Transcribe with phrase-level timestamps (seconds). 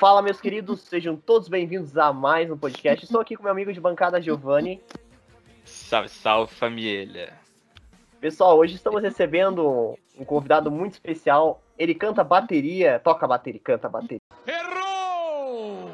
[0.00, 3.04] Fala, meus queridos, sejam todos bem-vindos a mais um podcast.
[3.04, 4.80] Estou aqui com meu amigo de bancada Giovanni.
[5.64, 7.34] Salve, salve família.
[8.18, 11.62] Pessoal, hoje estamos recebendo um convidado muito especial.
[11.78, 14.20] Ele canta bateria, toca bateria, canta bateria.
[14.46, 15.90] Errou!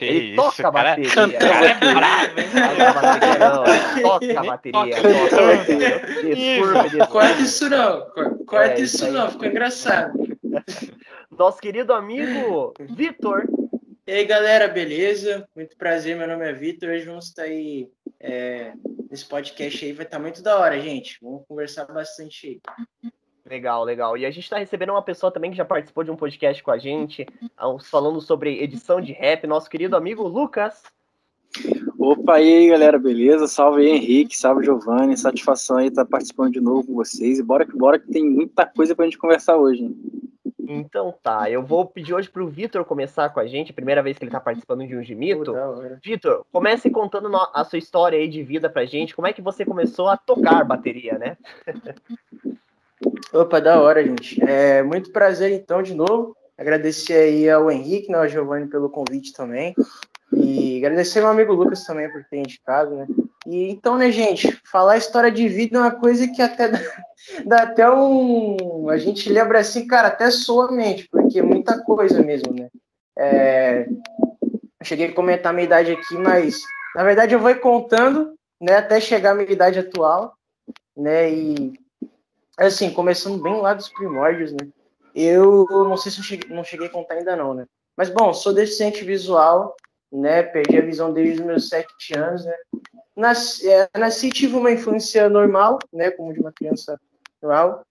[0.00, 0.90] Ele isso, toca cara?
[0.90, 1.10] bateria.
[1.10, 4.02] Canta, cara é bravo, hein?
[4.02, 5.98] Toca bateria, Toca bateria.
[6.34, 7.06] Desculpa, desculpa.
[7.08, 10.12] Corta isso não, cor- corta É, isso isso não, ficou engraçado.
[11.38, 13.48] Nosso querido amigo Vitor.
[14.06, 15.48] E aí galera, beleza?
[15.56, 17.88] Muito prazer, meu nome é Vitor, hoje vamos estar aí
[18.20, 18.72] é,
[19.10, 21.18] nesse podcast aí, vai estar muito da hora, gente.
[21.22, 22.60] Vamos conversar bastante
[23.02, 23.10] aí.
[23.48, 24.16] Legal, legal.
[24.16, 26.70] E a gente tá recebendo uma pessoa também que já participou de um podcast com
[26.70, 27.26] a gente,
[27.90, 30.82] falando sobre edição de rap, nosso querido amigo Lucas.
[31.98, 33.46] Opa, e aí galera, beleza?
[33.46, 37.38] Salve aí Henrique, salve Giovanni, satisfação aí estar participando de novo com vocês.
[37.38, 39.84] E bora que bora que tem muita coisa pra gente conversar hoje.
[39.84, 40.22] hein?
[40.68, 44.24] Então tá, eu vou pedir hoje pro Vitor começar com a gente, primeira vez que
[44.24, 45.52] ele tá participando de um Gimito.
[46.02, 49.64] Vitor, comece contando a sua história aí de vida pra gente, como é que você
[49.64, 51.36] começou a tocar bateria, né?
[53.32, 54.42] Opa, da hora, gente.
[54.42, 56.36] É, muito prazer, então, de novo.
[56.56, 59.74] Agradecer aí ao Henrique, né, ao Giovanni pelo convite também.
[60.32, 63.06] E agradecer ao meu amigo Lucas também por ter indicado, né?
[63.46, 66.78] E então, né, gente, falar história de vida é uma coisa que até dá,
[67.44, 68.88] dá até um.
[68.88, 72.68] A gente lembra assim, cara, até soa a mente, porque é muita coisa mesmo, né?
[73.18, 73.86] É,
[74.82, 76.62] eu cheguei a comentar a minha idade aqui, mas
[76.94, 80.34] na verdade eu vou contando, né, até chegar à minha idade atual,
[80.96, 81.30] né?
[81.30, 81.72] E
[82.58, 84.68] assim, começando bem lá dos primórdios, né?
[85.14, 87.66] Eu não sei se eu cheguei, não cheguei a contar ainda não, né?
[87.96, 89.76] Mas bom, sou deficiente visual,
[90.10, 90.42] né?
[90.42, 92.54] Perdi a visão desde os meus sete anos, né?
[93.16, 96.10] Nasci, é, nasci tive uma infância normal, né?
[96.10, 96.98] Como de uma criança
[97.42, 97.84] normal,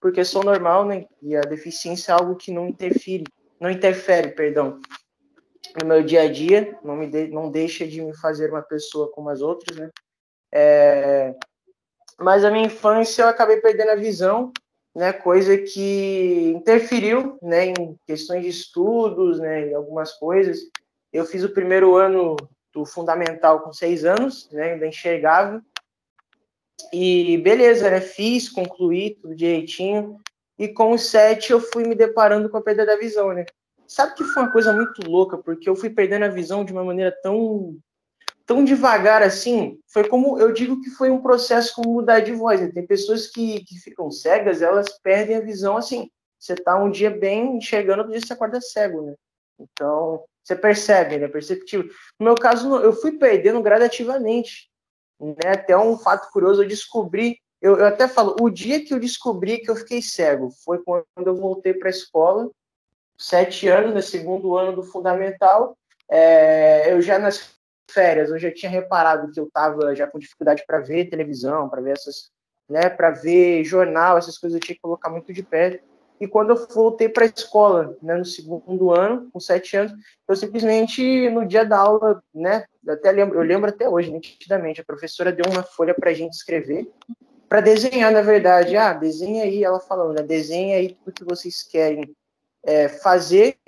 [0.00, 1.06] porque sou normal, né?
[1.20, 3.24] E a deficiência é algo que não interfere,
[3.60, 4.80] não interfere, perdão,
[5.80, 9.10] no meu dia a dia, não me de, não deixa de me fazer uma pessoa
[9.10, 9.90] como as outras, né?
[10.52, 11.34] É,
[12.18, 14.52] mas a minha infância eu acabei perdendo a visão,
[14.94, 20.60] né, coisa que interferiu, né, em questões de estudos, né, e algumas coisas.
[21.12, 22.36] Eu fiz o primeiro ano
[22.72, 25.62] do fundamental com seis anos, né, ainda enxergava.
[26.92, 30.18] E beleza, né, fiz, concluí tudo direitinho.
[30.58, 33.44] E com os sete eu fui me deparando com a perda da visão, né.
[33.86, 36.84] Sabe que foi uma coisa muito louca, porque eu fui perdendo a visão de uma
[36.84, 37.76] maneira tão
[38.44, 42.60] tão devagar assim, foi como eu digo que foi um processo como mudar de voz.
[42.60, 42.70] Né?
[42.72, 46.10] Tem pessoas que, que ficam cegas, elas perdem a visão assim.
[46.38, 49.14] Você tá um dia bem enxergando, outro dia você acorda cego, né?
[49.60, 51.28] Então, você percebe, né?
[51.28, 51.90] Perceptível.
[52.18, 54.70] No meu caso, eu fui perdendo gradativamente.
[55.20, 55.52] Né?
[55.52, 59.58] Até um fato curioso, eu descobri, eu, eu até falo, o dia que eu descobri
[59.58, 62.50] que eu fiquei cego foi quando eu voltei para a escola,
[63.16, 65.76] sete anos, no segundo ano do fundamental.
[66.10, 67.54] É, eu já nas
[67.90, 71.80] férias, eu já tinha reparado que eu estava já com dificuldade para ver televisão, para
[71.80, 72.30] ver essas,
[72.68, 75.91] né, para ver jornal, essas coisas eu tinha que colocar muito de perto.
[76.20, 79.92] E quando eu voltei para a escola, né, no segundo ano, com sete anos,
[80.28, 84.84] eu simplesmente no dia da aula, né, até lembro, eu lembro até hoje, nitidamente, a
[84.84, 86.88] professora deu uma folha para a gente escrever,
[87.48, 91.62] para desenhar, na verdade, ah, desenha aí, ela falando, né, desenha aí tudo que vocês
[91.62, 92.14] querem
[92.62, 93.58] é, fazer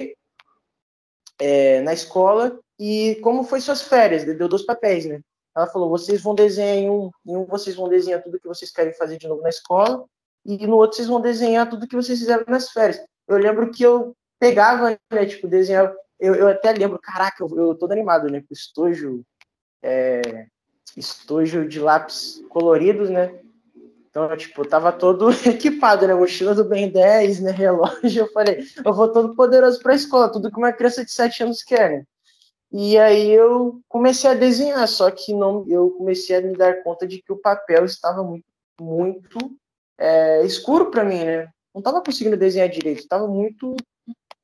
[1.39, 5.21] é, na escola e como foi suas férias, deu dois papéis, né?
[5.57, 8.71] Ela falou, vocês vão desenhar em um, em um vocês vão desenhar tudo que vocês
[8.73, 10.05] querem fazer de novo na escola,
[10.45, 13.01] e no outro vocês vão desenhar tudo que vocês fizeram nas férias.
[13.27, 17.75] Eu lembro que eu pegava, né, tipo, desenhava, eu, eu até lembro, caraca, eu, eu
[17.75, 19.23] todo animado, né, com estojo,
[19.83, 20.47] é,
[20.97, 23.39] estojo de lápis coloridos, né,
[24.15, 26.15] então, tipo, eu tava todo equipado, né?
[26.15, 27.51] Mochila do Ben 10, né?
[27.51, 28.23] Relógio.
[28.23, 31.65] Eu falei, eu vou todo poderoso pra escola, tudo que uma criança de 7 anos
[31.65, 32.05] quer, né?
[32.71, 37.09] E aí eu comecei a desenhar, só que não, eu comecei a me dar conta
[37.09, 38.45] de que o papel estava muito,
[38.81, 39.39] muito
[39.99, 41.49] é, escuro para mim, né?
[41.75, 43.75] Não tava conseguindo desenhar direito, estava muito.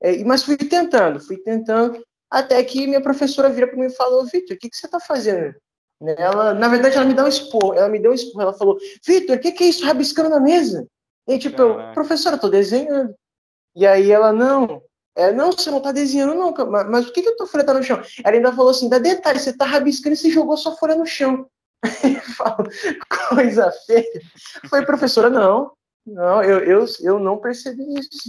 [0.00, 4.24] É, mas fui tentando, fui tentando, até que minha professora vira para mim e falou:
[4.24, 5.54] Vitor, o que, que você tá fazendo?
[6.00, 8.52] Né, Ela, na verdade, ela me deu um expor, ela me deu um expor, ela
[8.54, 10.86] falou, Vitor, o que, que é isso rabiscando na mesa?
[11.28, 11.94] E tipo, eu, Caraca.
[11.94, 13.14] professora, eu tô desenhando.
[13.76, 14.82] E aí ela, não,
[15.14, 17.46] é, não, você não tá desenhando, não, cara, mas, mas por que, que a tua
[17.46, 18.02] folha tá no chão?
[18.24, 21.06] Ela ainda falou assim, dá detalhe, você tá rabiscando e você jogou sua folha no
[21.06, 21.46] chão.
[22.36, 22.68] Falo,
[23.28, 24.22] coisa feia.
[24.68, 25.72] Foi, professora, não,
[26.06, 28.28] não, eu, eu, eu não percebi isso.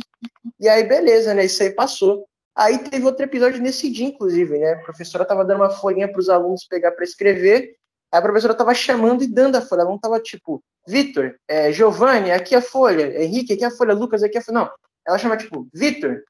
[0.60, 1.46] E aí, beleza, né?
[1.46, 2.26] Isso aí passou.
[2.56, 4.74] Aí teve outro episódio nesse dia, inclusive, né?
[4.74, 7.76] A professora tava dando uma folhinha para os alunos pegar para escrever.
[8.12, 9.82] Aí a professora tava chamando e dando a folha.
[9.82, 13.24] Ela não tava tipo, Vitor, é, Giovanni, aqui a folha.
[13.24, 13.94] Henrique, aqui a folha.
[13.94, 14.60] Lucas, aqui a folha.
[14.60, 14.72] Não.
[15.08, 16.22] Ela chama tipo, Vitor,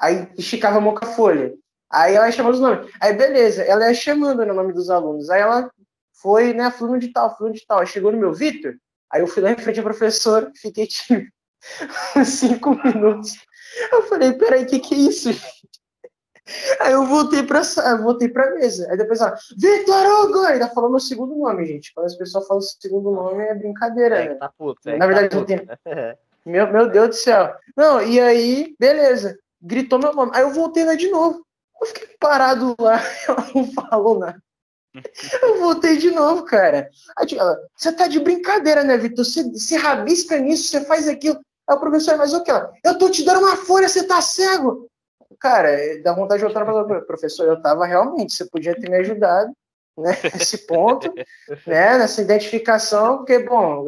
[0.00, 1.54] Aí esticava a mão com a folha.
[1.90, 2.90] Aí ela ia chamando os nomes.
[3.00, 5.30] Aí beleza, ela ia chamando né, o nome dos alunos.
[5.30, 5.70] Aí ela
[6.24, 7.80] foi, né, fulano de tal, fulano de tal.
[7.80, 8.74] Aí chegou no meu Vitor.
[9.12, 11.22] Aí eu fui lá em frente à professora, fiquei tipo
[12.24, 13.34] cinco minutos.
[13.92, 15.28] Eu falei, peraí, o que, que é isso?
[16.80, 17.60] Aí eu voltei pra,
[17.90, 18.90] eu voltei pra mesa.
[18.90, 20.38] Aí depois ela, Vitor Hugo!
[20.46, 21.92] Ainda falou meu segundo nome, gente.
[21.92, 24.34] Quando as pessoas falam segundo nome é brincadeira, É, né?
[24.36, 24.88] tá puto.
[24.88, 25.68] é Na que verdade, tá não tem-?
[26.46, 27.54] Meu, meu Deus do céu.
[27.76, 29.38] Não, e aí, beleza.
[29.60, 30.32] Gritou meu nome.
[30.34, 31.44] Aí eu voltei lá de novo.
[31.80, 32.98] Eu fiquei parado lá,
[33.28, 34.42] ela não falou nada.
[35.42, 36.88] Eu voltei de novo, cara.
[37.26, 39.24] Tipo, ela, você tá de brincadeira, né, Vitor?
[39.24, 41.40] Você, você rabisca nisso, você faz aquilo.
[41.68, 42.50] Aí o professor, mas o que?
[42.84, 44.88] Eu tô te dando uma folha, você tá cego.
[45.40, 48.96] Cara, é, dá vontade de voltar falar, professor, eu tava realmente, você podia ter me
[48.96, 49.52] ajudado,
[49.98, 51.12] né, nesse ponto,
[51.66, 53.86] né, nessa identificação, porque, bom,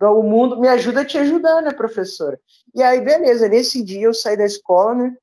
[0.00, 2.38] o mundo me ajuda a te ajudar, né, professora?
[2.74, 5.16] E aí, beleza, nesse dia eu saí da escola, né,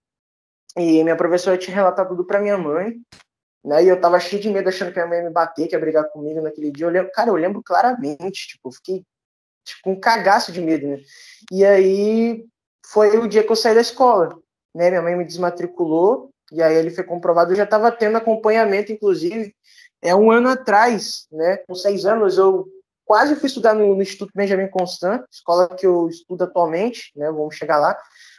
[0.77, 2.99] e minha professora tinha relatado tudo pra minha mãe,
[3.63, 5.67] né, e eu tava cheio de medo, achando que a minha mãe ia me bater,
[5.67, 6.85] que ia brigar comigo naquele dia.
[6.85, 9.03] Eu lembro, cara, eu lembro claramente, tipo, eu fiquei
[9.63, 10.99] tipo, com um cagaço de medo, né?
[11.51, 12.45] E aí
[12.85, 14.29] foi o dia que eu saí da escola,
[14.73, 14.89] né?
[14.89, 19.53] Minha mãe me desmatriculou, e aí ele foi comprovado, eu já tava tendo acompanhamento, inclusive,
[20.01, 21.57] é um ano atrás, né?
[21.57, 22.65] Com seis anos, eu
[23.05, 27.31] quase fui estudar no, no Instituto Benjamin Constant, escola que eu estudo atualmente, né?
[27.31, 27.97] Vamos chegar lá.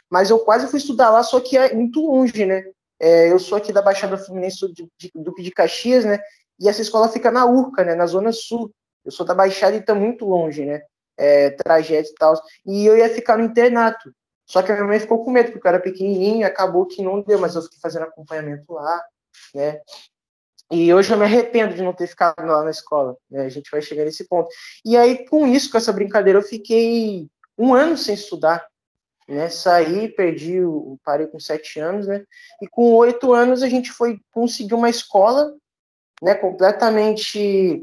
[0.09, 2.63] Mas eu quase fui estudar lá, só que é muito longe, né?
[3.01, 6.19] É, eu sou aqui da Baixada Fluminense, sou de, de, Duque de Caxias, né?
[6.59, 7.95] E essa escola fica na Urca, né?
[7.95, 8.71] Na Zona Sul.
[9.03, 10.81] Eu sou da Baixada e tá muito longe, né?
[11.17, 12.35] É, trajeto e tal.
[12.63, 14.13] E eu ia ficar no internato.
[14.45, 17.23] Só que a minha mãe ficou com medo, porque eu era pequenininho, acabou que não
[17.23, 19.03] deu, mas eu fiquei fazendo acompanhamento lá,
[19.55, 19.79] né?
[20.71, 23.45] E hoje eu me arrependo de não ter ficado lá na escola, né?
[23.45, 24.47] A gente vai chegar nesse ponto.
[24.85, 27.27] E aí, com isso, com essa brincadeira, eu fiquei
[27.57, 28.67] um ano sem estudar,
[29.31, 29.49] né?
[29.49, 32.23] Saí, perdi, o, parei com sete anos, né?
[32.61, 35.55] E com oito anos a gente foi conseguir uma escola,
[36.21, 36.35] né?
[36.35, 37.81] Completamente,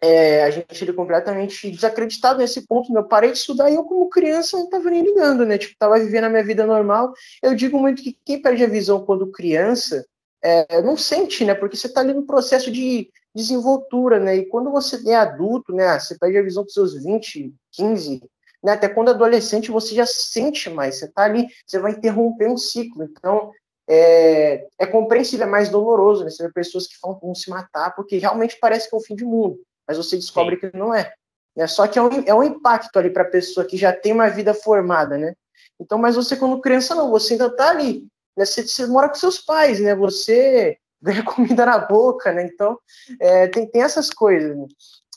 [0.00, 2.92] é, a gente era completamente desacreditado nesse ponto.
[2.92, 2.98] Né?
[2.98, 5.56] Eu parei de estudar e eu, como criança, não estava nem ligando, né?
[5.56, 7.12] Tipo, tava vivendo a minha vida normal.
[7.40, 10.04] Eu digo muito que quem perde a visão quando criança
[10.42, 11.54] é, não sente, né?
[11.54, 14.36] Porque você está ali no processo de desenvoltura, né?
[14.36, 15.98] E quando você é adulto, né?
[16.00, 18.22] Você perde a visão com seus 20, 15,
[18.62, 18.72] né?
[18.72, 20.96] Até quando adolescente você já sente mais.
[20.96, 23.04] Você está ali, você vai interromper um ciclo.
[23.04, 23.52] Então,
[23.88, 26.30] é, é compreensível, é mais doloroso, né?
[26.30, 29.02] Você vê pessoas que falam que vão se matar porque realmente parece que é o
[29.02, 30.70] fim do mundo, mas você descobre Sim.
[30.70, 31.12] que não é.
[31.56, 31.66] Né?
[31.66, 34.28] Só que é um, é um impacto ali para a pessoa que já tem uma
[34.28, 35.34] vida formada, né?
[35.80, 38.06] Então, mas você quando criança não, você ainda está ali,
[38.36, 38.44] né?
[38.44, 39.94] Você, você, mora com seus pais, né?
[39.96, 42.44] Você ganha comida na boca, né?
[42.44, 42.78] Então,
[43.20, 44.56] é, tem, tem essas coisas.
[44.56, 44.66] Né?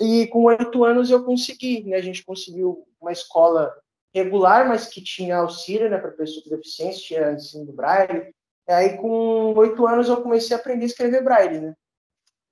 [0.01, 1.97] E com oito anos eu consegui, né?
[1.97, 3.73] A gente conseguiu uma escola
[4.13, 5.97] regular, mas que tinha auxílio, né?
[5.97, 8.33] Para pessoas com deficiência, tinha ensino do braille.
[8.67, 11.73] E aí, com oito anos, eu comecei a aprender a escrever braille, né?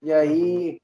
[0.02, 0.82] E aí,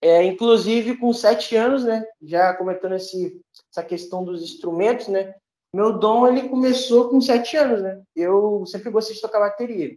[0.00, 2.04] é, inclusive, com sete anos, né?
[2.20, 5.34] Já comentando esse, essa questão dos instrumentos, né?
[5.74, 8.02] Meu dom, ele começou com sete anos, né?
[8.14, 9.96] Eu sempre gostei de tocar bateria.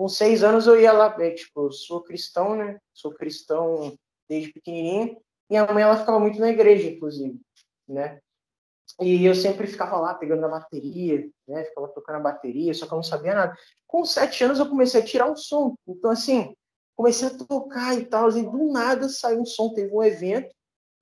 [0.00, 2.80] Com seis anos, eu ia lá, é, tipo, sou cristão, né?
[2.90, 3.94] Sou cristão
[4.26, 5.20] desde pequenininho.
[5.46, 7.38] Minha mãe, ela ficava muito na igreja, inclusive,
[7.86, 8.18] né?
[8.98, 11.64] E eu sempre ficava lá pegando na bateria, né?
[11.64, 13.54] Ficava tocando a bateria, só que eu não sabia nada.
[13.86, 15.74] Com sete anos eu comecei a tirar um som.
[15.86, 16.56] Então, assim,
[16.96, 19.74] comecei a tocar e tal, e do nada saiu um som.
[19.74, 20.48] Teve um evento,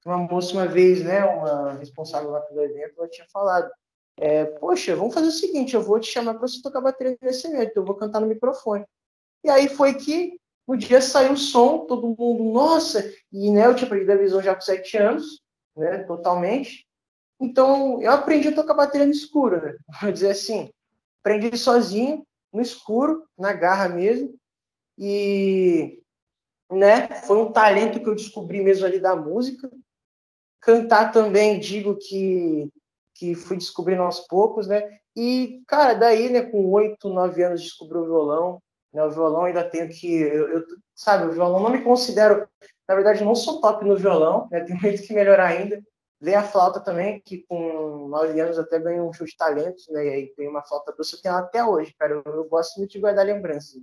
[0.05, 1.25] uma moça uma vez, né?
[1.25, 3.71] Uma responsável lá pelo evento, ela tinha falado:
[4.21, 7.47] é, Poxa, vamos fazer o seguinte, eu vou te chamar para você tocar bateria nesse
[7.47, 8.85] evento, eu vou cantar no microfone.
[9.45, 13.75] E aí foi que no dia saiu o som, todo mundo, nossa, e né, eu
[13.75, 15.41] tinha perdido a visão já com sete anos,
[15.77, 15.99] né?
[16.05, 16.87] Totalmente.
[17.41, 19.77] Então, eu aprendi a tocar bateria no escuro, né?
[20.03, 20.71] Vou dizer assim,
[21.21, 24.35] aprendi sozinho, no escuro, na garra mesmo,
[24.99, 26.03] e,
[26.71, 29.71] né, foi um talento que eu descobri mesmo ali da música.
[30.61, 32.69] Cantar também, digo que,
[33.19, 34.99] que fui descobrindo aos poucos, né?
[35.17, 39.03] E, cara, daí, né, com oito, nove anos, descobri o violão, né?
[39.05, 42.49] O violão ainda tenho que, eu, eu, sabe, o violão não me considero,
[42.89, 44.61] na verdade, não sou top no violão, né?
[44.61, 45.83] Tem muito que melhorar ainda,
[46.21, 50.05] Veio a flauta também, que com nove anos até ganhei um show de talentos, né?
[50.05, 52.15] E aí tem uma flauta doce, eu tenho ela até hoje, cara.
[52.15, 53.81] Eu, eu, gosto muito de guardar lembranças.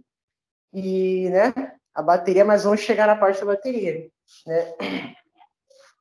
[0.73, 1.53] E, né,
[1.93, 4.09] a bateria, mas vamos chegar na parte da bateria,
[4.45, 4.75] né?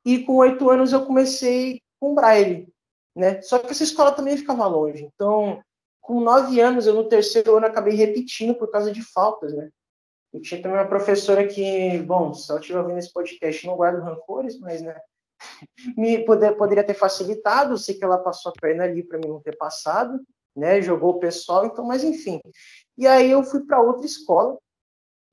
[0.05, 2.67] E com oito anos eu comecei com braille,
[3.15, 3.41] né?
[3.41, 5.03] Só que essa escola também ficava longe.
[5.03, 5.61] Então,
[6.01, 9.69] com nove anos, eu no terceiro ano acabei repetindo por causa de faltas, né?
[10.33, 14.03] Eu tinha também uma professora que, bom, se ela estiver ouvindo esse podcast, não guardo
[14.03, 14.99] rancores, mas, né?
[15.97, 19.41] me poder, poderia ter facilitado, sei que ela passou a perna ali para mim não
[19.41, 20.19] ter passado,
[20.55, 20.81] né?
[20.81, 22.41] Jogou o pessoal, então, mas enfim.
[22.97, 24.57] E aí eu fui para outra escola,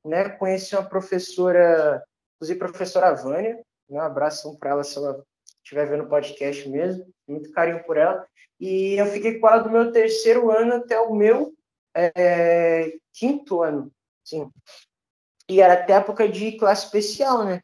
[0.04, 0.28] né?
[0.30, 2.02] Conheci uma professora,
[2.36, 3.56] inclusive professora Vânia,
[3.88, 3.98] né?
[3.98, 5.22] Um abraço para ela se ela
[5.62, 8.26] estiver vendo o podcast mesmo, muito carinho por ela.
[8.60, 11.52] E eu fiquei com ela do meu terceiro ano até o meu
[11.94, 13.90] é, quinto ano,
[14.24, 14.50] sim.
[15.48, 17.62] E era até época de classe especial, né?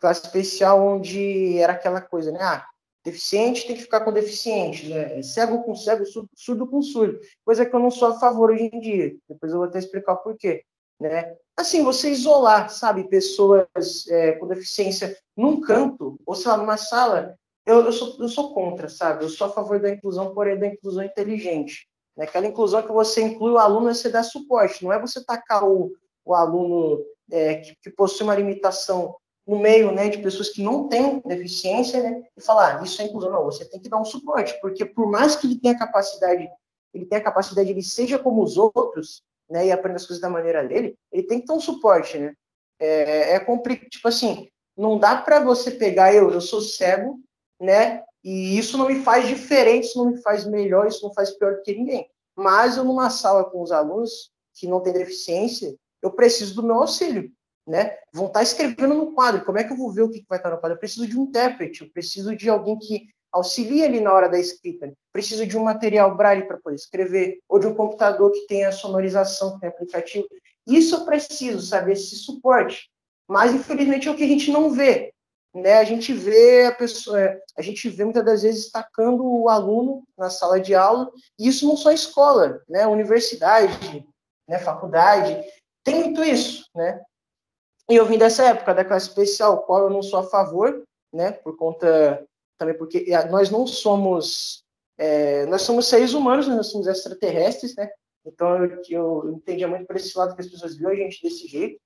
[0.00, 2.38] Classe especial onde era aquela coisa, né?
[2.40, 2.66] Ah,
[3.04, 5.22] deficiente tem que ficar com deficiente, né?
[5.22, 7.20] Cego com cego, surdo com surdo.
[7.44, 9.16] Coisa que eu não sou a favor hoje em dia.
[9.28, 10.64] Depois eu vou até explicar o porquê.
[10.98, 11.36] Né?
[11.56, 13.68] Assim, você isolar, sabe, pessoas
[14.08, 18.54] é, com deficiência num canto, ou sei lá, numa sala, eu, eu, sou, eu sou
[18.54, 19.24] contra, sabe?
[19.24, 21.88] Eu sou a favor da inclusão, porém da inclusão inteligente.
[22.16, 22.24] Né?
[22.24, 25.64] Aquela inclusão que você inclui o aluno é você dar suporte, não é você tacar
[25.64, 25.92] o,
[26.24, 30.88] o aluno é, que, que, possui uma limitação no meio né, de pessoas que não
[30.88, 33.30] têm deficiência né, e falar, ah, isso é inclusão.
[33.30, 36.48] Não, você tem que dar um suporte, porque por mais que ele tenha capacidade,
[36.94, 40.66] ele tenha capacidade, ele seja como os outros, né, e aprenda as coisas da maneira
[40.66, 42.34] dele, ele tem que ter um suporte, né?
[42.78, 47.18] É, é complicado, tipo assim, não dá para você pegar eu, eu sou cego,
[47.60, 48.02] né?
[48.22, 51.60] E isso não me faz diferente, isso não me faz melhor, isso não faz pior
[51.62, 52.08] que ninguém.
[52.34, 56.76] Mas eu numa sala com os alunos que não têm deficiência, eu preciso do meu
[56.76, 57.30] auxílio,
[57.66, 57.96] né?
[58.12, 60.50] Vão estar escrevendo no quadro, como é que eu vou ver o que vai estar
[60.50, 60.76] no quadro?
[60.76, 64.38] Eu preciso de um intérprete, eu preciso de alguém que auxilia ali na hora da
[64.38, 64.92] escrita.
[65.12, 69.54] Preciso de um material braille para poder escrever, ou de um computador que tenha sonorização,
[69.54, 70.26] que tenha aplicativo.
[70.66, 72.90] Isso eu preciso, saber esse suporte.
[73.28, 75.12] Mas, infelizmente, é o que a gente não vê.
[75.56, 75.78] Né?
[75.78, 80.06] A gente vê a pessoa, é, a gente vê muitas das vezes destacando o aluno
[80.16, 82.86] na sala de aula, e isso não só escola, né?
[82.86, 84.06] Universidade,
[84.46, 84.58] né?
[84.58, 85.42] faculdade,
[85.82, 87.00] tem muito isso, né?
[87.88, 91.32] E eu vim dessa época da classe especial, qual eu não sou a favor, né?
[91.32, 92.22] Por conta
[92.58, 94.62] também porque nós não somos
[94.98, 97.88] é, nós somos seres humanos, nós somos extraterrestres, né?
[98.26, 101.46] Então eu, eu entendia muito por esse lado que as pessoas viam a gente desse
[101.46, 101.80] jeito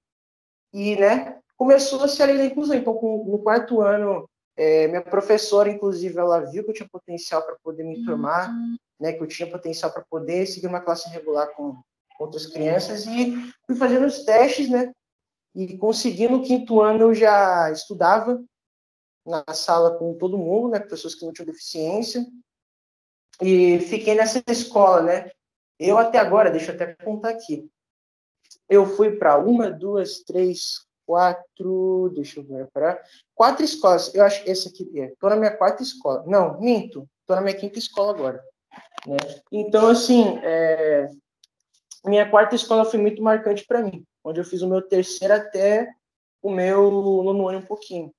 [0.73, 1.39] e, né?
[1.61, 2.75] Começou a se além da inclusão.
[2.75, 4.27] Então, com, no quarto ano,
[4.57, 8.77] é, minha professora, inclusive, ela viu que eu tinha potencial para poder me formar, uhum.
[8.99, 9.13] né?
[9.13, 11.79] Que eu tinha potencial para poder seguir uma classe regular com
[12.19, 13.37] outras crianças e
[13.67, 14.91] fui fazendo os testes, né?
[15.55, 18.43] E consegui no quinto ano eu já estudava
[19.27, 22.27] na sala com todo mundo, né, pessoas que não tinham deficiência,
[23.43, 25.31] e fiquei nessa escola, né.
[25.79, 27.69] Eu até agora, deixa eu até contar aqui,
[28.67, 33.03] eu fui para uma, duas, três, quatro, deixa eu ver, para
[33.35, 34.15] quatro escolas.
[34.15, 35.13] Eu acho que essa aqui é.
[35.19, 36.23] Tô na minha quarta escola.
[36.25, 37.05] Não, minto.
[37.27, 38.41] Tô na minha quinta escola agora.
[39.05, 39.17] Né?
[39.51, 41.11] Então, assim, é...
[42.05, 45.91] minha quarta escola foi muito marcante para mim, onde eu fiz o meu terceiro até
[46.41, 48.15] o meu nono ano um pouquinho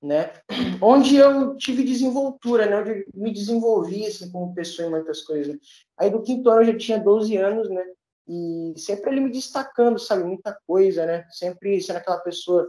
[0.00, 0.32] né?
[0.80, 2.76] Onde eu tive desenvoltura, né?
[2.76, 5.56] Onde me desenvolvi assim, como pessoa em muitas coisas.
[5.96, 7.84] Aí do quinto ano eu já tinha 12 anos, né?
[8.28, 10.24] E sempre ele me destacando, sabe?
[10.24, 11.26] Muita coisa, né?
[11.30, 12.68] Sempre sendo aquela pessoa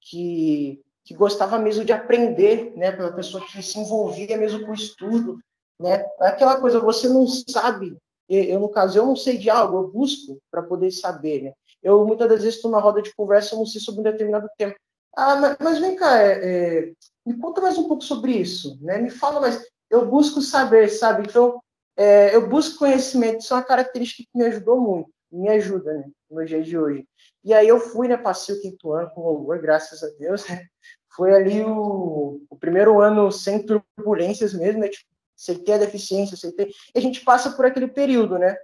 [0.00, 2.88] que, que gostava mesmo de aprender, né?
[2.88, 5.38] Aquela pessoa que se envolvia mesmo com o estudo,
[5.78, 6.04] né?
[6.20, 7.96] Aquela coisa, você não sabe,
[8.28, 11.52] eu no caso, eu não sei de algo, eu busco para poder saber, né?
[11.82, 14.48] Eu muitas das vezes estou na roda de conversa, eu não sei sobre um determinado
[14.56, 14.74] tema.
[15.16, 16.92] Ah, mas vem cá, é, é,
[17.26, 18.98] me conta mais um pouco sobre isso, né?
[18.98, 19.62] Me fala mais.
[19.90, 21.24] Eu busco saber, sabe?
[21.28, 21.60] Então,
[21.96, 23.40] é, eu busco conhecimento.
[23.40, 26.04] Isso é uma característica que me ajudou muito, me ajuda, né?
[26.30, 27.06] No dia de hoje.
[27.44, 28.16] E aí eu fui, né?
[28.16, 30.48] Passei o quinto ano com louvor, graças a Deus.
[30.48, 30.66] Né?
[31.14, 34.88] Foi ali o, o primeiro ano sem turbulências mesmo, né?
[34.88, 35.08] Tipo,
[35.38, 36.70] aceitei a deficiência, aceitei.
[36.94, 38.56] E a gente passa por aquele período, né?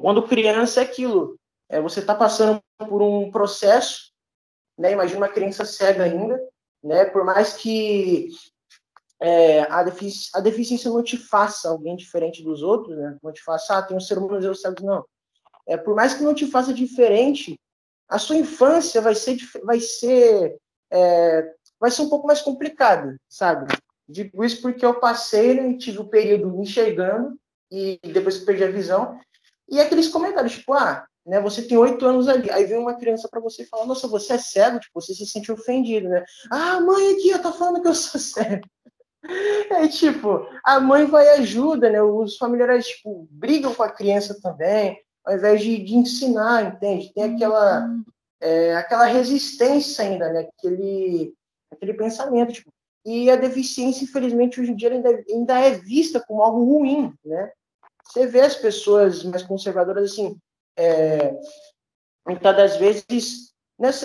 [0.00, 1.38] Quando criança é aquilo.
[1.68, 4.14] É, você está passando por um processo
[4.78, 4.92] né?
[4.92, 6.38] Imagina uma criança cega ainda,
[6.82, 7.04] né?
[7.06, 8.28] Por mais que
[9.20, 13.16] é, a, defici a, deficiência não te faça alguém diferente dos outros, né?
[13.22, 15.04] Não te faça, ah, tem um ser humano eu cego, não.
[15.66, 17.58] É, por mais que não te faça diferente,
[18.08, 20.58] a sua infância vai ser, vai ser,
[20.90, 23.72] é, vai ser um pouco mais complicada, sabe?
[24.06, 27.38] Digo isso porque eu passei, né, tive o um período enxergando
[27.70, 29.18] e depois perdi a visão,
[29.68, 31.40] e aqueles comentários, tipo, ah, né?
[31.40, 34.34] Você tem oito anos ali, aí vem uma criança para você e fala, nossa, você
[34.34, 36.22] é cego, tipo, você se sente ofendido, né?
[36.50, 38.68] Ah, mãe aqui, eu tô falando que eu sou cego.
[39.70, 42.02] É tipo, a mãe vai e ajuda, né?
[42.02, 47.12] Os familiares, tipo, brigam com a criança também, ao invés de, de ensinar, entende?
[47.12, 47.88] Tem aquela,
[48.40, 50.48] é, aquela resistência ainda, né?
[50.56, 51.34] Aquele,
[51.70, 52.72] aquele pensamento, tipo.
[53.06, 57.50] E a deficiência, infelizmente, hoje em dia ainda, ainda é vista como algo ruim, né?
[58.06, 60.38] Você vê as pessoas mais conservadoras assim,
[60.76, 61.34] é,
[62.26, 63.54] muitas das vezes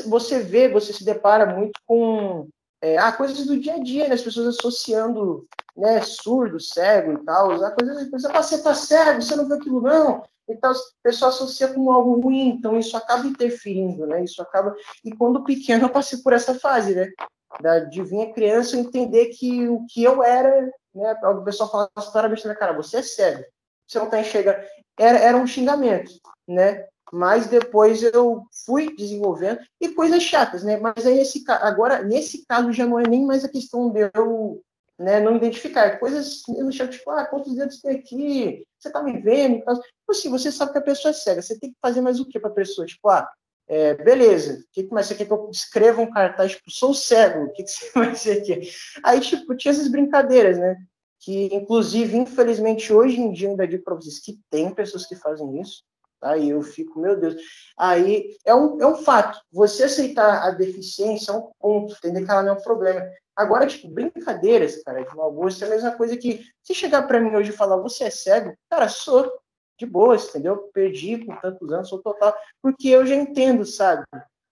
[0.07, 2.49] você vê, você se depara muito com
[2.81, 7.17] é, ah, coisas do dia a dia, né, as pessoas associando né, surdo, cego e
[7.25, 10.75] tal, a coisa, a coisa você tá cego, você não vê aquilo não, então, o
[11.03, 14.23] pessoal associa como algo ruim, então isso acaba interferindo, né?
[14.23, 14.75] Isso acaba.
[15.05, 17.07] E quando pequeno, eu passei por essa fase, né?
[17.61, 21.13] Da, de vir a criança entender que o que eu era, né?
[21.23, 23.43] O pessoal fala claramente na cara, você é cego,
[23.87, 24.57] você não está enxergando.
[24.97, 26.11] Era, era um xingamento,
[26.47, 26.85] né?
[27.11, 30.77] Mas depois eu fui desenvolvendo e coisas chatas, né?
[30.77, 34.61] Mas aí nesse agora nesse caso já não é nem mais a questão de eu
[34.99, 38.67] né, não identificar coisas no chão, tipo, ah, quantos dedos tem aqui?
[38.77, 39.55] Você tá me vendo?
[39.55, 42.19] Então, tipo assim, você sabe que a pessoa é cega, você tem que fazer mais
[42.19, 42.85] o que para a pessoa?
[42.85, 43.27] Tipo, ah,
[43.65, 47.53] é, beleza, que, mas você quer que eu escreva um cartaz, tipo, sou cego, o
[47.53, 48.71] que, que você vai dizer aqui?
[49.03, 50.75] Aí, tipo, tinha essas brincadeiras, né?
[51.19, 55.61] Que, inclusive, infelizmente, hoje em dia, ainda digo para vocês que tem pessoas que fazem
[55.61, 55.83] isso,
[56.21, 57.35] Aí eu fico, meu Deus.
[57.77, 59.39] Aí é um, é um fato.
[59.51, 63.01] Você aceitar a deficiência é um ponto, entender que ela não é um problema.
[63.35, 67.21] Agora, tipo, brincadeiras, cara, de mau gosto é a mesma coisa que se chegar para
[67.21, 69.31] mim hoje e falar, você é cego, cara, sou
[69.77, 70.69] de boa, entendeu?
[70.73, 74.03] Perdi com tantos anos, sou total, porque eu já entendo, sabe?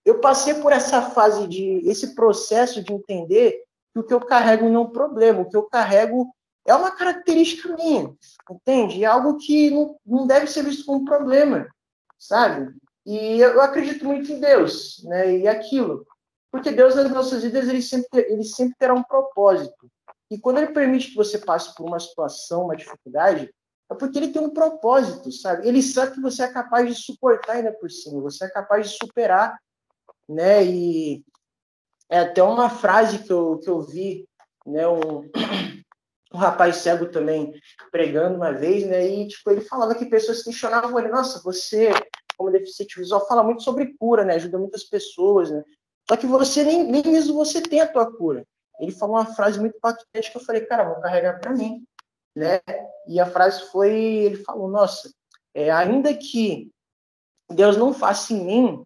[0.04, 4.70] Eu passei por essa fase de, esse processo de entender que o que eu carrego
[4.70, 6.34] não é um problema, o que eu carrego
[6.68, 8.14] é uma característica minha,
[8.50, 9.02] entende?
[9.02, 11.66] É algo que não, não deve ser visto como um problema,
[12.18, 12.74] sabe?
[13.06, 15.38] E eu acredito muito em Deus, né?
[15.38, 16.06] E aquilo.
[16.50, 19.90] Porque Deus, nas nossas vidas, ele sempre, ele sempre terá um propósito.
[20.30, 23.50] E quando ele permite que você passe por uma situação, uma dificuldade,
[23.90, 25.66] é porque ele tem um propósito, sabe?
[25.66, 28.98] Ele sabe que você é capaz de suportar ainda por cima, você é capaz de
[28.98, 29.58] superar,
[30.28, 30.64] né?
[30.66, 31.24] E
[32.10, 34.28] é até uma frase que eu, que eu vi,
[34.66, 34.86] né?
[34.86, 35.30] Um,
[36.32, 37.52] um rapaz cego também
[37.90, 39.06] pregando uma vez, né?
[39.06, 41.90] E tipo, ele falava que pessoas questionavam ele, nossa, você,
[42.36, 44.34] como deficiente visual, fala muito sobre cura, né?
[44.34, 45.62] Ajuda muitas pessoas, né?
[46.08, 48.44] Só que você nem, nem mesmo você tem a tua cura.
[48.80, 51.84] Ele falou uma frase muito impactante que eu falei, cara, vou carregar para mim,
[52.34, 52.60] né?
[53.06, 55.10] E a frase foi, ele falou, nossa,
[55.54, 56.70] é, ainda que
[57.50, 58.84] Deus não faça em mim,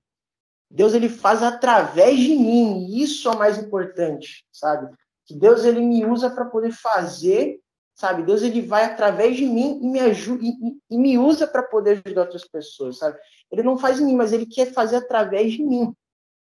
[0.70, 4.90] Deus ele faz através de mim, e isso é o mais importante, sabe?
[5.26, 7.60] Que Deus ele me usa para poder fazer,
[7.94, 8.22] sabe?
[8.22, 10.54] Deus ele vai através de mim e me ajuda e,
[10.90, 13.18] e me usa para poder ajudar outras pessoas, sabe?
[13.50, 15.94] Ele não faz em mim, mas ele quer fazer através de mim.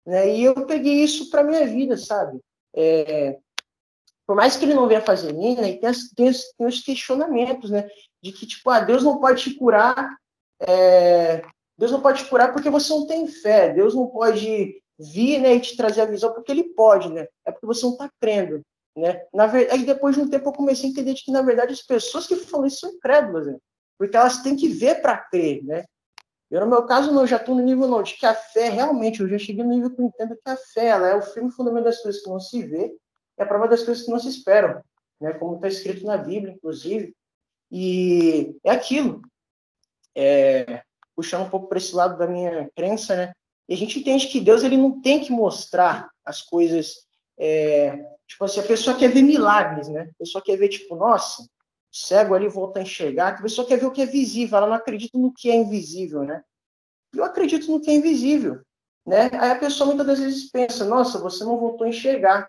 [0.06, 0.36] Né?
[0.36, 2.40] E eu peguei isso para minha vida, sabe?
[2.74, 3.38] É,
[4.26, 6.80] por mais que ele não venha fazer mim, né, tem, as, tem, os, tem, os,
[6.80, 7.88] questionamentos, né?
[8.22, 10.16] De que, tipo, ah, Deus não pode te curar,
[10.60, 11.42] é,
[11.76, 15.54] Deus não pode te curar porque você não tem fé, Deus não pode vir né,
[15.54, 17.26] e te trazer a visão porque ele pode, né?
[17.44, 18.62] É porque você não está crendo,
[18.96, 19.24] né?
[19.32, 22.26] Na verdade, depois de um tempo eu comecei a entender que, na verdade, as pessoas
[22.26, 23.56] que falam isso são incrédulas, né?
[23.98, 25.84] Porque elas têm que ver para crer, né?
[26.50, 29.20] Eu, no meu caso, não, já estou no nível não, de que a fé, realmente,
[29.20, 31.50] eu já cheguei no nível que eu entendo que a fé ela é o firme
[31.50, 32.94] fundamento das coisas que não se vê
[33.38, 34.82] e a prova das coisas que não se esperam,
[35.18, 35.32] né?
[35.32, 37.14] como está escrito na Bíblia, inclusive.
[37.70, 39.22] E é aquilo.
[40.14, 40.82] É,
[41.16, 43.32] puxando um pouco para esse lado da minha crença, né?
[43.66, 47.06] E a gente entende que Deus ele não tem que mostrar as coisas.
[47.38, 50.10] É, tipo assim, a pessoa quer ver milagres, né?
[50.14, 51.46] A pessoa quer ver, tipo, nossa,
[51.90, 54.74] cego ali volta a enxergar, a pessoa quer ver o que é visível, ela não
[54.74, 56.42] acredita no que é invisível, né?
[57.14, 58.62] Eu acredito no que é invisível,
[59.06, 59.30] né?
[59.34, 62.48] Aí a pessoa muitas das vezes pensa, nossa, você não voltou a enxergar.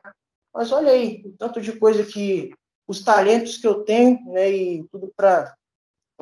[0.53, 2.53] Mas olha aí, o tanto de coisa que
[2.87, 5.55] os talentos que eu tenho, né, e tudo para,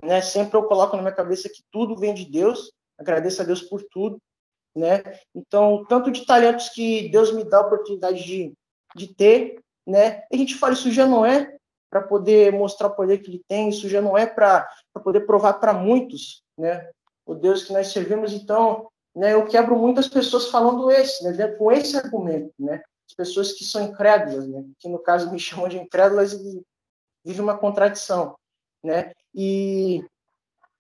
[0.03, 3.61] né, sempre eu coloco na minha cabeça que tudo vem de Deus, agradeço a Deus
[3.61, 4.19] por tudo,
[4.75, 5.01] né?
[5.35, 8.53] Então, tanto de talentos que Deus me dá a oportunidade de,
[8.95, 10.23] de ter, né?
[10.31, 11.55] A gente fala isso já não é
[11.89, 14.67] para poder mostrar o poder que ele tem, isso já não é para
[15.03, 16.89] poder provar para muitos, né?
[17.25, 21.71] O Deus que nós servimos, então, né, eu quebro muitas pessoas falando esse, né, com
[21.71, 22.81] esse argumento, né?
[23.09, 24.63] As pessoas que são incrédulas, né?
[24.79, 26.61] Que no caso me chamam de incrédulas e
[27.25, 28.35] vive uma contradição,
[28.83, 29.11] né?
[29.35, 30.03] E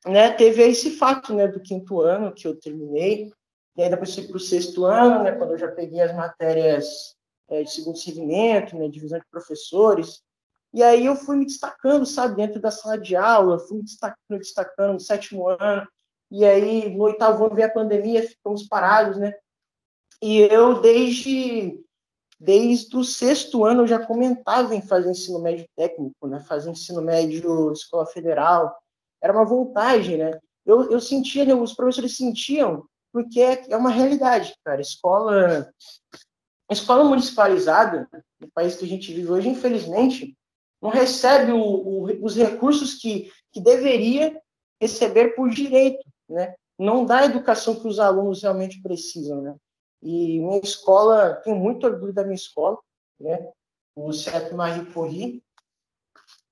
[0.05, 3.31] né, teve esse fato, né, do quinto ano que eu terminei,
[3.75, 7.15] e aí depois fui para o sexto ano, né, quando eu já peguei as matérias
[7.49, 10.21] é, de segundo segmento, né, divisão de professores,
[10.73, 14.39] e aí eu fui me destacando, sabe, dentro da sala de aula, fui me destacando,
[14.39, 15.87] destacando no sétimo ano,
[16.31, 19.33] e aí no oitavo ano veio a pandemia, ficamos parados, né?
[20.21, 21.83] E eu, desde,
[22.39, 26.39] desde o sexto ano, eu já comentava em fazer ensino médio técnico, né?
[26.39, 28.73] Fazer ensino médio escola federal.
[29.21, 30.39] Era uma vontade, né?
[30.65, 31.53] Eu, eu sentia, né?
[31.53, 34.81] os professores sentiam, porque é, é uma realidade, cara.
[34.81, 35.71] Escola,
[36.69, 38.07] escola municipalizada,
[38.39, 40.37] no país que a gente vive hoje, infelizmente,
[40.81, 44.41] não recebe o, o, os recursos que, que deveria
[44.81, 46.55] receber por direito, né?
[46.79, 49.55] Não dá a educação que os alunos realmente precisam, né?
[50.01, 52.79] E minha escola, tenho muito orgulho da minha escola,
[53.19, 53.51] né?
[53.95, 55.43] O CEP Marie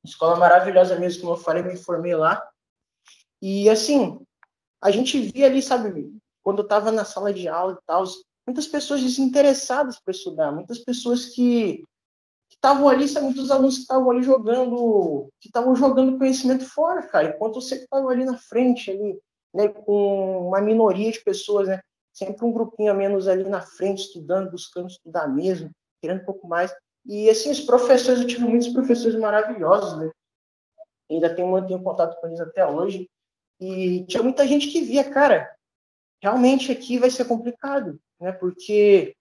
[0.03, 2.47] Escola maravilhosa mesmo, como eu falei, me formei lá.
[3.41, 4.23] E assim,
[4.81, 8.03] a gente via ali, sabe, quando eu estava na sala de aula e tal,
[8.45, 11.83] muitas pessoas desinteressadas para estudar, muitas pessoas que
[12.49, 17.29] estavam ali, sabe, muitos alunos que estavam ali jogando, que estavam jogando conhecimento fora, cara,
[17.29, 19.19] enquanto você estava ali na frente, ali,
[19.53, 21.79] né, com uma minoria de pessoas, né,
[22.11, 25.69] sempre um grupinho a menos ali na frente, estudando, buscando estudar mesmo,
[26.01, 26.73] querendo um pouco mais.
[27.05, 30.11] E, assim, os professores, eu tive muitos professores maravilhosos, né,
[31.09, 33.07] ainda tenho, mantenho contato com eles até hoje,
[33.61, 35.49] e tinha muita gente que via, cara,
[36.21, 39.15] realmente aqui vai ser complicado, né, porque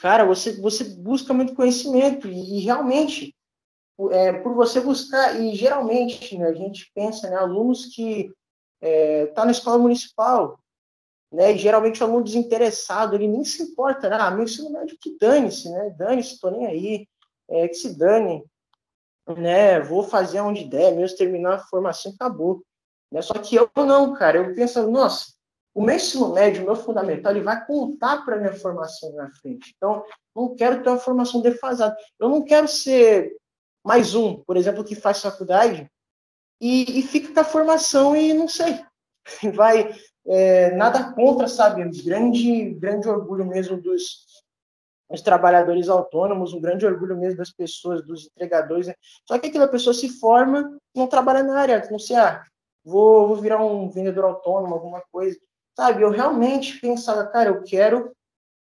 [0.00, 3.34] cara, você, você busca muito conhecimento e, e realmente,
[4.10, 8.32] é, por você buscar, e geralmente né, a gente pensa, né, alunos que
[8.80, 10.58] é, tá na escola municipal,
[11.32, 14.98] né, e geralmente o aluno desinteressado, ele nem se importa, né, ah, meu ensino médio
[15.00, 17.08] que dane-se, né, dane-se, tô nem aí,
[17.48, 18.44] é, que se dane,
[19.38, 22.62] né, vou fazer onde der, mesmo terminar a formação, acabou.
[23.10, 25.32] Né, só que eu não, cara, eu penso, nossa,
[25.74, 29.28] o meu ensino médio, o meu fundamental, ele vai contar para a minha formação na
[29.32, 29.74] frente.
[29.76, 31.96] Então, não quero ter uma formação defasada.
[32.18, 33.36] Eu não quero ser
[33.84, 35.90] mais um, por exemplo, que faz faculdade
[36.60, 38.80] e, e fica com a formação e não sei.
[39.52, 39.92] Vai,
[40.26, 41.84] é, nada contra, sabe?
[42.04, 44.24] Grande, grande orgulho mesmo dos,
[45.10, 48.86] dos trabalhadores autônomos, um grande orgulho mesmo das pessoas, dos entregadores.
[48.86, 48.94] Né?
[49.26, 52.44] Só que aquela pessoa se forma, não trabalha na área, não sei, ah,
[52.84, 55.36] vou, vou virar um vendedor autônomo, alguma coisa.
[55.76, 58.14] Sabe, eu realmente pensava, cara, eu quero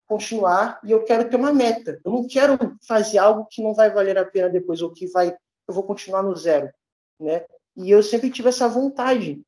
[0.06, 2.00] continuar e eu quero ter uma meta.
[2.04, 5.36] Eu não quero fazer algo que não vai valer a pena depois ou que vai
[5.66, 6.70] eu vou continuar no zero,
[7.18, 7.46] né?
[7.74, 9.40] E eu sempre tive essa vontade.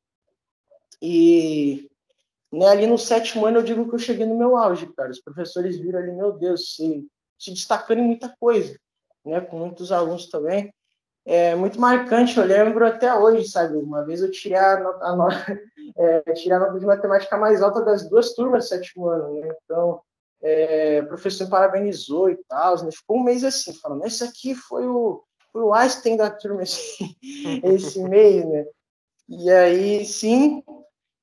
[0.99, 1.89] E
[2.51, 5.11] né, ali no sétimo ano eu digo que eu cheguei no meu auge, cara.
[5.11, 8.79] Os professores viram ali, meu Deus, se, se destacando em muita coisa,
[9.23, 9.41] né?
[9.41, 10.73] Com muitos alunos também
[11.29, 13.75] é muito marcante, eu lembro até hoje, sabe?
[13.75, 15.35] Uma vez eu tirei a nota, a nota,
[15.97, 19.53] é, tirei a nota de matemática mais alta das duas turmas do sétimo ano, né?
[19.65, 19.99] Então,
[20.41, 22.91] é, o professor parabenizou e tal, né?
[22.93, 27.17] Ficou um mês assim, falando, esse aqui foi o, foi o Einstein da turma, esse,
[27.61, 28.65] esse meio, né?
[29.27, 30.63] E aí, sim,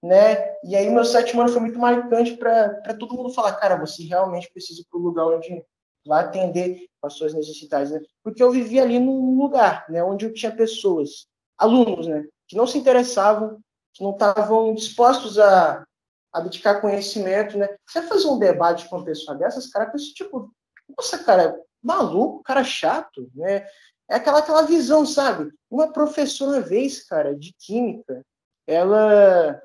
[0.03, 0.55] né?
[0.65, 4.53] E aí, meu sétimo ano foi muito marcante para todo mundo falar, cara, você realmente
[4.53, 5.65] precisa ir para o lugar onde
[6.07, 8.01] vai atender as suas necessidades, né?
[8.23, 11.27] Porque eu vivia ali num lugar, né, onde eu tinha pessoas,
[11.59, 13.61] alunos, né, que não se interessavam,
[13.93, 15.85] que não estavam dispostos a,
[16.33, 17.69] a dedicar conhecimento, né?
[17.87, 20.53] Você fazer um debate com uma pessoa dessas, cara, pensa tipo,
[20.97, 23.67] nossa, cara, maluco, cara chato, né?
[24.09, 25.51] É aquela aquela visão, sabe?
[25.71, 28.23] Uma professora uma vez, cara, de química,
[28.67, 29.63] ela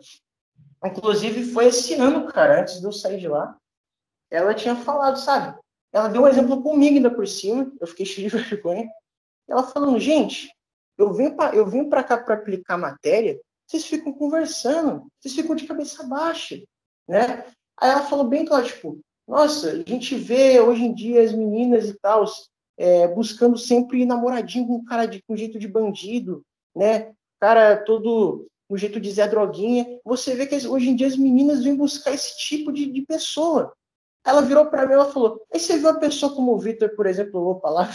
[0.85, 3.57] inclusive foi esse ano, cara, antes de eu sair de lá,
[4.31, 5.57] ela tinha falado, sabe?
[5.91, 8.89] Ela deu um exemplo comigo ainda por cima, eu fiquei cheio de vergonha.
[9.47, 10.49] Ela falando, gente,
[10.97, 15.55] eu vim para eu vim para cá para aplicar matéria, vocês ficam conversando, vocês ficam
[15.55, 16.61] de cabeça baixa,
[17.07, 17.45] né?
[17.77, 21.87] Aí ela falou bem claro, tipo, nossa, a gente vê hoje em dia as meninas
[21.87, 22.25] e tal
[22.79, 26.43] é, buscando sempre namoradinho com um cara de com jeito de bandido,
[26.75, 27.13] né?
[27.39, 29.99] Cara todo um jeito de Zé Droguinha.
[30.05, 33.73] Você vê que hoje em dia as meninas vêm buscar esse tipo de, de pessoa.
[34.25, 37.05] Ela virou para mim e falou: Aí você viu uma pessoa como o Vitor, por
[37.05, 37.89] exemplo, vou falar.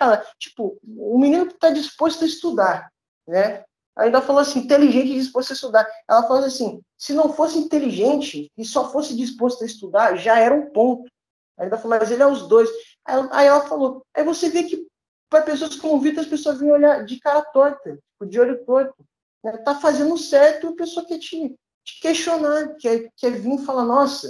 [0.00, 2.90] Ela, tipo, o menino que está disposto a estudar,
[3.26, 3.64] né?
[3.96, 5.86] Ainda falou assim, inteligente e disposto a estudar.
[6.08, 10.54] Ela falou assim, se não fosse inteligente e só fosse disposto a estudar, já era
[10.54, 11.10] um ponto.
[11.58, 12.70] Ainda falou, mas ele é os dois.
[13.04, 14.86] Aí ela falou, aí você vê que
[15.28, 18.64] para pessoas como o Vitor, as pessoas vêm olhar de cara torta, tipo, de olho
[18.64, 19.04] torto.
[19.44, 19.56] Né?
[19.58, 23.84] Tá fazendo certo e a pessoa quer te, te questionar, quer, quer vir e falar,
[23.84, 24.28] nossa,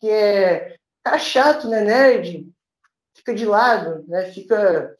[0.00, 2.50] que é cara chato, né, nerd,
[3.14, 4.96] fica de lado, né, fica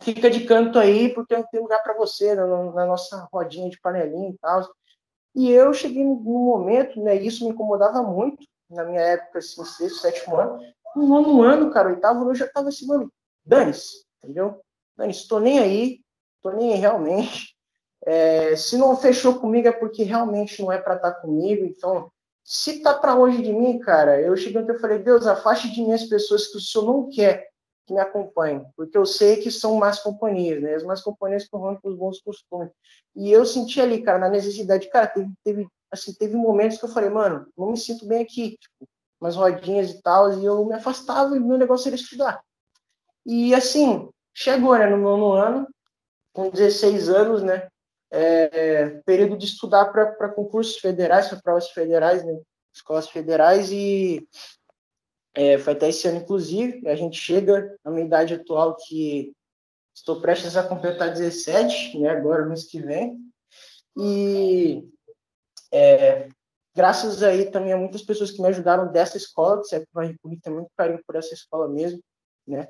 [0.00, 3.80] fica de canto aí porque não tem lugar para você né, na nossa rodinha de
[3.80, 4.68] panelinha e tal.
[5.34, 10.00] E eu cheguei num momento, né, isso me incomodava muito na minha época, assim, sexto,
[10.00, 10.60] sétimo ano.
[10.96, 13.12] No nono ano, cara, oitavo, eu já tava assim, mano,
[13.44, 14.60] dane-se, entendeu?
[14.96, 16.00] Dane-se, tô nem aí,
[16.40, 17.54] tô nem aí realmente.
[18.06, 22.12] É, se não fechou comigo é porque realmente não é para estar tá comigo, então
[22.44, 25.92] se tá para longe de mim, cara, eu cheguei e falei, Deus, afaste de mim
[25.92, 27.48] as pessoas que o Senhor não quer
[27.86, 30.74] que me acompanhem, porque eu sei que são más companhias, né?
[30.74, 32.70] As más companhias rompem os bons costumes.
[33.14, 36.88] E eu senti ali, cara, na necessidade, cara, teve, teve, assim, teve momentos que eu
[36.88, 38.88] falei, mano, não me sinto bem aqui, tipo,
[39.20, 42.42] umas rodinhas e tal, e eu me afastava e meu negócio era estudar.
[43.24, 45.68] E assim, chegou, né, no nono ano,
[46.32, 47.68] com 16 anos, né,
[48.14, 52.38] é, período de estudar para concursos federais, para provas federais, né,
[52.74, 54.26] escolas federais, e
[55.34, 59.34] é, foi até esse ano, inclusive, a gente chega na minha idade atual que
[59.94, 63.16] Estou prestes a completar 17, né, agora mês que vem.
[63.96, 64.84] E
[65.72, 66.28] é,
[66.74, 70.08] graças aí também a muitas pessoas que me ajudaram dessa escola, que sempre vai
[70.42, 72.00] tem muito carinho por essa escola mesmo,
[72.46, 72.68] né?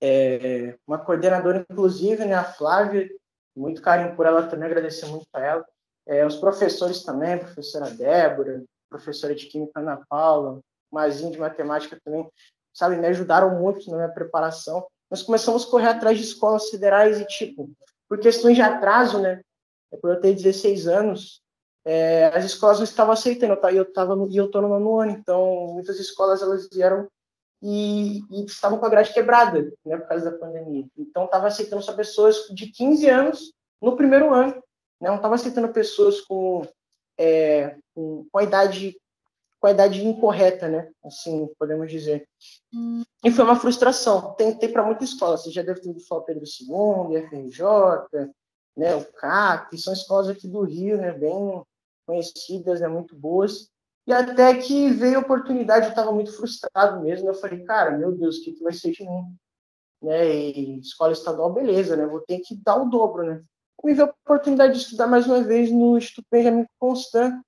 [0.00, 3.08] É, uma coordenadora, inclusive, né, a Flávia,
[3.56, 5.66] muito carinho por ela também, agradecer muito a ela.
[6.06, 10.60] É, os professores também, professora Débora, professora de Química Ana Paula,
[10.92, 12.28] Mazinho de Matemática também,
[12.72, 14.86] sabe, me ajudaram muito na minha preparação.
[15.10, 17.70] Nós começamos a correr atrás de escolas federais e, tipo,
[18.08, 19.40] por questões de atraso, né,
[19.92, 21.42] é por eu ter 16 anos,
[21.84, 23.72] é, as escolas não estavam aceitando, tá?
[23.72, 27.08] eu estava e eu no nono ano, então muitas escolas elas vieram
[27.68, 30.86] e, e, estavam com a grade quebrada, né, por causa da pandemia.
[30.96, 33.52] Então estava aceitando só pessoas de 15 anos
[33.82, 34.54] no primeiro ano,
[35.00, 36.62] né, não estava aceitando pessoas com,
[37.18, 38.96] é, com, com a idade
[39.58, 40.90] com a idade incorreta, né?
[41.02, 42.28] Assim, podemos dizer.
[43.24, 44.34] E foi uma frustração.
[44.34, 45.42] Tentei para muitas escolas.
[45.42, 48.28] Você já deve ter ouvido falar Pedro II, FRJ,
[48.76, 51.62] né, o CAC, são escolas aqui do Rio, né, bem
[52.06, 53.70] conhecidas, né, muito boas.
[54.06, 57.28] E até que veio a oportunidade, eu estava muito frustrado mesmo.
[57.28, 59.36] Eu falei, cara, meu Deus, o que, que vai ser de mim?
[60.00, 62.06] Né, e escola estadual, beleza, né?
[62.06, 63.42] Vou ter que dar o dobro, né?
[63.82, 67.40] Me veio a oportunidade de estudar mais uma vez no Instituto Benjamin Constant,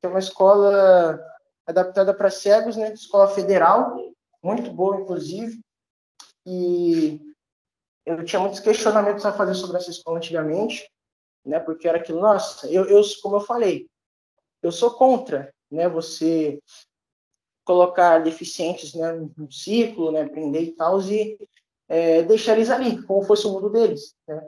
[0.00, 1.20] que é uma escola
[1.66, 2.92] adaptada para cegos, né?
[2.92, 3.96] Escola federal,
[4.42, 5.60] muito boa, inclusive.
[6.46, 7.20] E
[8.06, 10.88] eu tinha muitos questionamentos a fazer sobre essa escola antigamente,
[11.44, 11.58] né?
[11.58, 13.88] Porque era aquilo, nossa, eu, eu como eu falei,
[14.62, 15.88] eu sou contra, né?
[15.88, 16.60] Você
[17.64, 21.36] colocar deficientes né, no ciclo, né, aprender e tal, e
[21.88, 24.14] é, deixar eles ali, como fosse o mundo deles.
[24.26, 24.40] Né?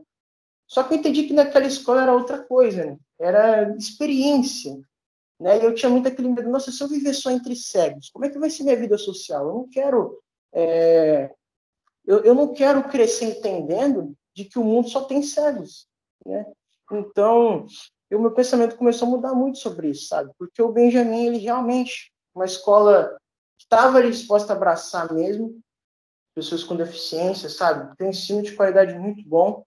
[0.69, 2.97] Só que eu entendi que naquela escola era outra coisa, né?
[3.19, 4.79] era experiência.
[5.41, 5.59] Né?
[5.59, 8.31] E eu tinha muito aquele medo, nossa, se eu viver só entre cegos, como é
[8.31, 9.49] que vai ser minha vida social?
[9.49, 10.21] Eu não quero
[10.53, 11.31] é,
[12.09, 15.87] eu, eu não quero crescer entendendo de que o mundo só tem cegos,
[16.25, 16.47] né?
[16.91, 17.67] Então,
[18.15, 20.33] o meu pensamento começou a mudar muito sobre isso, sabe?
[20.39, 23.17] Porque o Benjamin, ele realmente, uma escola
[23.59, 25.61] que estava ali disposta a abraçar mesmo
[26.35, 27.97] pessoas com deficiência, sabe?
[27.97, 29.65] Tem ensino de qualidade muito bom,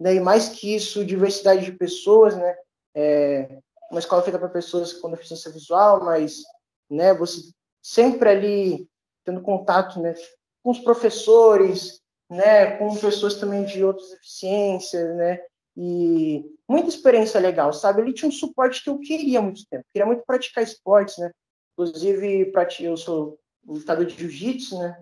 [0.00, 0.14] né?
[0.14, 2.56] E mais que isso, diversidade de pessoas, né?
[2.94, 3.58] É
[3.90, 6.42] uma escola feita para pessoas com deficiência visual, mas,
[6.90, 7.12] né?
[7.14, 7.50] Você
[7.82, 8.88] sempre ali
[9.24, 10.14] tendo contato, né?
[10.62, 15.40] com os professores, né, com pessoas também de outras deficiências, né,
[15.80, 18.02] e muita experiência legal, sabe?
[18.02, 21.30] Ele tinha um suporte que eu queria há muito tempo, queria muito praticar esportes, né,
[21.72, 25.00] inclusive eu sou lutador de jiu-jitsu, né,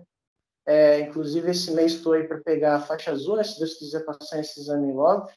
[0.67, 4.05] é, inclusive esse mês estou aí para pegar a faixa azul, né, se Deus quiser
[4.05, 5.27] passar esse exame logo,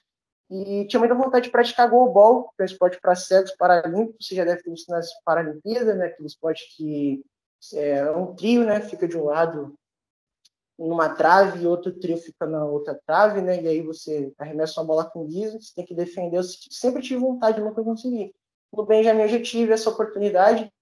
[0.50, 4.34] e tinha muita vontade de praticar goalball, que é um esporte para cegos paralímpicos, você
[4.34, 7.24] já deve ter visto nas Paralimpíadas, né, aquele esporte que
[7.74, 9.74] é um trio, né, fica de um lado
[10.86, 13.62] numa trave e outro trio fica na outra trave, né?
[13.62, 16.38] E aí você arremessa uma bola com guiso, você tem que defender.
[16.38, 18.34] Eu sempre tive vontade, nunca consegui.
[18.72, 20.72] No Benjamin eu já tive essa oportunidade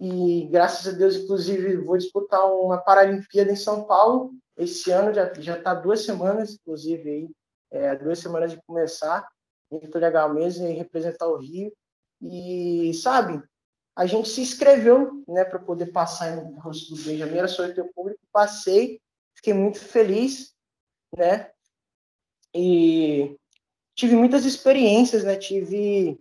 [0.00, 5.32] e graças a Deus, inclusive, vou disputar uma Paralimpíada em São Paulo esse ano, já
[5.34, 7.30] já está duas semanas, inclusive aí,
[7.72, 9.28] é, duas semanas de começar,
[9.68, 11.72] muito legal mesmo, e representar o Rio.
[12.22, 13.42] E sabe,
[13.96, 18.20] a gente se inscreveu, né, para poder passar no rosto do Benjamin, era sorteio público,
[18.32, 19.00] passei
[19.44, 20.54] fiquei muito feliz,
[21.14, 21.50] né?
[22.54, 23.36] E
[23.94, 25.36] tive muitas experiências, né?
[25.36, 26.18] Tive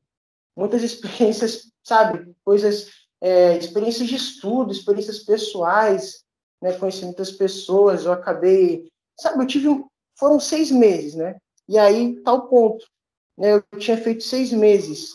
[0.57, 2.35] muitas experiências, sabe?
[2.43, 2.89] Coisas,
[3.21, 6.25] é, experiências de estudo, experiências pessoais,
[6.61, 6.77] né?
[6.77, 9.41] Conheci muitas pessoas, eu acabei, sabe?
[9.41, 9.69] Eu tive,
[10.19, 11.37] foram seis meses, né?
[11.69, 12.85] E aí, tal ponto,
[13.37, 13.53] né?
[13.53, 15.11] Eu tinha feito seis meses,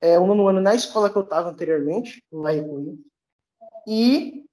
[0.00, 2.98] é, um no ano na escola que eu estava anteriormente, lá em
[3.86, 4.44] e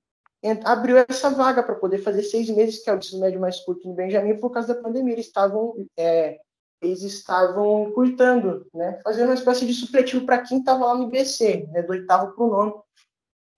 [0.64, 3.88] abriu essa vaga para poder fazer seis meses, que é o ensino médio mais curto
[3.88, 5.14] no Benjamin, por causa da pandemia.
[5.14, 6.40] Eles estavam, é,
[6.82, 9.00] eles estavam curtando, né?
[9.04, 11.82] Fazendo uma espécie de supletivo para quem estava lá no IBC, né?
[11.82, 12.84] Do oitavo para o nono.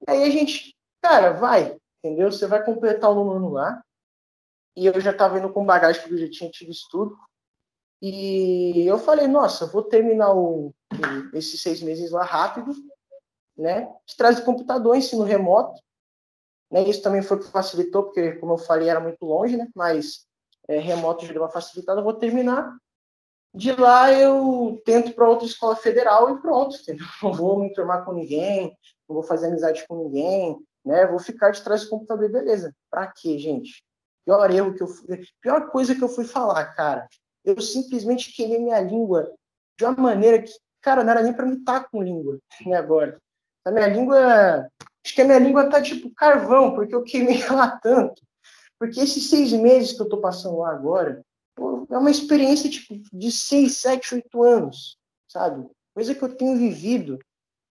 [0.07, 2.31] E aí a gente, cara, vai, entendeu?
[2.31, 3.81] Você vai completar o nono lá.
[4.75, 7.17] E eu já estava indo com bagagem, porque eu já tinha tido estudo.
[8.01, 10.73] E eu falei, nossa, vou terminar o,
[11.33, 12.73] esses seis meses lá rápido,
[13.57, 13.93] né?
[14.17, 15.81] Traz o computador, ensino remoto,
[16.71, 16.83] né?
[16.83, 19.67] Isso também foi o que facilitou, porque, como eu falei, era muito longe, né?
[19.75, 20.27] mas
[20.67, 21.99] é, remoto já deu uma facilitada.
[21.99, 22.77] Eu vou terminar.
[23.53, 26.75] De lá eu tento para outra escola federal e pronto.
[26.75, 27.05] Entendeu?
[27.23, 28.77] Não vou me enturmar com ninguém,
[29.07, 30.55] não vou fazer amizade com ninguém,
[30.85, 31.07] né?
[31.07, 32.71] Vou ficar de trás do computador beleza.
[32.91, 33.83] Para quê, gente?
[34.23, 37.07] Pior erro que eu fui, pior coisa que eu fui falar, cara.
[37.43, 39.33] Eu simplesmente queimei minha língua
[39.75, 40.51] de uma maneira que,
[40.81, 43.17] cara, não era nem para me estar com língua, né, agora.
[43.65, 44.69] A minha língua
[45.09, 48.21] Acho que a minha língua tá tipo carvão, porque eu queimei ela tanto.
[48.77, 52.93] Porque esses seis meses que eu tô passando lá agora, pô, é uma experiência tipo,
[53.11, 55.67] de 6, 7, 8 anos, sabe?
[55.95, 57.17] Coisa que eu tenho vivido.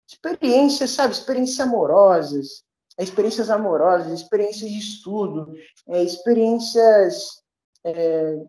[0.06, 1.14] Experiências, sabe?
[1.14, 2.62] Experiências amorosas,
[2.98, 5.54] experiências amorosas, experiências de estudo,
[5.88, 7.42] é, experiências
[7.82, 8.44] é,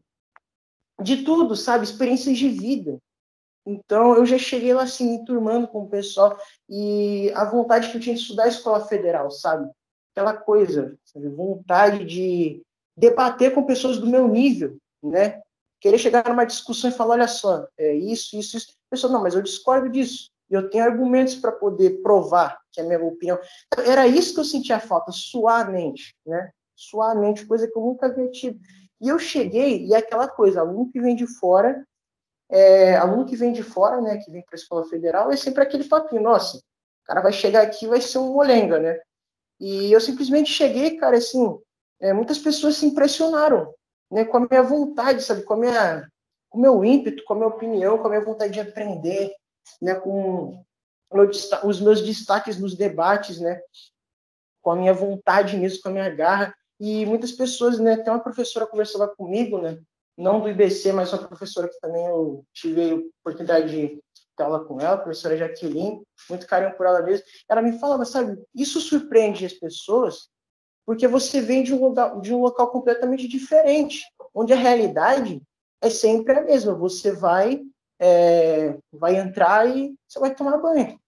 [1.02, 1.86] de tudo, sabe?
[1.86, 3.00] Experiências de vida.
[3.66, 6.38] Então, eu já cheguei lá, assim, me turmando com o pessoal
[6.70, 9.70] e a vontade que eu tinha de estudar a escola federal, sabe?
[10.14, 11.30] Aquela coisa, sabe?
[11.30, 12.62] vontade de
[12.96, 15.42] debater com pessoas do meu nível, né?
[15.80, 18.74] Querer chegar numa discussão e falar, olha só, é isso, isso, isso.
[18.90, 20.30] Pessoal, não, mas eu discordo disso.
[20.50, 23.40] Eu tenho argumentos para poder provar que é a minha opinião.
[23.86, 26.52] Era isso que eu sentia falta, suavemente, né?
[26.76, 28.60] Suavemente, coisa que eu nunca havia tido.
[29.00, 31.86] E eu cheguei, e é aquela coisa, aluno que vem de fora,
[32.54, 35.64] é, aluno que vem de fora, né, que vem para a escola federal, é sempre
[35.64, 39.00] aquele papinho, nossa, o cara vai chegar aqui vai ser um molenga, né?
[39.60, 41.58] E eu simplesmente cheguei, cara, assim,
[42.00, 43.74] é, muitas pessoas se impressionaram,
[44.12, 46.08] né, com a minha vontade, sabe, com a minha,
[46.48, 49.34] com o meu ímpeto, com a minha opinião, com a minha vontade de aprender,
[49.82, 50.64] né, com
[51.12, 51.30] meu,
[51.64, 53.60] os meus destaques nos debates, né,
[54.62, 56.54] com a minha vontade nisso, com a minha garra.
[56.80, 59.80] E muitas pessoas, né, tem uma professora conversava comigo, né,
[60.18, 64.00] não do IBC, mas uma professora que também eu tive a oportunidade de
[64.36, 67.26] ter aula com ela, a professora Jaqueline, muito carinho por ela mesmo.
[67.50, 70.30] Ela me falava, sabe, isso surpreende as pessoas,
[70.86, 75.42] porque você vem de um local, de um local completamente diferente, onde a realidade
[75.82, 76.74] é sempre a mesma.
[76.74, 77.62] Você vai
[78.00, 81.00] é, vai entrar e você vai tomar banho.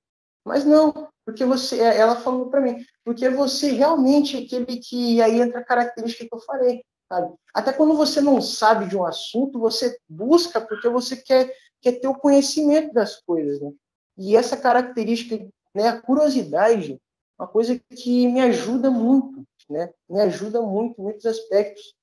[0.45, 5.41] Mas não, porque você, ela falou para mim, porque você realmente é aquele que aí
[5.41, 7.33] entra a característica que eu falei, sabe?
[7.53, 12.07] Até quando você não sabe de um assunto, você busca porque você quer, quer ter
[12.07, 13.71] o conhecimento das coisas, né?
[14.17, 16.99] E essa característica, né, a curiosidade,
[17.37, 19.93] uma coisa que me ajuda muito, né?
[20.09, 21.93] Me ajuda muito em muitos aspectos,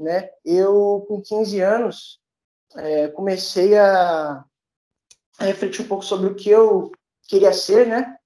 [0.00, 0.30] né?
[0.44, 2.20] Eu, com 15 anos,
[2.76, 4.44] é, comecei a,
[5.38, 6.92] a refletir um pouco sobre o que eu
[7.24, 8.16] queria ser, né?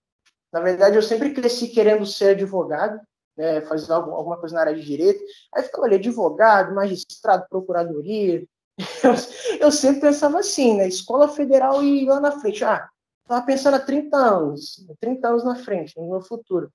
[0.53, 3.01] Na verdade, eu sempre cresci querendo ser advogado,
[3.37, 5.23] né, fazer alguma coisa na área de direito.
[5.55, 8.45] Aí ficava ali, advogado, magistrado, procuradoria.
[9.05, 10.89] Eu, eu sempre pensava assim, né?
[10.89, 12.65] Escola federal e lá na frente.
[12.65, 12.89] Ah,
[13.23, 16.73] estava pensando há 30 anos, 30 anos na frente, no meu futuro.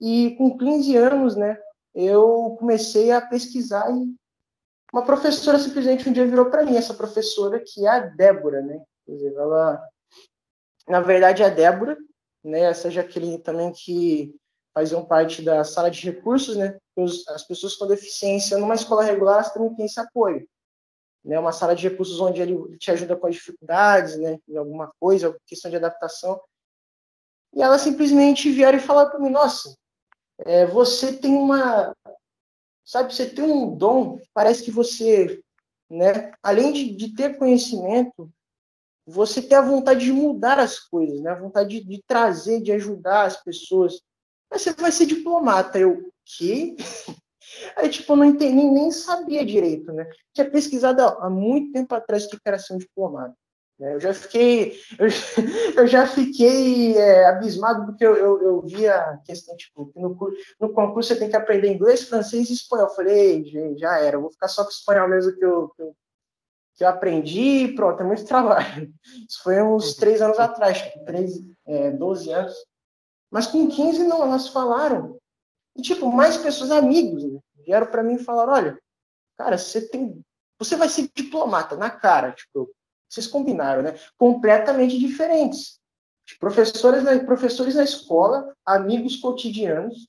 [0.00, 1.56] E com 15 anos, né,
[1.94, 4.14] eu comecei a pesquisar e
[4.92, 8.80] uma professora simplesmente um dia virou para mim, essa professora que é a Débora, né?
[9.02, 9.82] Inclusive, ela,
[10.88, 11.96] na verdade, é a Débora,
[12.44, 12.60] né?
[12.60, 14.34] Essa Jaqueline também que
[14.76, 16.78] faziam parte da sala de recursos, né?
[17.28, 20.46] As pessoas com deficiência numa escola regular elas também têm esse apoio,
[21.24, 21.38] né?
[21.38, 24.38] Uma sala de recursos onde ele te ajuda com as dificuldades, né?
[24.46, 26.38] Em alguma coisa, questão de adaptação.
[27.54, 29.74] E ela simplesmente vieram e falaram para mim, nossa,
[30.40, 31.94] é, você tem uma
[32.84, 35.42] sabe, você tem um dom, parece que você,
[35.88, 38.30] né, além de, de ter conhecimento,
[39.06, 42.72] você tem a vontade de mudar as coisas, né, a vontade de, de trazer, de
[42.72, 44.02] ajudar as pessoas.
[44.50, 45.78] Mas você vai ser diplomata.
[45.78, 46.76] Eu, que?
[47.76, 50.08] Aí, tipo, eu não entendi, nem, sabia direito, né?
[50.34, 53.34] Tinha pesquisado há muito tempo atrás o que era ser um diplomata.
[53.78, 53.94] Né?
[53.94, 55.08] Eu já fiquei, eu,
[55.76, 60.16] eu já fiquei é, abismado porque eu, eu, eu via a questão, tipo, que no,
[60.60, 62.88] no concurso você tem que aprender inglês, francês e espanhol.
[62.88, 65.82] Eu falei, já era, eu vou ficar só com o espanhol mesmo que eu, que
[65.82, 65.96] eu,
[66.76, 68.92] que eu aprendi e pronto, é muito trabalho.
[69.28, 71.32] Isso foi uns três anos atrás, tipo, três,
[71.66, 72.54] é, 12 anos.
[73.30, 75.18] Mas com 15 não, elas falaram.
[75.76, 77.40] E, tipo, mais pessoas, amigos, né?
[77.64, 78.78] vieram para mim e falaram, olha,
[79.36, 80.22] cara, você tem...
[80.58, 82.70] Você vai ser diplomata na cara, tipo,
[83.08, 83.98] vocês combinaram, né?
[84.16, 85.78] Completamente diferentes.
[86.40, 90.08] Professores na, professores na escola, amigos cotidianos,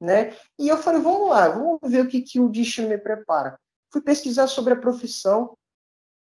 [0.00, 0.36] né?
[0.58, 3.58] E eu falei, vamos lá, vamos ver o que, que o destino me prepara.
[3.90, 5.56] Fui pesquisar sobre a profissão,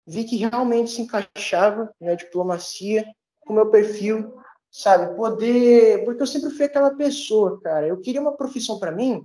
[0.07, 4.42] vi que realmente se encaixava na né, diplomacia, com o meu perfil,
[4.73, 5.15] sabe?
[5.15, 6.05] Poder.
[6.05, 7.87] Porque eu sempre fui aquela pessoa, cara.
[7.87, 9.23] Eu queria uma profissão para mim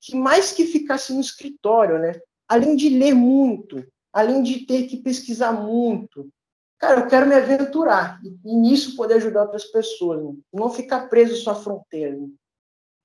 [0.00, 2.20] que mais que ficasse no escritório, né?
[2.48, 6.30] Além de ler muito, além de ter que pesquisar muito.
[6.78, 10.34] Cara, eu quero me aventurar e, nisso poder ajudar outras pessoas, né?
[10.52, 12.14] não ficar preso só à fronteira.
[12.14, 12.28] Né?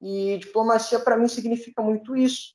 [0.02, 2.54] E diplomacia para mim significa muito isso,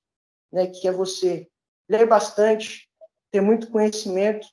[0.53, 0.67] né?
[0.69, 1.49] Que é você
[1.89, 2.89] ler bastante,
[3.33, 4.47] ter muito conhecimento,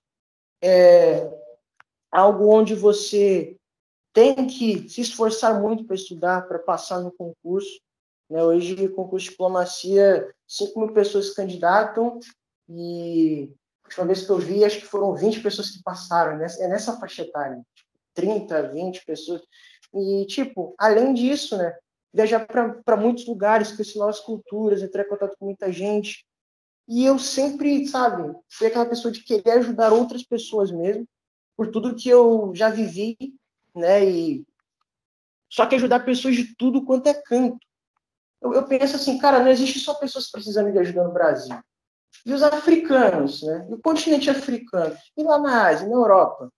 [0.64, 1.30] é
[2.12, 3.58] algo onde você
[4.14, 7.82] tem que se esforçar muito para estudar, para passar no concurso.
[8.30, 8.42] Né?
[8.44, 12.20] Hoje, concurso de diplomacia, 5 mil pessoas se candidatam
[12.70, 13.52] e
[13.84, 16.48] a última vez que eu vi, acho que foram 20 pessoas que passaram, né?
[16.60, 17.62] é nessa faixa etária,
[18.14, 19.42] 30, 20 pessoas.
[19.94, 21.76] E, tipo, além disso, né,
[22.14, 26.26] viajar para muitos lugares, conhecer novas culturas, entrar em contato com muita gente.
[26.88, 31.08] E eu sempre, sabe, fui aquela pessoa de querer ajudar outras pessoas mesmo,
[31.56, 33.18] por tudo que eu já vivi,
[33.76, 34.06] né?
[34.06, 34.46] E
[35.50, 37.60] só que ajudar pessoas de tudo quanto é canto.
[38.42, 41.56] Eu, eu penso assim, cara, não existe só pessoas precisando de ajuda no Brasil.
[42.26, 43.68] E os africanos, né?
[43.70, 46.52] E o continente africano, e lá na Ásia, na Europa,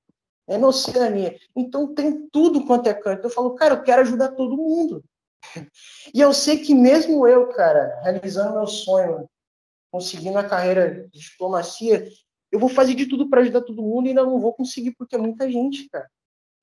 [0.47, 1.37] é na Oceania.
[1.55, 3.25] Então tem tudo quanto é canto.
[3.25, 5.03] Eu falo, cara, eu quero ajudar todo mundo.
[6.13, 9.29] E eu sei que mesmo eu, cara, realizando meu sonho,
[9.91, 12.07] conseguindo a carreira de diplomacia,
[12.51, 15.15] eu vou fazer de tudo para ajudar todo mundo e ainda não vou conseguir porque
[15.15, 16.09] é muita gente, cara.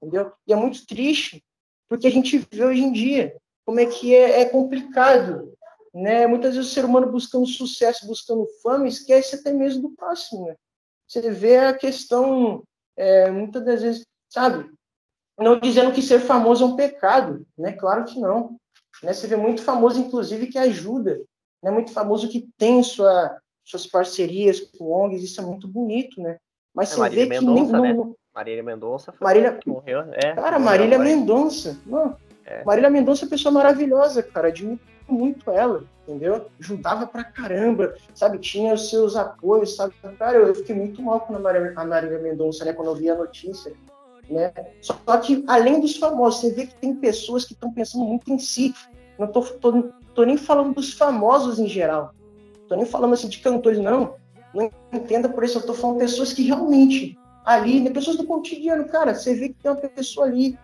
[0.03, 0.33] Entendeu?
[0.47, 1.45] E é muito triste,
[1.89, 5.53] porque a gente vê hoje em dia como é que é, é complicado,
[5.95, 6.27] né?
[6.27, 10.57] Muitas vezes o ser humano buscando sucesso, buscando fama, esquece até mesmo do próximo, né?
[11.07, 12.65] Você vê a questão,
[12.97, 14.69] é, muitas das vezes, sabe?
[15.39, 17.73] Não dizendo que ser famoso é um pecado, né?
[17.73, 18.57] Claro que não.
[19.03, 19.13] Né?
[19.13, 21.23] Você vê muito famoso, inclusive, que ajuda,
[21.63, 21.71] né?
[21.71, 26.39] Muito famoso que tem sua, suas parcerias com ONGs, isso é muito bonito, né?
[26.75, 28.15] Mas é, você Marília vê Mendonça, que nem, né?
[28.35, 29.53] Marília Mendonça foi Marília...
[29.53, 30.05] que morreu.
[30.13, 31.79] É, cara, Marília Mendonça.
[31.85, 32.17] Mano,
[32.47, 32.65] é.
[32.65, 34.49] Marília Mendonça é uma pessoa maravilhosa, cara.
[34.49, 36.47] Admiro muito ela, entendeu?
[36.59, 38.39] Juntava pra caramba, sabe?
[38.39, 39.95] Tinha os seus apoios, sabe?
[40.19, 42.73] Cara, eu fiquei muito mal com a Marília, a Marília Mendonça, né?
[42.73, 43.73] Quando eu vi a notícia.
[44.31, 44.53] Né?
[44.81, 48.39] Só que, além dos famosos, você vê que tem pessoas que estão pensando muito em
[48.39, 48.75] si.
[49.19, 52.15] Não tô, tô, tô, nem falando dos famosos em geral.
[52.69, 54.15] Tô nem falando assim de cantores, não.
[54.55, 57.91] Não entenda por isso, eu tô falando pessoas que realmente ali, né?
[57.91, 60.59] pessoas do cotidiano, cara, você vê que tem uma pessoa ali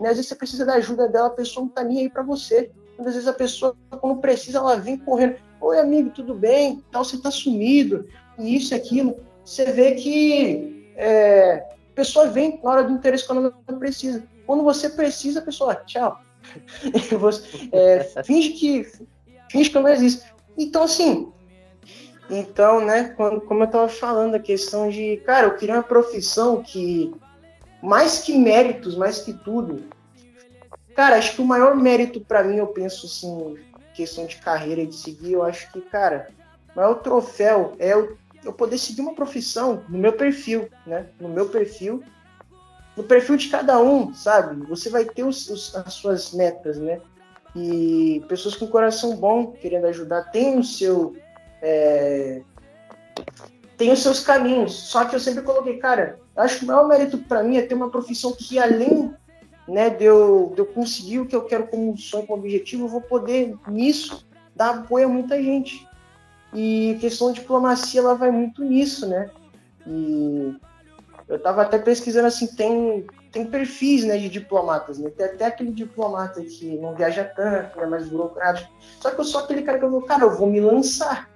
[0.00, 0.10] né?
[0.10, 2.70] Às vezes você precisa da ajuda dela, a pessoa não tá nem aí para você.
[2.98, 5.36] Às vezes a pessoa, quando precisa, ela vem correndo.
[5.60, 6.84] Oi, amigo, tudo bem?
[6.90, 8.06] Tal, você tá sumido.
[8.38, 9.16] E isso e aquilo.
[9.44, 14.22] Você vê que é, a pessoa vem na hora do interesse quando ela precisa.
[14.46, 16.20] Quando você precisa, a pessoa, tchau.
[17.18, 18.86] você, é, finge que
[19.50, 20.24] finge que não existe.
[20.56, 21.32] Então, assim,
[22.30, 26.62] então, né, quando, como eu estava falando, a questão de, cara, eu queria uma profissão
[26.62, 27.14] que
[27.82, 29.82] mais que méritos, mais que tudo.
[30.94, 33.56] Cara, acho que o maior mérito para mim, eu penso assim,
[33.94, 36.28] questão de carreira e de seguir, eu acho que, cara,
[36.72, 41.06] o maior troféu é eu, eu poder seguir uma profissão no meu perfil, né?
[41.20, 42.02] No meu perfil,
[42.96, 44.64] no perfil de cada um, sabe?
[44.66, 47.00] Você vai ter os, os, as suas metas, né?
[47.56, 51.16] E pessoas com coração bom, querendo ajudar, tem o seu.
[51.66, 52.42] É,
[53.78, 54.72] tem os seus caminhos.
[54.74, 57.74] Só que eu sempre coloquei, cara, acho que o maior mérito para mim é ter
[57.74, 59.14] uma profissão que, além
[59.66, 62.88] né, de, eu, de eu conseguir o que eu quero como sonho, como objetivo, eu
[62.88, 65.88] vou poder, nisso, dar apoio a muita gente.
[66.52, 69.30] E questão de diplomacia, ela vai muito nisso, né?
[69.86, 70.54] E
[71.26, 75.10] eu estava até pesquisando, assim, tem, tem perfis, né, de diplomatas, né?
[75.10, 78.70] Tem até aquele diplomata que não viaja tanto, é mais burocrático.
[79.00, 81.33] Só que eu sou aquele cara que eu vou, cara, eu vou me lançar.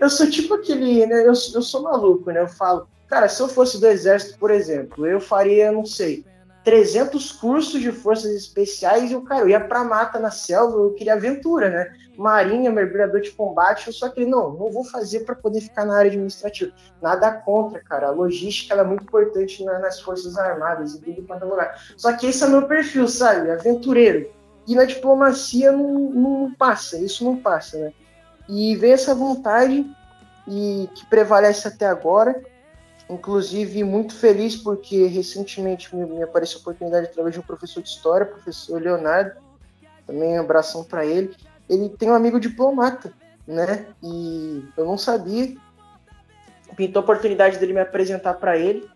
[0.00, 1.22] Eu sou tipo aquele, né?
[1.22, 2.40] Eu, eu sou maluco, né?
[2.40, 6.24] Eu falo, Cara, se eu fosse do exército, por exemplo, eu faria, não sei,
[6.62, 10.94] 300 cursos de forças especiais e eu, cara, eu ia pra mata na selva, eu
[10.94, 11.92] queria aventura, né?
[12.16, 15.96] Marinha, mergulhador de combate, eu só que não, não vou fazer para poder ficar na
[15.96, 16.72] área administrativa.
[17.02, 18.06] Nada contra, cara.
[18.06, 21.82] A logística é muito importante na, nas forças armadas e tudo quanto é lugar.
[21.96, 23.50] Só que esse é meu perfil, sabe?
[23.50, 24.30] Aventureiro.
[24.68, 27.92] E na diplomacia não, não passa, isso não passa, né?
[28.50, 29.88] E vem essa vontade
[30.46, 32.42] e que prevalece até agora
[33.10, 37.88] Inclusive, muito feliz porque recentemente me, me apareceu a oportunidade através de um professor de
[37.88, 39.32] história, professor Leonardo,
[40.06, 41.34] também um abração para ele.
[41.68, 43.12] Ele tem um amigo diplomata,
[43.48, 43.86] né?
[44.00, 45.56] E eu não sabia.
[46.76, 48.88] Pintou a oportunidade dele me apresentar para ele.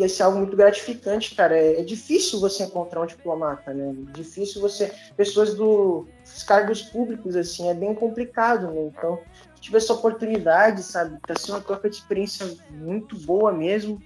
[0.00, 1.54] E esse é algo muito gratificante, cara.
[1.54, 3.94] É, é, difícil você encontrar um diplomata, né?
[4.08, 4.90] É difícil você.
[5.14, 6.06] Pessoas dos
[6.46, 8.80] cargos públicos, assim, é bem complicado, né?
[8.86, 9.18] Então,
[9.60, 11.18] tive essa oportunidade, sabe?
[11.26, 14.02] Tá sendo uma troca de experiência muito boa mesmo,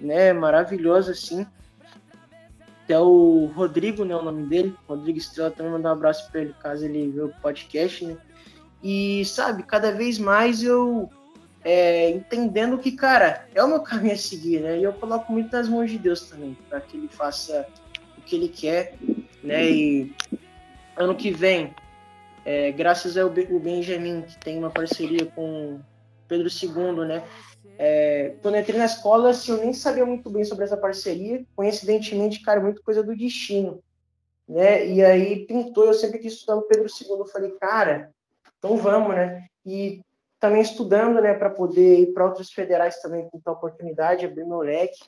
[0.00, 0.32] né?
[0.32, 1.46] Maravilhosa, assim.
[2.82, 4.16] Até o Rodrigo, né?
[4.16, 7.32] O nome dele, Rodrigo Estrela, também mandar um abraço para ele, caso ele vê o
[7.40, 8.16] podcast, né?
[8.82, 11.08] E, sabe, cada vez mais eu
[11.66, 14.78] é, entendendo que, cara, é o meu caminho a seguir, né?
[14.78, 17.66] E eu coloco muito nas mãos de Deus também, para que ele faça
[18.16, 18.94] o que ele quer,
[19.42, 19.68] né?
[19.68, 20.14] E
[20.96, 21.74] ano que vem
[22.44, 25.80] é, graças ao Benjamin, que tem uma parceria com
[26.28, 27.24] Pedro II, né?
[27.76, 31.44] É, quando entrei na escola, assim, eu nem sabia muito bem sobre essa parceria.
[31.56, 33.82] Coincidentemente, cara, muita coisa do destino,
[34.48, 34.86] né?
[34.86, 37.18] E aí pintou, eu sempre quis estudar o Pedro II.
[37.18, 38.12] Eu falei, cara,
[38.56, 39.48] então vamos, né?
[39.66, 40.00] E
[40.38, 44.60] também estudando, né, para poder ir para outras federais também com a oportunidade, abrir meu
[44.60, 45.02] leque,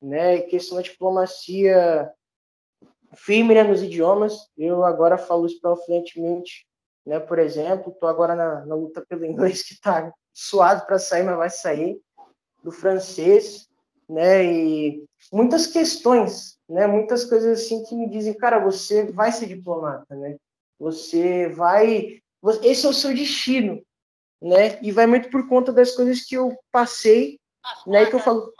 [0.00, 0.36] né?
[0.36, 2.12] E questão da diplomacia
[3.14, 4.48] firme né, nos idiomas.
[4.56, 6.66] Eu agora falo isso fluentemente,
[7.06, 7.20] né?
[7.20, 11.36] Por exemplo, estou agora na, na, luta pelo inglês que está suado para sair, mas
[11.36, 12.00] vai sair,
[12.62, 13.68] do francês,
[14.08, 14.44] né?
[14.44, 16.86] E muitas questões, né?
[16.86, 20.36] Muitas coisas assim que me dizem, cara, você vai ser diplomata, né?
[20.78, 22.20] Você vai,
[22.62, 23.80] esse é o seu destino,
[24.42, 24.78] né?
[24.82, 27.38] E vai muito por conta das coisas que eu passei,
[27.86, 28.06] né?
[28.06, 28.52] Que eu falo,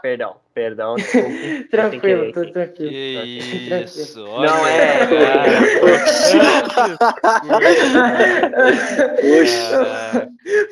[0.00, 1.64] perdão, perdão, desculpe.
[1.70, 2.90] tranquilo, tô tranquilo.
[2.90, 5.06] Que isso, Não é.
[5.06, 5.58] cara.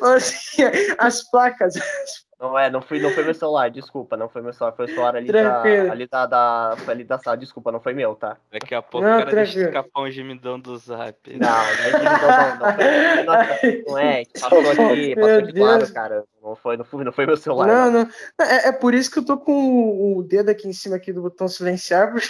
[0.17, 0.63] Assim,
[0.99, 1.75] as placas,
[2.41, 4.89] Não é, não foi, não foi meu celular, desculpa, não foi meu celular, foi o
[4.89, 5.87] celular ali Tranquilo.
[5.89, 8.39] da, ali da, da, foi ali da sala, desculpa, não foi meu, tá?
[8.51, 9.69] Daqui a pouco Não, o cara deixa tranquilo.
[9.79, 11.17] escapar um gemidão do zap.
[11.37, 14.59] Não, não, é que- não, não, não, foi, não é, passou
[14.91, 15.91] aqui, passou Meu claro, Deus.
[15.91, 17.67] cara, não foi, não foi, não foi meu celular.
[17.69, 18.11] Não, não.
[18.41, 21.21] É, é por isso que eu tô com o dedo aqui em cima aqui do
[21.21, 22.11] botão silenciar.
[22.11, 22.27] porque-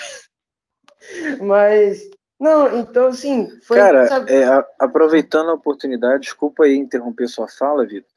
[1.40, 3.76] Mas, não, então assim, foi.
[3.78, 8.10] Cara, sabe- é, a- aproveitando a oportunidade, desculpa aí interromper sua fala, Vitor.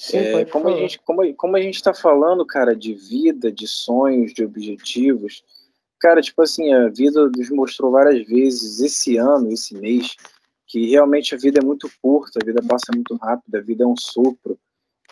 [0.00, 3.66] Sim, É, como, a gente, como, como a gente está falando, cara, de vida, de
[3.68, 5.44] sonhos, de objetivos,
[5.98, 10.16] cara, tipo assim, a vida nos mostrou várias vezes, esse ano, esse mês,
[10.66, 13.86] que realmente a vida é muito curta, a vida passa muito rápido, a vida é
[13.86, 14.58] um sopro,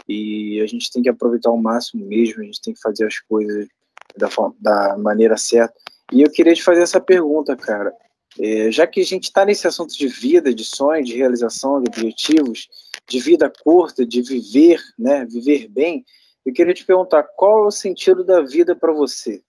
[0.09, 3.19] e a gente tem que aproveitar ao máximo mesmo, a gente tem que fazer as
[3.19, 3.69] coisas
[4.17, 5.75] da, da maneira certa.
[6.11, 7.93] E eu queria te fazer essa pergunta, cara.
[8.41, 11.91] É, já que a gente está nesse assunto de vida, de sonho, de realização, de
[11.91, 12.71] objetivos,
[13.09, 16.05] de vida curta, de viver, né, viver bem,
[16.45, 19.43] eu queria te perguntar qual é o sentido da vida para você?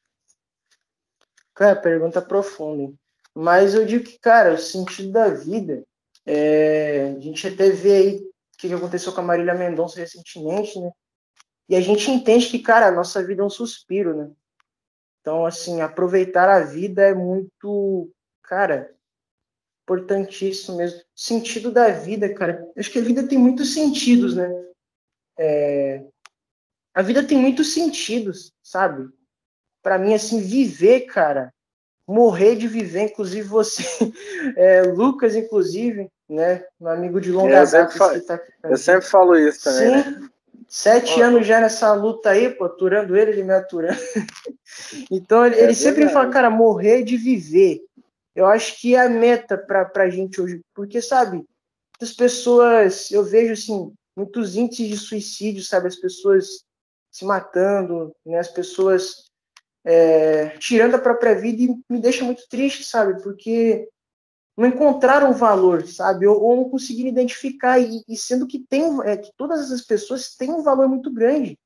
[1.54, 2.94] Cara, pergunta profunda.
[3.34, 5.84] Mas eu digo que, cara, o sentido da vida.
[6.26, 10.92] é, A gente até vê aí o que aconteceu com a Marília Mendonça recentemente, né?
[11.68, 14.32] E a gente entende que, cara, a nossa vida é um suspiro, né?
[15.22, 18.10] Então, assim, aproveitar a vida é muito,
[18.42, 18.94] cara,
[19.90, 21.00] importantíssimo mesmo.
[21.16, 22.62] Sentido da vida, cara.
[22.76, 24.50] Eu acho que a vida tem muitos sentidos, né?
[25.38, 26.04] É,
[26.94, 29.10] A vida tem muitos sentidos, sabe?
[29.82, 31.52] Para mim, assim, viver, cara,
[32.08, 33.84] morrer de viver, inclusive você,
[34.58, 36.64] é, Lucas, inclusive, né?
[36.80, 37.88] Meu amigo de longa É, data.
[37.88, 40.04] que tá aqui Eu sempre falo isso também, né?
[40.04, 40.30] Sim,
[40.68, 43.98] sete Ó, anos já nessa luta aí, pô, aturando ele, ele me aturando.
[45.10, 47.82] então, ele, É ele sempre fala, cara, morrer de viver.
[48.36, 51.44] Eu acho que é a meta pra, pra gente hoje, porque, sabe,
[52.02, 56.64] as pessoas, eu vejo, assim, muitos índices de suicídio, sabe, as pessoas
[57.12, 59.26] se matando, né, as pessoas
[59.84, 63.88] é, tirando a própria vida e me deixa muito triste, sabe, porque
[64.56, 66.28] não encontraram valor, sabe?
[66.28, 70.36] Ou, ou não conseguiram identificar, e, e sendo que tem é, que todas essas pessoas
[70.36, 71.58] têm um valor muito grande.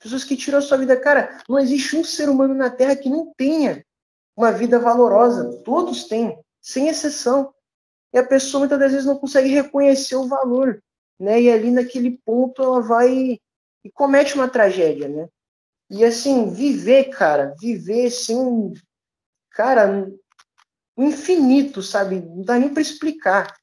[0.00, 3.10] Pessoas que tiram a sua vida, cara, não existe um ser humano na Terra que
[3.10, 3.84] não tenha
[4.38, 5.60] uma vida valorosa.
[5.64, 7.52] Todos têm, sem exceção.
[8.12, 10.80] E a pessoa muitas das vezes não consegue reconhecer o valor,
[11.18, 11.42] né?
[11.42, 13.40] E ali naquele ponto ela vai
[13.84, 15.28] e comete uma tragédia, né?
[15.90, 18.72] E assim, viver, cara, viver sem,
[19.50, 20.08] cara,
[20.96, 22.20] infinito, sabe?
[22.20, 23.56] Não dá nem para explicar,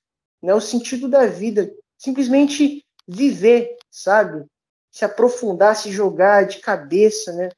[0.44, 0.54] né?
[0.54, 4.46] O sentido da vida, simplesmente viver, sabe?
[4.92, 7.50] Se aprofundar, se jogar de cabeça, né?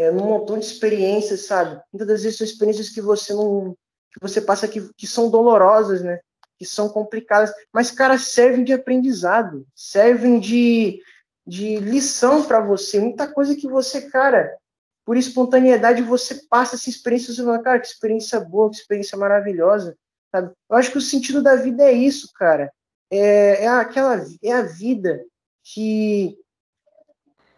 [0.00, 1.78] É, num montão de experiências, sabe?
[1.92, 3.76] Muitas das vezes são experiências que você não,
[4.10, 6.20] que você passa que, que são dolorosas, né?
[6.58, 11.02] Que são complicadas, mas cara servem de aprendizado, servem de,
[11.46, 12.98] de lição para você.
[12.98, 14.56] Muita coisa que você, cara,
[15.04, 19.94] por espontaneidade você passa essa experiência, você fala, cara, que experiência boa, que experiência maravilhosa,
[20.34, 20.50] sabe?
[20.70, 22.72] Eu acho que o sentido da vida é isso, cara.
[23.10, 25.22] É, é aquela, é a vida
[25.62, 26.38] que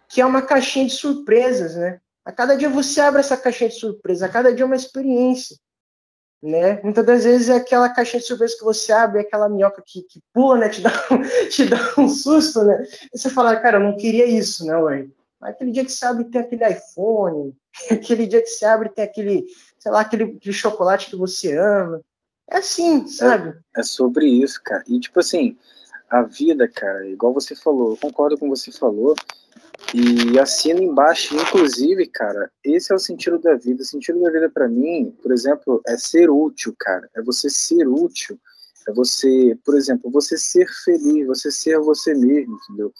[0.08, 2.00] que é uma caixinha de surpresas, né?
[2.24, 5.56] A cada dia você abre essa caixinha de surpresa, a cada dia é uma experiência,
[6.42, 6.80] né?
[6.82, 10.02] Muitas das vezes é aquela caixinha de surpresa que você abre, é aquela minhoca que,
[10.02, 10.68] que pula, né?
[10.70, 12.86] Te dá, um, te dá um susto, né?
[13.12, 15.08] E você fala, cara, eu não queria isso, né, ué?
[15.40, 17.56] Mas aquele dia que você abre tem aquele iPhone,
[17.90, 19.44] aquele dia que você abre tem aquele,
[19.78, 22.00] sei lá, aquele, aquele chocolate que você ama.
[22.48, 23.58] É assim, sabe?
[23.76, 24.84] É sobre isso, cara.
[24.86, 25.56] E tipo assim,
[26.08, 29.16] a vida, cara, igual você falou, eu concordo com você falou.
[29.94, 33.82] E assina embaixo, inclusive, cara, esse é o sentido da vida.
[33.82, 37.10] O sentido da vida para mim, por exemplo, é ser útil, cara.
[37.14, 38.38] É você ser útil.
[38.88, 42.92] É você, por exemplo, você ser feliz, você ser você mesmo, entendeu?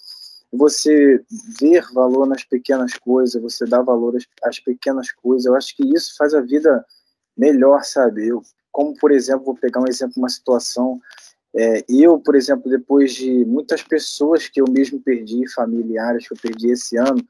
[0.52, 1.24] Você
[1.58, 5.46] ver valor nas pequenas coisas, você dar valor às, às pequenas coisas.
[5.46, 6.84] Eu acho que isso faz a vida
[7.36, 8.28] melhor, sabe?
[8.28, 11.00] Eu, como, por exemplo, vou pegar um exemplo, uma situação
[11.54, 16.38] é, eu, por exemplo, depois de muitas pessoas que eu mesmo perdi, familiares que eu
[16.40, 17.22] perdi esse ano,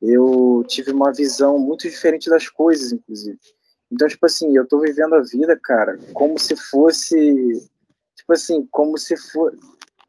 [0.00, 3.38] eu tive uma visão muito diferente das coisas, inclusive.
[3.90, 7.16] Então, tipo assim, eu tô vivendo a vida, cara, como se fosse,
[8.14, 9.52] tipo assim, como se for,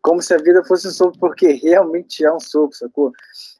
[0.01, 3.11] como se a vida fosse um sopro, porque realmente é um sopro, sacou?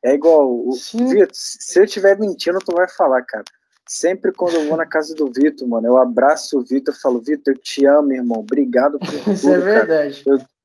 [0.04, 0.72] É igual o.
[0.94, 3.44] Vitor, se eu estiver mentindo, tu vai falar, cara.
[3.88, 7.22] Sempre quando eu vou na casa do Vitor, mano, eu abraço o Vitor e falo,
[7.22, 8.40] Vitor, eu te amo, irmão.
[8.40, 10.24] Obrigado por tudo, Isso é verdade.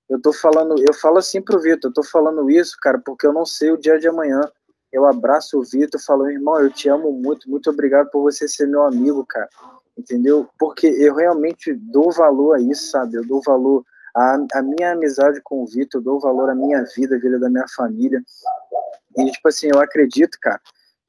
[0.09, 3.33] Eu tô falando, eu falo assim pro Vitor, eu tô falando isso, cara, porque eu
[3.33, 4.41] não sei o dia de amanhã.
[4.93, 8.66] Eu abraço o Vitor, falo, irmão, eu te amo muito, muito obrigado por você ser
[8.66, 9.49] meu amigo, cara.
[9.97, 10.49] Entendeu?
[10.59, 13.16] Porque eu realmente dou valor a isso, sabe?
[13.16, 13.85] Eu dou valor
[14.16, 17.39] à, à minha amizade com o Vitor, eu dou valor à minha vida, à vida
[17.39, 18.21] da minha família.
[19.16, 20.61] E, tipo assim, eu acredito, cara,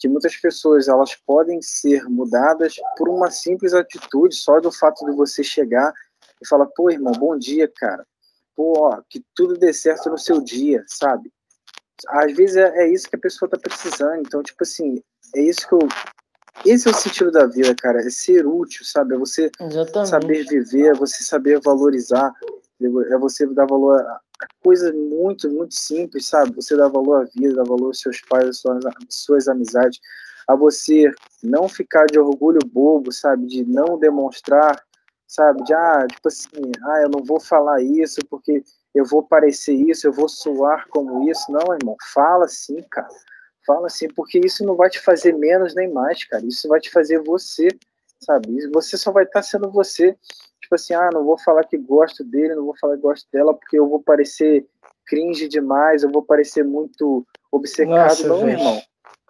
[0.02, 5.16] que muitas pessoas, elas podem ser mudadas por uma simples atitude, só do fato de
[5.16, 5.94] você chegar
[6.42, 8.04] e falar, pô, irmão, bom dia, cara
[8.56, 11.32] pô, ó, que tudo dê certo no seu dia, sabe?
[12.08, 14.22] Às vezes é, é isso que a pessoa tá precisando.
[14.22, 15.02] Então, tipo assim,
[15.36, 15.88] é isso que eu.
[16.66, 18.00] Esse é o sentido da vida, cara.
[18.02, 19.16] É ser útil, sabe?
[19.16, 20.10] É você Exatamente.
[20.10, 22.32] saber viver, é você saber valorizar,
[22.80, 24.00] é você dar valor
[24.42, 26.56] a a coisas muito, muito simples, sabe?
[26.56, 30.00] Você dá valor à vida, dá valor aos seus pais, às suas, às suas amizades,
[30.48, 31.12] a você
[31.44, 33.46] não ficar de orgulho bobo, sabe?
[33.46, 34.82] De não demonstrar,
[35.28, 35.64] sabe?
[35.64, 38.64] De, ah, tipo assim, ah, eu não vou falar isso porque
[38.94, 41.52] eu vou parecer isso, eu vou soar como isso.
[41.52, 43.08] Não, irmão, fala sim, cara.
[43.66, 46.46] Fala sim, porque isso não vai te fazer menos nem mais, cara.
[46.46, 47.70] Isso vai te fazer você,
[48.24, 48.70] sabe?
[48.74, 50.16] Você só vai estar sendo você.
[50.62, 53.54] Tipo assim, ah, não vou falar que gosto dele, não vou falar que gosto dela,
[53.54, 54.66] porque eu vou parecer
[55.06, 58.10] cringe demais, eu vou parecer muito obcecado.
[58.10, 58.82] Nossa, não, irmão.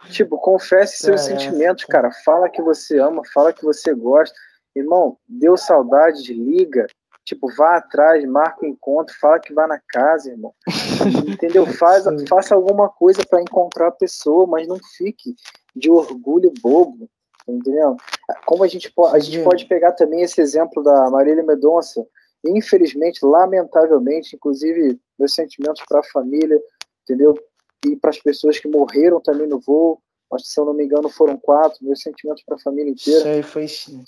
[0.09, 1.39] Tipo, confesse seus Caraca.
[1.41, 2.11] sentimentos, cara.
[2.25, 4.35] Fala que você ama, fala que você gosta.
[4.75, 6.87] Irmão, deu saudade, liga.
[7.23, 10.53] Tipo, vá atrás, marca o encontro, fala que vai na casa, irmão.
[11.27, 11.65] Entendeu?
[11.65, 15.35] Faz, faça alguma coisa para encontrar a pessoa, mas não fique
[15.75, 17.09] de orgulho bobo.
[17.51, 17.97] Entendeu?
[18.45, 19.43] Como a gente, a gente Sim.
[19.43, 22.05] pode pegar também esse exemplo da Marília Mendonça,
[22.45, 26.59] infelizmente, lamentavelmente, inclusive, meus sentimentos para a família,
[27.03, 27.37] entendeu?
[27.85, 30.01] E para as pessoas que morreram também no voo,
[30.33, 33.19] acho que se eu não me engano foram quatro, meus sentimentos para a família inteira.
[33.19, 34.03] Isso aí foi sim.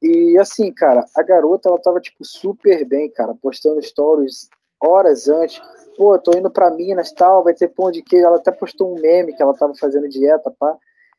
[0.00, 4.48] E assim, cara, a garota, ela tava, tipo, super bem, cara, postando stories
[4.80, 5.60] horas antes.
[5.96, 8.26] Pô, eu tô indo pra Minas tal, vai ter pão de queijo.
[8.26, 10.76] Ela até postou um meme que ela tava fazendo dieta, pá.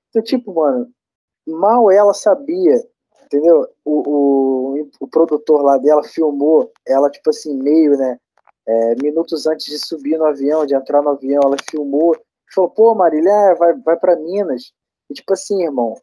[0.10, 0.90] Então, tipo, mano,
[1.50, 2.84] mal ela sabia,
[3.26, 3.68] entendeu?
[3.84, 4.10] O,
[4.80, 8.18] o, o produtor lá dela filmou ela, tipo assim, meio, né?
[8.70, 12.16] é, minutos antes de subir no avião, de entrar no avião, ela filmou.
[12.54, 14.72] Falou, pô, Marília, é, vai, vai pra Minas.
[15.10, 15.96] E, tipo assim, irmão,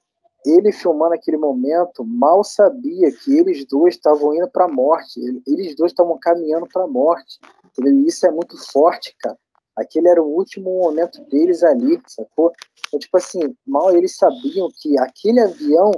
[0.45, 5.21] ele filmando aquele momento, mal sabia que eles dois estavam indo para morte.
[5.21, 7.39] Ele- Eles dois estavam caminhando para morte.
[7.67, 7.95] entendeu?
[8.01, 9.39] E isso é muito forte, cara.
[9.77, 12.53] Aquele era o último momento deles ali, sacou?
[12.87, 15.91] Então, tipo assim, mal eles sabiam que aquele avião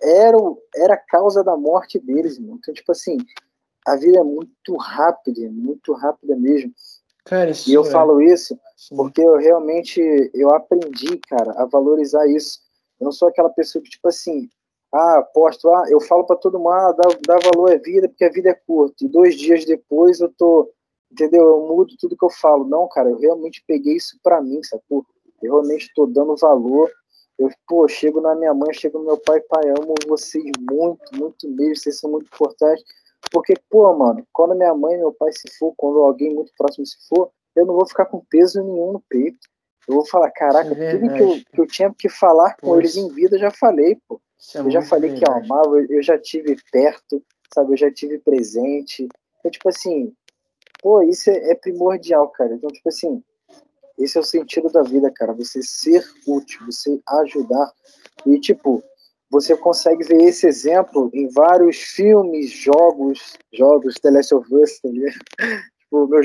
[0.00, 0.36] era,
[0.76, 2.56] era a causa da morte deles, irmão.
[2.60, 3.16] Então, tipo assim,
[3.86, 6.72] a vida é muito rápida, muito rápida mesmo.
[7.24, 8.58] Cara, isso E eu é- falo isso
[8.96, 10.00] porque eu realmente
[10.34, 12.60] eu aprendi, cara, a valorizar isso.
[13.00, 14.48] Eu não sou aquela pessoa que, tipo assim,
[14.92, 18.24] ah, aposto, ah, eu falo para todo mundo, ah, dá, dá valor à vida, porque
[18.24, 19.04] a vida é curta.
[19.04, 20.70] E dois dias depois eu tô,
[21.12, 21.42] entendeu?
[21.42, 22.64] Eu mudo tudo que eu falo.
[22.64, 25.04] Não, cara, eu realmente peguei isso para mim, sacou?
[25.42, 26.90] Eu realmente tô dando valor.
[27.38, 31.48] Eu, pô, chego na minha mãe, chego no meu pai, pai, amo vocês muito, muito
[31.50, 32.84] mesmo, vocês são muito importantes.
[33.30, 36.86] Porque, pô, mano, quando minha mãe e meu pai se for, quando alguém muito próximo
[36.86, 39.38] se for, eu não vou ficar com peso nenhum no peito.
[39.88, 41.46] Eu vou falar, caraca, é tudo que eu, verdade.
[41.52, 44.20] que eu tinha que falar com eles em vida, eu já falei, pô.
[44.54, 45.46] É Eu já falei que eu verdade.
[45.50, 47.22] amava, eu já tive perto,
[47.54, 47.72] sabe?
[47.72, 49.08] Eu já tive presente.
[49.38, 50.12] Então, tipo assim,
[50.82, 52.54] pô, isso é, é primordial, cara.
[52.54, 53.22] Então, tipo assim,
[53.98, 55.32] esse é o sentido da vida, cara.
[55.32, 57.72] Você ser útil, você ajudar.
[58.26, 58.82] E, tipo,
[59.30, 64.88] você consegue ver esse exemplo em vários filmes, jogos, jogos, The Last of Us, tá
[64.88, 65.18] ligado?
[65.92, 66.20] Tipo,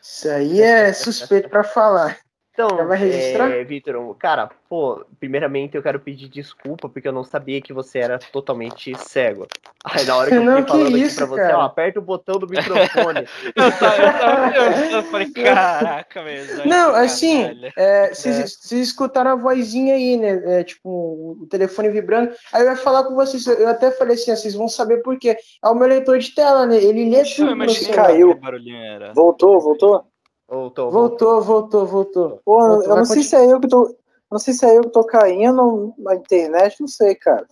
[0.00, 2.18] Isso aí é suspeito pra falar.
[2.54, 3.50] Então, Já vai registrar?
[3.50, 7.98] é, Vitor, cara, pô, primeiramente eu quero pedir desculpa porque eu não sabia que você
[7.98, 9.48] era totalmente cego.
[9.84, 11.58] Aí na hora que eu Não, fiquei falando isso, aqui pra você, cara.
[11.58, 13.26] ó, aperta o botão do microfone.
[13.56, 16.60] Eu tava, eu tava, eu, eu falei, caraca, mesmo.
[16.60, 17.72] olha Não, assim, canalha.
[17.76, 20.60] é, vocês vocês escutaram a vozinha aí, né?
[20.60, 22.32] É, tipo, o telefone vibrando.
[22.52, 25.18] Aí eu ia falar com vocês, eu até falei assim, ó, vocês vão saber por
[25.18, 25.36] quê.
[25.62, 26.76] É o meu leitor de tela, né?
[26.76, 27.28] Ele lê tudo
[27.68, 27.94] celular.
[28.06, 28.34] Caiu.
[28.36, 29.12] barulhinho era.
[29.12, 30.04] Voltou, voltou?
[30.48, 32.40] Voltou, Voltou, voltou, voltou.
[32.44, 33.96] Pô, Voltou, eu não sei se é eu que tô.
[34.30, 37.46] Não sei se é eu que tô caindo na internet, não sei, cara.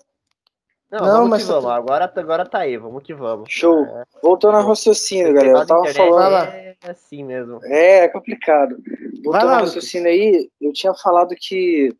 [0.91, 1.71] Não, Não, vamos mas que vamos.
[1.71, 3.51] Agora, tá- agora tá aí, vamos que vamos.
[3.51, 3.85] Show.
[3.87, 5.61] É, Voltando ao raciocínio, galera.
[5.61, 6.49] Eu tava falando.
[6.53, 7.61] É assim mesmo.
[7.65, 8.77] É, é complicado.
[9.25, 11.97] Voltando ao raciocínio aí, eu tinha falado que.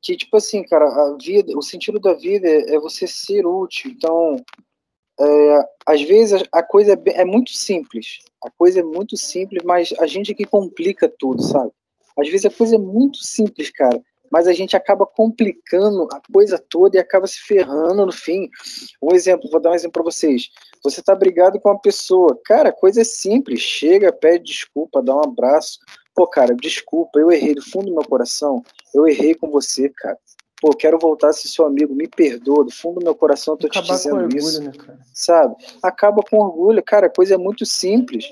[0.00, 3.90] Que, tipo assim, cara, a vida, o sentido da vida é, é você ser útil.
[3.90, 4.36] Então,
[5.18, 8.18] é, às vezes a coisa é, é muito simples.
[8.44, 11.70] A coisa é muito simples, mas a gente é que complica tudo, sabe?
[12.18, 14.00] Às vezes a coisa é muito simples, cara,
[14.30, 18.48] mas a gente acaba complicando a coisa toda e acaba se ferrando no fim.
[19.02, 20.48] Um exemplo, vou dar um exemplo para vocês.
[20.82, 23.60] Você tá brigado com uma pessoa, cara, a coisa é simples.
[23.60, 25.78] Chega, pede desculpa, dá um abraço.
[26.14, 28.62] Pô, cara, desculpa, eu errei do fundo do meu coração.
[28.94, 30.18] Eu errei com você, cara.
[30.60, 33.58] Pô, quero voltar a ser seu amigo, me perdoa, do fundo do meu coração eu
[33.58, 34.98] tô te Acabar com dizendo orgulho, isso né, cara?
[35.12, 35.54] sabe?
[35.82, 38.24] Acaba com orgulho, cara, a coisa é muito simples.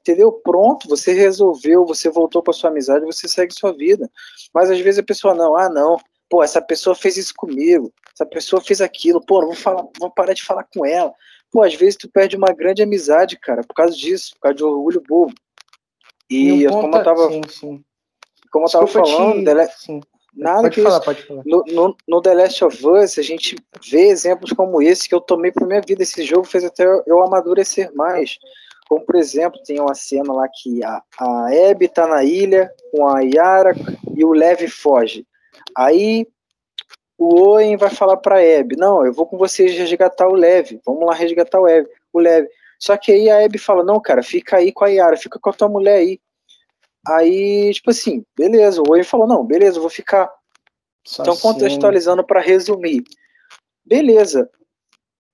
[0.00, 0.30] Entendeu?
[0.30, 4.08] Pronto, você resolveu, você voltou para sua amizade, você segue sua vida.
[4.52, 5.96] Mas às vezes a pessoa não, ah, não,
[6.28, 10.10] pô, essa pessoa fez isso comigo, essa pessoa fez aquilo, pô, não vou falar, vou
[10.10, 11.12] parar de falar com ela.
[11.50, 14.64] Pô, às vezes tu perde uma grande amizade, cara, por causa disso, por causa de
[14.64, 15.32] orgulho bobo.
[16.28, 17.84] E, um ponto como eu tava, Sim, sim.
[18.52, 20.00] como eu tava Desculpa te- falando, dele- sim.
[20.36, 21.04] Nada pode que falar, isso.
[21.04, 21.42] pode falar.
[21.44, 23.56] No, no, no The Last of Us, a gente
[23.90, 26.02] vê exemplos como esse que eu tomei pra minha vida.
[26.02, 28.38] Esse jogo fez até eu amadurecer mais.
[28.88, 33.08] Como, por exemplo, tem uma cena lá que a, a Abby tá na ilha com
[33.08, 33.74] a Yara
[34.14, 35.26] e o Lev foge.
[35.76, 36.26] Aí
[37.18, 40.78] o Owen vai falar pra Abby, não, eu vou com vocês resgatar o Lev.
[40.84, 41.86] Vamos lá resgatar o Lev.
[42.12, 42.46] O Lev.
[42.78, 45.50] Só que aí a Abby fala, não, cara, fica aí com a Yara, fica com
[45.50, 46.20] a tua mulher aí.
[47.06, 50.30] Aí, tipo assim, beleza, o Owen falou, não, beleza, eu vou ficar.
[51.06, 51.52] Então, Assassino.
[51.52, 53.04] contextualizando para resumir.
[53.84, 54.48] Beleza.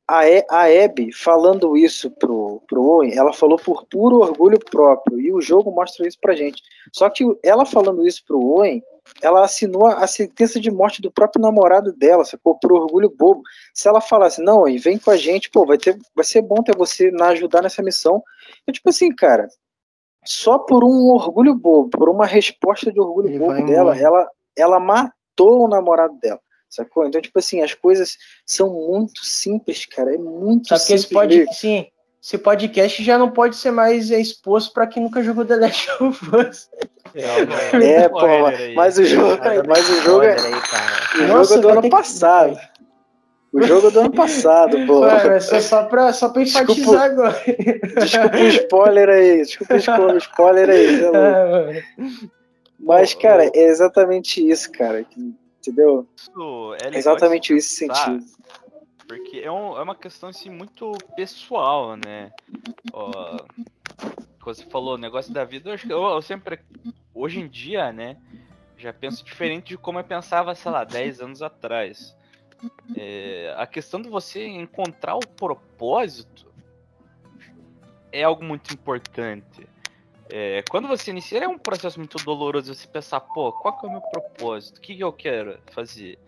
[0.08, 5.20] A, e, a Abby falando isso pro, pro Owen, ela falou por puro orgulho próprio.
[5.20, 6.60] E o jogo mostra isso pra gente.
[6.92, 8.82] Só que ela falando isso pro Owen,
[9.22, 12.58] ela assinou a sentença de morte do próprio namorado dela, sacou?
[12.58, 13.42] Por orgulho bobo.
[13.72, 16.60] Se ela falasse, não, Owen, vem com a gente, pô, vai, ter, vai ser bom
[16.60, 18.20] ter você na ajudar nessa missão.
[18.66, 19.46] Eu, tipo assim, cara,
[20.24, 25.64] só por um orgulho bobo, por uma resposta de orgulho bobo dela, ela, ela matou
[25.64, 26.40] o namorado dela.
[26.68, 27.04] Sacou?
[27.06, 28.16] Então, tipo assim, as coisas
[28.46, 30.14] são muito simples, cara.
[30.14, 31.04] É muito Só que simples.
[31.04, 31.36] esse, pod...
[31.36, 31.52] mesmo.
[31.52, 31.86] sim,
[32.22, 35.90] esse podcast já não pode ser mais é, exposto pra quem nunca jogou The Last
[36.00, 36.68] of Us.
[37.82, 38.20] É, pô,
[38.76, 41.24] mas o jogo, mas o jogo é, Spoiler aí, cara.
[41.24, 42.58] o Nossa, jogo é do ano que- passado.
[43.53, 45.01] O jogo é do ano passado, pô.
[45.01, 46.72] Ué, mas é só pra, só pra Desculpa.
[46.72, 47.42] enfatizar agora.
[48.01, 50.86] Desculpa o spoiler aí, desculpa o spo- spoiler aí.
[50.98, 51.42] sei lá.
[51.42, 52.30] Ah, mano.
[52.78, 55.05] Mas, cara, é exatamente isso, cara.
[55.59, 56.07] Entendeu?
[56.16, 58.24] Isso é É exatamente pensar, sentido.
[59.09, 62.30] Porque é, um- é uma questão assim muito pessoal, né?
[62.92, 63.36] Ó,
[64.44, 66.61] você falou, o negócio da vida, eu, acho que eu, eu sempre,
[67.12, 68.16] hoje em dia, né?
[68.78, 72.16] Já penso diferente de como eu pensava, sei lá, 10 anos atrás.
[72.96, 76.52] É, a questão de você encontrar o propósito
[78.12, 79.66] é algo muito importante.
[80.28, 83.88] É, quando você inicia, é um processo muito doloroso você pensar, pô, qual que é
[83.88, 84.78] o meu propósito?
[84.78, 86.18] O que, que eu quero fazer?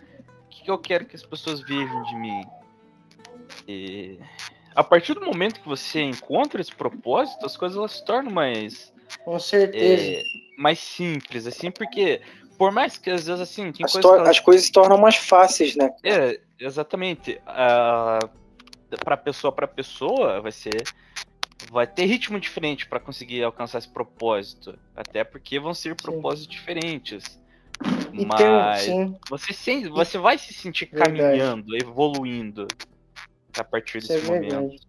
[0.44, 2.44] O que, que eu quero que as pessoas vejam de mim?
[3.68, 4.18] E
[4.74, 8.92] a partir do momento que você encontra esse propósito, as coisas elas se tornam mais,
[9.24, 10.18] Com certeza.
[10.18, 10.22] é,
[10.58, 12.20] mais simples, assim, porque
[12.62, 15.16] por mais que às vezes assim, tem As, que elas as coisas se tornam mais
[15.16, 15.90] fáceis, né?
[16.04, 17.40] é, exatamente.
[17.44, 18.20] Ah,
[19.04, 20.84] para pessoa para pessoa vai ser
[21.72, 27.24] vai ter ritmo diferente para conseguir alcançar esse propósito, até porque vão ser propósitos diferentes.
[28.12, 31.20] E Mas tem, sim, você você vai se sentir Verdade.
[31.20, 32.68] caminhando, evoluindo
[33.58, 34.50] a partir isso é desse momento.
[34.52, 34.80] verdade.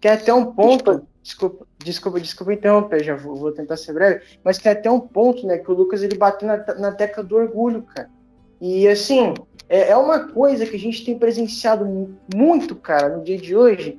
[0.00, 4.58] Tem até um ponto, desculpa, desculpa, desculpa interromper, já vou, vou tentar ser breve, mas
[4.58, 7.82] tem até um ponto, né, que o Lucas ele bateu na, na tecla do orgulho,
[7.82, 8.10] cara.
[8.60, 9.34] E assim,
[9.68, 13.56] é, é uma coisa que a gente tem presenciado mu- muito, cara, no dia de
[13.56, 13.98] hoje,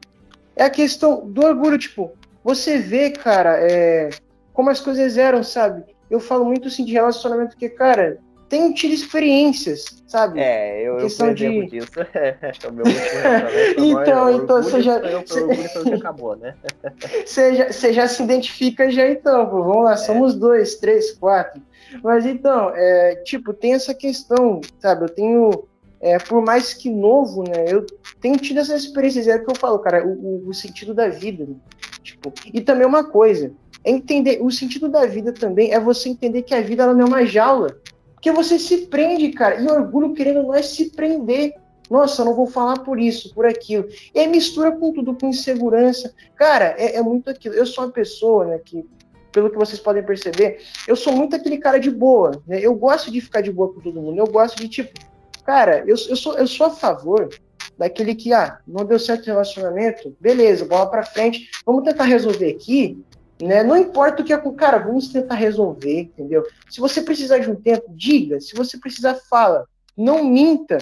[0.56, 2.12] é a questão do orgulho, tipo,
[2.44, 4.10] você vê, cara, é,
[4.54, 5.84] como as coisas eram, sabe?
[6.10, 8.20] Eu falo muito assim de relacionamento, porque, cara,
[8.54, 10.40] tenho tido experiências, sabe?
[10.40, 11.92] É, eu, eu Questão exemplo de- disso.
[12.14, 12.38] É,
[12.68, 12.86] o meu
[13.78, 13.94] Então,
[14.26, 16.56] maior então, você já- eu- o que acabou, né?
[17.26, 19.64] Você já, você já se identifica já então, pô.
[19.64, 21.62] Vamos lá, somos dois, três, quatro.
[22.04, 25.06] Mas então, é, tipo, tem essa questão, sabe?
[25.06, 25.64] Eu tenho,
[26.00, 27.66] é, por mais que novo, né?
[27.68, 27.86] Eu
[28.22, 31.08] tenho tido essas experiências, é o que eu falo, cara, o, o- o sentido da
[31.10, 31.46] vida.
[31.46, 31.56] né?
[32.04, 33.52] Tipo, e também uma coisa,
[33.84, 37.06] é entender, o sentido da vida também é você entender que a vida ela não
[37.06, 37.76] é uma jaula.
[38.24, 41.56] Porque você se prende, cara, e orgulho querendo não é se prender.
[41.90, 43.86] Nossa, eu não vou falar por isso, por aquilo.
[44.16, 46.14] E aí mistura com tudo, com insegurança.
[46.38, 47.54] Cara, é, é muito aquilo.
[47.54, 48.86] Eu sou uma pessoa, né, que,
[49.30, 52.62] pelo que vocês podem perceber, eu sou muito aquele cara de boa, né?
[52.62, 54.18] Eu gosto de ficar de boa com todo mundo.
[54.18, 54.98] Eu gosto de, tipo,
[55.46, 57.28] cara, eu, eu, sou, eu sou a favor
[57.78, 62.52] daquele que, ah, não deu certo o relacionamento, beleza, bola pra frente, vamos tentar resolver
[62.52, 63.04] aqui,
[63.42, 63.64] né?
[63.64, 66.44] Não importa o que é com cara, vamos tentar resolver, entendeu?
[66.70, 68.40] Se você precisar de um tempo, diga.
[68.40, 69.68] Se você precisar, fala.
[69.96, 70.78] Não minta,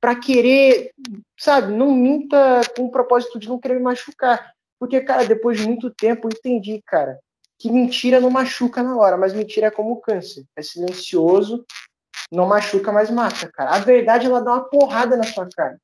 [0.00, 0.92] para querer,
[1.38, 4.52] sabe, não minta com o propósito de não querer me machucar.
[4.78, 7.18] Porque, cara, depois de muito tempo eu entendi, cara,
[7.58, 10.44] que mentira não machuca na hora, mas mentira é como câncer.
[10.54, 11.64] É silencioso,
[12.30, 13.70] não machuca, mas mata, cara.
[13.70, 15.78] A verdade, ela dá uma porrada na sua cara.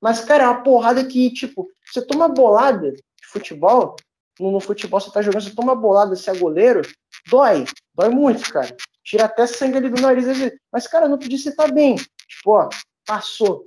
[0.00, 3.02] Mas, cara, é uma porrada que, tipo, você toma bolada de
[3.32, 3.96] futebol,
[4.38, 6.82] no, futebol você tá jogando, você toma bolada, você é goleiro,
[7.28, 7.64] dói,
[7.94, 8.76] dói muito, cara.
[9.02, 10.26] Tira até sangue ali do nariz.
[10.72, 11.96] Mas, cara, no outro dia você tá bem.
[11.96, 12.68] Tipo, ó,
[13.06, 13.64] passou.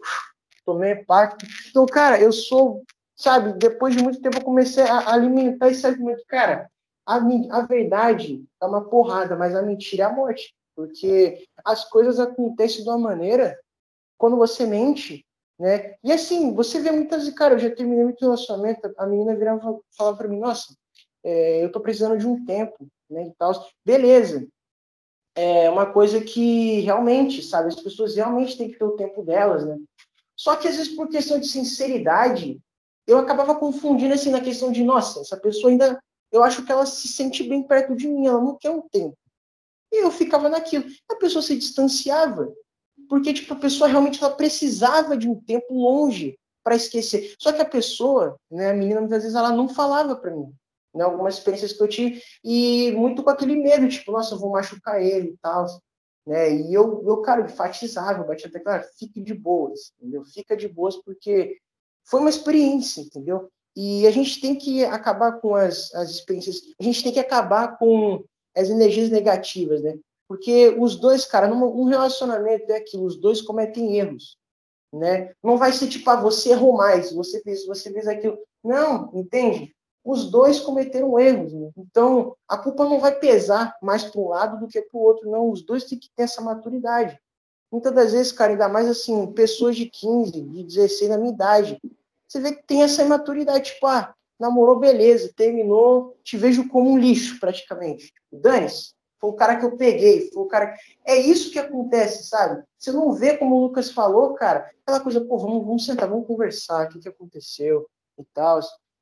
[0.66, 1.46] Tomei impacto.
[1.70, 2.84] Então, cara, eu sou,
[3.16, 6.24] sabe, depois de muito tempo eu comecei a alimentar esse argumento.
[6.28, 6.70] Cara,
[7.06, 10.54] a, a verdade é uma porrada, mas a mentira é a morte.
[10.76, 13.58] Porque as coisas acontecem de uma maneira,
[14.18, 15.26] quando você mente,
[15.60, 15.96] né?
[16.04, 17.30] E assim, você vê muitas.
[17.32, 20.74] Cara, eu já terminei muito relacionamento, a menina virava falava para mim: Nossa,
[21.24, 23.28] é, eu tô precisando de um tempo, né?
[23.28, 23.52] E tal.
[23.86, 24.48] Beleza.
[25.36, 29.66] É uma coisa que realmente, sabe, as pessoas realmente têm que ter o tempo delas,
[29.66, 29.78] né?
[30.36, 32.60] Só que às vezes, por questão de sinceridade,
[33.06, 36.02] eu acabava confundindo assim na questão de: Nossa, essa pessoa ainda.
[36.32, 39.18] Eu acho que ela se sente bem perto de mim, ela não quer um tempo.
[39.92, 40.86] E eu ficava naquilo.
[41.10, 42.54] A pessoa se distanciava
[43.10, 47.36] porque tipo a pessoa realmente ela precisava de um tempo longe para esquecer.
[47.40, 50.54] Só que a pessoa, né, a menina muitas vezes ela não falava para mim,
[50.94, 54.52] né, algumas experiências que eu tive e muito com aquele medo, tipo, nossa, eu vou
[54.52, 55.66] machucar ele e tal,
[56.26, 56.54] né?
[56.54, 60.24] E eu, eu cara, enfatizava, eu batia até claro, fique de boas, entendeu?
[60.26, 61.58] Fica de boas porque
[62.06, 63.50] foi uma experiência, entendeu?
[63.76, 67.78] E a gente tem que acabar com as, as experiências, a gente tem que acabar
[67.78, 68.24] com
[68.56, 69.98] as energias negativas, né?
[70.30, 74.38] Porque os dois, cara, num relacionamento é aquilo, os dois cometem erros,
[74.94, 75.34] né?
[75.44, 78.38] Não vai ser tipo, ah, você errou mais, você fez, você fez aquilo.
[78.64, 79.76] Não, entende?
[80.06, 81.72] Os dois cometeram erros, né?
[81.78, 85.30] então a culpa não vai pesar mais para um lado do que para o outro,
[85.32, 85.50] não.
[85.50, 87.20] Os dois têm que ter essa maturidade.
[87.72, 91.80] Muitas das vezes, cara, ainda mais assim, pessoas de 15, de 16 na minha idade,
[92.28, 96.98] você vê que tem essa imaturidade, tipo, ah, namorou, beleza, terminou, te vejo como um
[97.00, 98.14] lixo, praticamente.
[98.32, 100.74] Dane-se, foi o cara que eu peguei, foi o cara.
[101.06, 102.64] É isso que acontece, sabe?
[102.78, 106.26] Você não vê como o Lucas falou, cara, aquela coisa, pô, vamos, vamos sentar, vamos
[106.26, 107.86] conversar, o que, que aconteceu
[108.18, 108.60] e tal.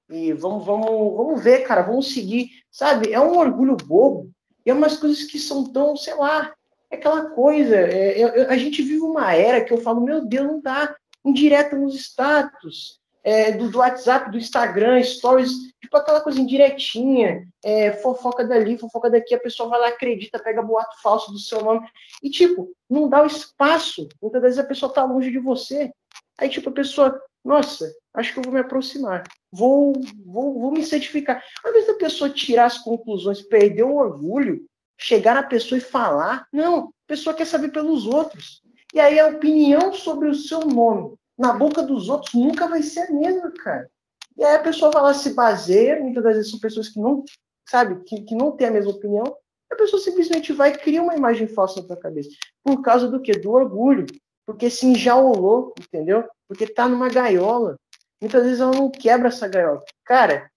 [0.09, 3.11] E vamos, vamos, vamos ver, cara, vamos seguir, sabe?
[3.11, 4.31] É um orgulho bobo
[4.65, 6.53] e é umas coisas que são tão, sei lá,
[6.89, 7.75] é aquela coisa.
[7.75, 11.75] É, é, a gente vive uma era que eu falo, meu Deus, não dá indireta
[11.75, 15.51] nos status é, do, do, WhatsApp, do Instagram, stories,
[15.81, 20.61] tipo aquela coisa indiretinha, é, fofoca dali, fofoca daqui, a pessoa vai lá, acredita, pega
[20.61, 21.85] boato falso do seu nome,
[22.23, 25.91] e tipo, não dá o espaço, muitas vezes a pessoa tá longe de você,
[26.37, 29.91] aí tipo, a pessoa, nossa, acho que eu vou me aproximar, vou,
[30.25, 31.43] vou, vou me certificar.
[31.65, 34.65] Às vezes a pessoa tirar as conclusões, perder o orgulho,
[34.97, 38.61] chegar na pessoa e falar, não, a pessoa quer saber pelos outros.
[38.93, 43.01] E aí a opinião sobre o seu nome na boca dos outros nunca vai ser
[43.01, 43.89] a mesma, cara.
[44.35, 47.23] E aí a pessoa vai lá, se baseia, muitas das vezes são pessoas que não,
[47.67, 49.35] sabe, que, que não têm a mesma opinião,
[49.71, 52.29] a pessoa simplesmente vai criar uma imagem falsa na tua cabeça.
[52.63, 53.33] Por causa do quê?
[53.33, 54.05] Do orgulho.
[54.45, 56.23] Porque se enjaulou, entendeu?
[56.47, 57.75] Porque tá numa gaiola.
[58.21, 59.83] Muitas vezes ela não quebra essa gaiola.
[60.05, 60.49] Cara,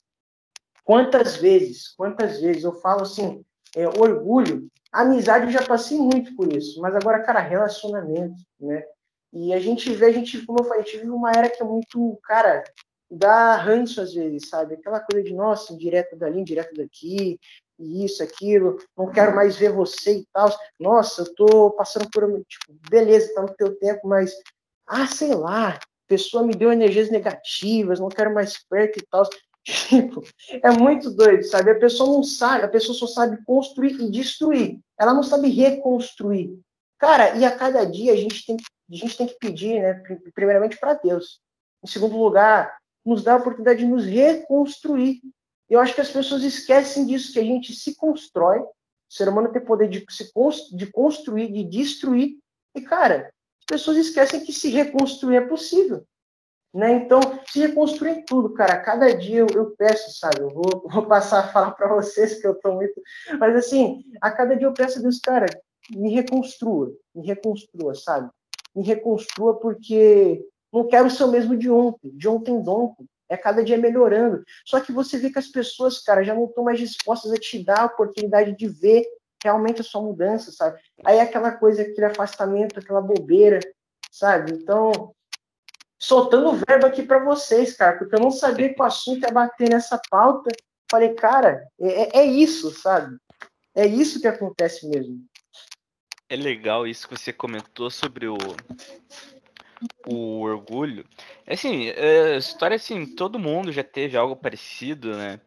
[0.85, 6.53] quantas vezes, quantas vezes eu falo assim, é, orgulho, amizade eu já passei muito por
[6.53, 8.85] isso, mas agora, cara, relacionamento, né?
[9.33, 11.63] E a gente vê, a gente, como eu falei, a gente vive uma era que
[11.63, 12.65] é muito, cara,
[13.11, 14.75] dá ranço às vezes, sabe?
[14.75, 17.39] Aquela coisa de, nossa, direto dali, direto daqui,
[17.79, 20.51] e isso, aquilo, não quero mais ver você e tal.
[20.79, 24.35] Nossa, eu tô passando por, tipo, beleza, tá no teu tempo, mas,
[24.87, 25.79] ah, sei lá,
[26.11, 29.23] pessoa me deu energias negativas, não quero mais perto e tal.
[29.63, 31.71] Tipo, é muito doido, sabe?
[31.71, 34.81] A pessoa não sabe, a pessoa só sabe construir e destruir.
[34.99, 36.59] Ela não sabe reconstruir.
[36.99, 38.57] Cara, e a cada dia a gente tem,
[38.95, 39.95] a gente tem que pedir, né,
[40.35, 41.41] primeiramente para Deus.
[41.83, 45.21] Em segundo lugar, nos dá a oportunidade de nos reconstruir.
[45.69, 48.73] Eu acho que as pessoas esquecem disso, que a gente se constrói, o
[49.09, 50.31] ser humano tem poder de, se,
[50.77, 52.39] de construir, de destruir.
[52.75, 56.05] E, cara, as pessoas esquecem que se reconstruir é possível.
[56.73, 56.93] Né?
[56.93, 58.81] Então, se reconstruir tudo, cara.
[58.81, 60.41] Cada dia eu, eu peço, sabe?
[60.41, 63.01] Eu vou, vou, passar a falar para vocês que eu estou muito.
[63.39, 65.47] Mas, assim, a cada dia eu peço a Deus, cara,
[65.91, 68.31] me reconstrua, me reconstrua, sabe?
[68.75, 73.07] Me reconstrua porque não quero ser o mesmo de ontem, de ontem ontem.
[73.29, 74.43] É cada dia melhorando.
[74.65, 77.63] Só que você vê que as pessoas, cara, já não estão mais dispostas a te
[77.63, 79.05] dar a oportunidade de ver
[79.43, 80.81] realmente a sua mudança, sabe?
[81.05, 83.61] Aí é aquela coisa, aquele afastamento, aquela bobeira,
[84.11, 84.53] sabe?
[84.53, 85.15] Então,
[85.99, 89.33] soltando o verbo aqui para vocês, cara, porque eu não sabia que o assunto ia
[89.33, 90.51] bater nessa pauta.
[90.91, 93.17] Falei, cara, é, é isso, sabe?
[93.77, 95.30] É isso que acontece mesmo
[96.31, 98.39] é legal isso que você comentou sobre o
[100.07, 101.07] o orgulho.
[101.47, 105.41] Assim, é, história assim, todo mundo já teve algo parecido, né?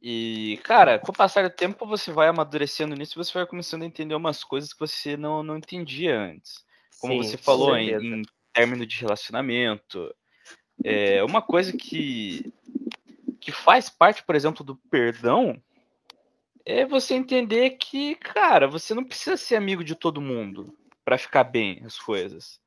[0.00, 3.86] E, cara, com o passar do tempo você vai amadurecendo nisso, você vai começando a
[3.86, 6.64] entender umas coisas que você não, não entendia antes.
[7.00, 10.14] Como Sim, você falou, em, em término de relacionamento.
[10.84, 12.52] É, uma coisa que,
[13.40, 15.60] que faz parte, por exemplo, do perdão
[16.64, 21.44] é você entender que, cara, você não precisa ser amigo de todo mundo para ficar
[21.44, 22.60] bem as coisas.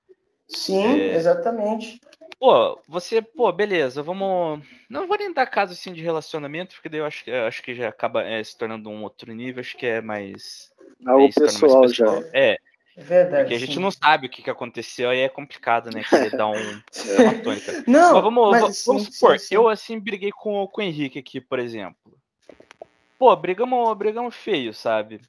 [0.47, 1.15] Sim, é...
[1.15, 1.99] exatamente.
[2.39, 4.61] Pô, você, pô, beleza, vamos.
[4.89, 7.73] Não vou nem dar caso assim de relacionamento, porque daí eu acho, eu acho que
[7.73, 10.71] já acaba é, se tornando um outro nível, acho que é mais.
[11.05, 12.29] Algo é, pessoal, mais pessoal, já.
[12.33, 12.57] É.
[12.97, 13.43] É verdade.
[13.43, 13.81] Porque a gente sim.
[13.81, 16.01] não sabe o que, que aconteceu e é complicado, né?
[16.03, 16.53] Querer dar um,
[17.19, 17.83] uma tônica.
[17.85, 21.19] Não, mas vamos, mas, vamos sim, supor, sim, eu assim briguei com, com o Henrique
[21.19, 22.17] aqui, por exemplo.
[23.17, 25.21] Pô, brigamos, brigamos feio, sabe?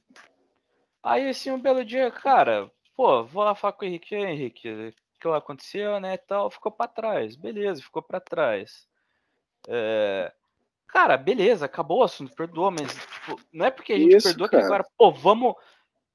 [1.02, 5.20] Aí assim, um belo dia, cara, pô, vou lá falar com o Henrique, Henrique, o
[5.20, 8.88] que aconteceu, né, tal, ficou para trás, beleza, ficou para trás.
[9.68, 10.32] É...
[10.88, 14.48] Cara, beleza, acabou o assunto, perdoa, mas tipo, não é porque a gente Isso, perdoa
[14.48, 14.62] cara.
[14.62, 15.54] que agora, pô, vamos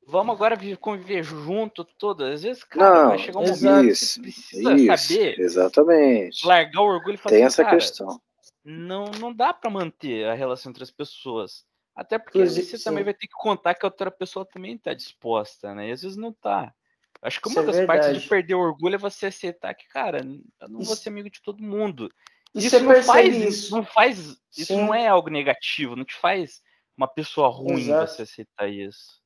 [0.08, 2.34] Vamos agora conviver junto todas.
[2.34, 5.40] Às vezes, cara, não, vai chegar um momento isso, que precisa isso, saber.
[5.40, 6.48] Exatamente.
[6.48, 8.22] Largar o orgulho e falar Tem assim, essa questão.
[8.64, 11.66] Não, não dá para manter a relação entre as pessoas.
[11.96, 12.84] Até porque você sim.
[12.84, 15.90] também vai ter que contar que a outra pessoa também tá disposta, né?
[15.90, 16.74] E às vezes não tá.
[17.22, 19.74] Acho que uma Isso é das é partes de perder o orgulho é você aceitar
[19.76, 22.10] que, cara, eu não isso, vou ser amigo de todo mundo.
[22.56, 23.76] Isso não faz, isso.
[23.76, 26.62] não faz, isso não é algo negativo, não te faz
[26.98, 28.12] uma pessoa ruim Exato.
[28.12, 29.22] você aceitar isso.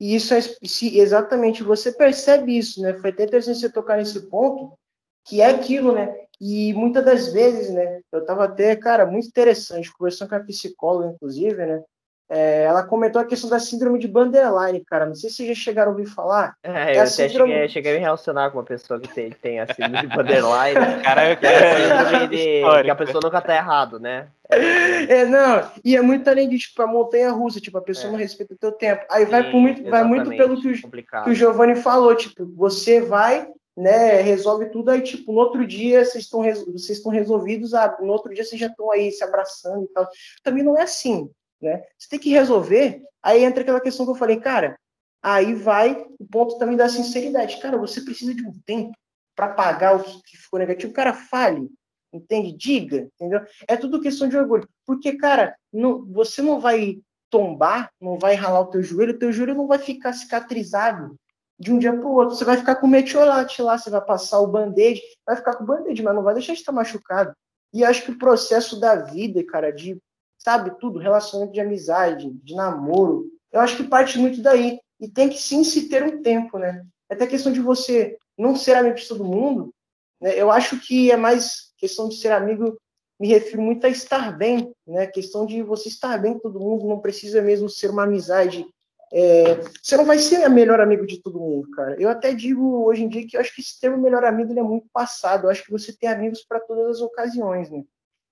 [0.00, 2.94] E isso é se exatamente você percebe isso, né?
[2.94, 4.78] Foi até interessante você tocar nesse ponto,
[5.26, 6.25] que é aquilo, né?
[6.40, 8.00] E muitas das vezes, né?
[8.12, 11.82] Eu tava até, cara, muito interessante, conversando com a psicóloga, inclusive, né?
[12.28, 15.06] É, ela comentou a questão da síndrome de borderline, cara.
[15.06, 16.54] Não sei se vocês já chegaram a ouvir falar.
[16.62, 17.52] É, é eu até síndrome...
[17.52, 20.74] cheguei, cheguei, a me relacionar com uma pessoa que tem, tem a síndrome de borderline.
[21.04, 24.28] cara, que, é de, que a pessoa nunca tá errado, né?
[25.08, 28.12] É, não, e é muito além de tipo a montanha russa, tipo, a pessoa é.
[28.12, 29.04] não respeita o teu tempo.
[29.10, 30.90] Aí Sim, vai, por muito, vai muito pelo que o,
[31.24, 36.04] que o Giovanni falou, tipo, você vai, né, resolve tudo, aí, tipo, no outro dia
[36.04, 39.84] vocês estão vocês estão resolvidos, ah, no outro dia vocês já estão aí se abraçando
[39.84, 40.08] e tal.
[40.42, 41.84] Também não é assim, né?
[41.98, 44.78] Você tem que resolver, aí entra aquela questão que eu falei, cara,
[45.22, 47.60] aí vai o ponto também da sinceridade.
[47.60, 48.96] Cara, você precisa de um tempo
[49.34, 50.92] para pagar o que ficou negativo.
[50.94, 51.68] Cara, fale,
[52.10, 52.52] entende?
[52.52, 53.42] Diga, entendeu?
[53.68, 54.66] É tudo questão de orgulho.
[54.86, 56.98] Porque, cara, não, você não vai
[57.28, 61.18] tombar, não vai ralar o teu joelho, o teu joelho não vai ficar cicatrizado
[61.58, 62.36] de um dia para o outro.
[62.36, 65.66] Você vai ficar com metiolate lá, você vai passar o band-aid, vai ficar com o
[65.66, 67.34] band-aid, mas não vai deixar de estar machucado.
[67.72, 70.00] E acho que o processo da vida, cara, de
[70.46, 73.26] sabe, tudo, relacionamento de amizade, de namoro.
[73.50, 74.78] Eu acho que parte muito daí.
[75.00, 76.86] E tem que sim se ter um tempo, né?
[77.10, 79.74] Até questão de você não ser amigo de todo mundo,
[80.20, 80.40] né?
[80.40, 82.78] eu acho que é mais questão de ser amigo,
[83.18, 85.06] me refiro muito a estar bem, né?
[85.08, 88.64] Questão de você estar bem com todo mundo, não precisa mesmo ser uma amizade.
[89.12, 89.54] É...
[89.82, 91.96] você não vai ser o melhor amigo de todo mundo, cara.
[92.00, 94.62] Eu até digo hoje em dia que eu acho que esse termo melhor amigo é
[94.62, 95.46] muito passado.
[95.46, 97.84] Eu acho que você tem amigos para todas as ocasiões, né?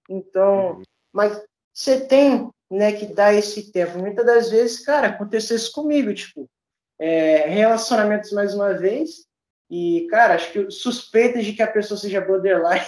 [0.08, 0.82] Então, uhum.
[1.12, 1.40] mas
[1.72, 3.98] você tem né, que dar esse tempo.
[3.98, 6.48] Muitas das vezes, cara, aconteceu isso comigo, tipo,
[6.98, 9.26] é, relacionamentos mais uma vez,
[9.70, 12.84] e, cara, acho que suspeitas de que a pessoa seja borderline.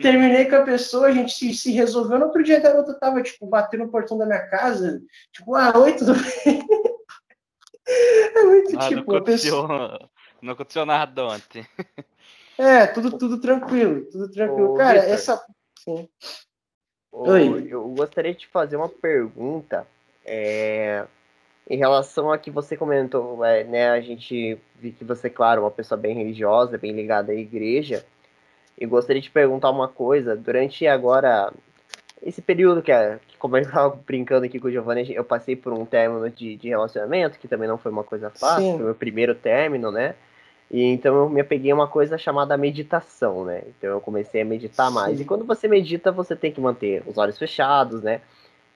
[0.00, 2.18] Terminei com a pessoa, a gente se, se resolveu.
[2.18, 5.00] No outro dia a garota tava, tipo, batendo no portão da minha casa,
[5.32, 6.64] tipo, ah, oi, tudo bem?
[8.34, 8.94] É muito ah, tipo.
[8.94, 10.10] Não aconteceu, pessoa...
[10.40, 11.66] não aconteceu nada ontem.
[12.56, 14.74] É, tudo, tudo tranquilo, tudo tranquilo.
[14.74, 15.14] Ô, cara, Victor.
[15.14, 15.46] essa.
[15.78, 16.08] Sim.
[17.10, 17.68] Oi.
[17.70, 19.86] Eu gostaria de fazer uma pergunta
[20.24, 21.06] é,
[21.68, 23.90] em relação a que você comentou, é, né?
[23.90, 28.04] A gente viu que você, claro, é uma pessoa bem religiosa, bem ligada à igreja.
[28.78, 30.34] E gostaria de perguntar uma coisa.
[30.34, 31.52] Durante agora
[32.22, 32.92] esse período que,
[33.26, 36.56] que como eu estava brincando aqui com o Giovanni, eu passei por um término de,
[36.56, 38.72] de relacionamento que também não foi uma coisa fácil, Sim.
[38.72, 40.14] foi o meu primeiro término, né?
[40.70, 43.62] E então eu me apeguei a uma coisa chamada meditação, né?
[43.68, 44.94] Então eu comecei a meditar sim.
[44.94, 45.20] mais.
[45.20, 48.20] E quando você medita, você tem que manter os olhos fechados, né?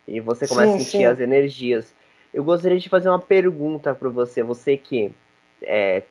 [0.09, 1.05] E você começa sim, a sentir sim.
[1.05, 1.95] as energias.
[2.33, 5.13] Eu gostaria de fazer uma pergunta para você, você que
[5.63, 6.03] é,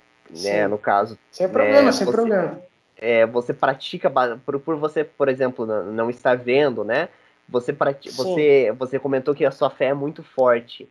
[0.41, 2.61] né, no caso, sem problema, né, sem você, problema.
[3.05, 4.09] É, você pratica
[4.45, 7.09] por, por você, por exemplo, não estar vendo, né?
[7.49, 7.75] Você,
[8.15, 10.87] você, você comentou que a sua fé é muito forte.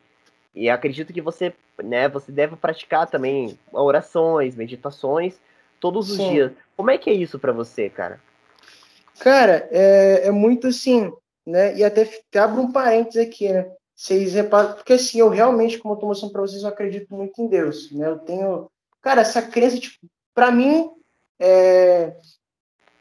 [0.55, 5.41] E acredito que você, né, você deve praticar também orações, meditações
[5.81, 6.29] todos os Sim.
[6.29, 6.53] dias.
[6.77, 8.21] Como é que é isso para você, cara?
[9.19, 11.11] Cara, é, é muito assim,
[11.47, 11.75] né?
[11.75, 13.73] E até, até abro um parênteses aqui, né?
[13.97, 17.41] Vocês reparam, porque assim, eu realmente, como eu tô mostrando pra vocês, eu acredito muito
[17.41, 18.07] em Deus, né?
[18.07, 19.97] Eu tenho, cara, essa crença, tipo,
[20.35, 20.91] pra mim,
[21.41, 22.17] é,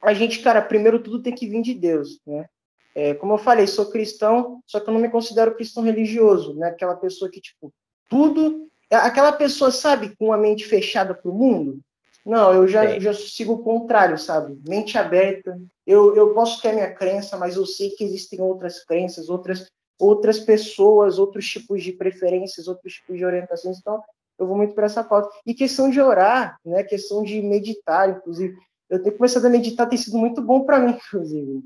[0.01, 2.47] a gente, cara, primeiro tudo tem que vir de Deus, né?
[2.93, 6.67] É, como eu falei, sou cristão, só que eu não me considero cristão religioso, né?
[6.67, 7.73] Aquela pessoa que, tipo,
[8.09, 8.67] tudo.
[8.89, 11.79] É aquela pessoa, sabe, com a mente fechada para o mundo.
[12.25, 14.59] Não, eu já, já sigo o contrário, sabe?
[14.67, 15.57] Mente aberta.
[15.87, 19.67] Eu, eu posso ter a minha crença, mas eu sei que existem outras crenças, outras,
[19.97, 23.79] outras pessoas, outros tipos de preferências, outros tipos de orientações.
[23.79, 24.03] Então,
[24.41, 25.29] eu vou muito para essa pauta.
[25.45, 26.83] E questão de orar, né?
[26.83, 28.55] Questão de meditar, inclusive.
[28.89, 31.61] Eu tenho começado a meditar, tem sido muito bom para mim, inclusive.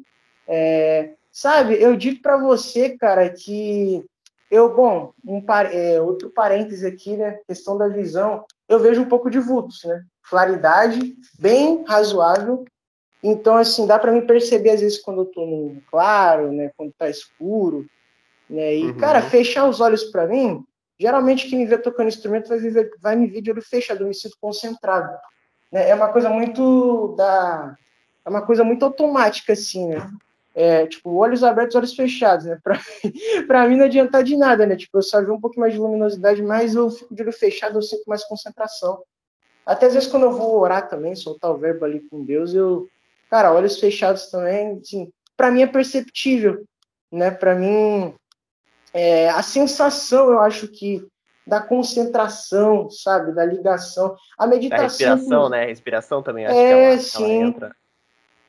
[0.48, 4.04] É, sabe, eu digo para você, cara, que
[4.52, 7.40] eu, bom, um, é, outro parêntese aqui, né?
[7.48, 10.04] Questão da visão, eu vejo um pouco de vultos, né?
[10.30, 12.66] Claridade bem razoável.
[13.24, 16.72] Então, assim, dá para me perceber às vezes quando eu tô no claro, né?
[16.76, 17.86] Quando tá escuro,
[18.50, 18.76] né?
[18.76, 18.98] E, uhum.
[18.98, 20.64] cara, fechar os olhos para mim,
[21.00, 24.08] geralmente quem me vê tocando instrumento vai, viver, vai me ver de olho fechado, eu
[24.08, 25.16] me sinto concentrado.
[25.72, 25.90] Né?
[25.90, 27.76] É uma coisa muito da.
[28.26, 30.10] É uma coisa muito automática, assim, né?
[30.56, 32.58] é, tipo, olhos abertos, olhos fechados, né?
[33.46, 34.78] Pra, mim não adianta de nada, né?
[34.78, 37.78] Tipo, eu só vi um pouco mais de luminosidade, mas eu fico de olho fechado,
[37.78, 39.04] eu sinto mais concentração.
[39.66, 42.88] Até às vezes quando eu vou orar também, soltar o verbo ali com Deus, eu,
[43.30, 46.64] cara, olhos fechados também, assim, pra mim é perceptível,
[47.12, 47.32] né?
[47.32, 48.16] Pra mim,
[48.96, 51.06] é, a sensação, eu acho que
[51.46, 54.78] da concentração, sabe, da ligação, a meditação.
[54.78, 55.66] Da respiração, né?
[55.66, 57.42] Respiração também acho é, que é uma, sim.
[57.44, 57.76] Entra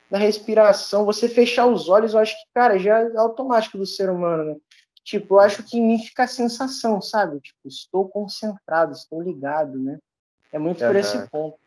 [0.09, 4.09] da respiração, você fechar os olhos, eu acho que, cara, já é automático do ser
[4.09, 4.55] humano, né?
[5.03, 7.39] Tipo, eu acho que em mim fica a sensação, sabe?
[7.41, 9.99] Tipo, estou concentrado, estou ligado, né?
[10.51, 10.87] É muito uhum.
[10.87, 11.57] por esse ponto.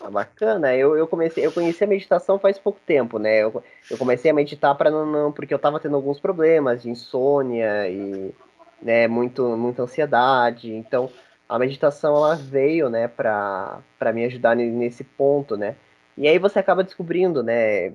[0.00, 3.42] Ah, bacana, eu, eu comecei, eu conheci a meditação faz pouco tempo, né?
[3.42, 6.90] Eu, eu comecei a meditar para não, não, porque eu tava tendo alguns problemas de
[6.90, 8.32] insônia e
[8.80, 10.72] né, muito, muita ansiedade.
[10.72, 11.10] Então,
[11.48, 13.82] a meditação ela veio, né, para
[14.14, 15.74] me ajudar nesse ponto, né?
[16.16, 17.92] E aí você acaba descobrindo, né,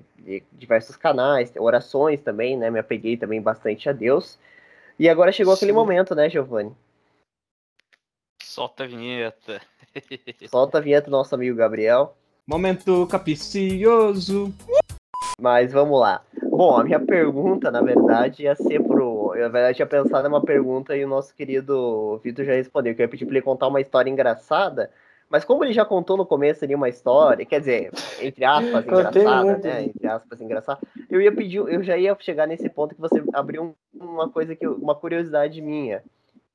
[0.51, 4.39] diversos canais, orações também, né, me apeguei também bastante a Deus.
[4.97, 5.57] E agora chegou Sim.
[5.57, 6.75] aquele momento, né, Giovanni?
[8.41, 9.61] Solta a vinheta.
[10.49, 12.15] Solta a vinheta do nosso amigo Gabriel.
[12.45, 14.53] Momento capicioso.
[15.39, 16.21] Mas vamos lá.
[16.43, 19.33] Bom, a minha pergunta, na verdade, ia ser pro.
[19.35, 22.93] Eu, na verdade, tinha pensado numa pergunta e o nosso querido Vitor já respondeu.
[22.93, 24.89] Que eu ia pedir pra ele contar uma história engraçada
[25.33, 27.91] mas como ele já contou no começo ali uma história, quer dizer,
[28.21, 29.85] entre aspas, engraçada, né?
[29.85, 30.79] Entre aspas, engraçada,
[31.09, 34.67] eu ia pedir, eu já ia chegar nesse ponto que você abriu uma coisa que,
[34.67, 36.03] uma curiosidade minha.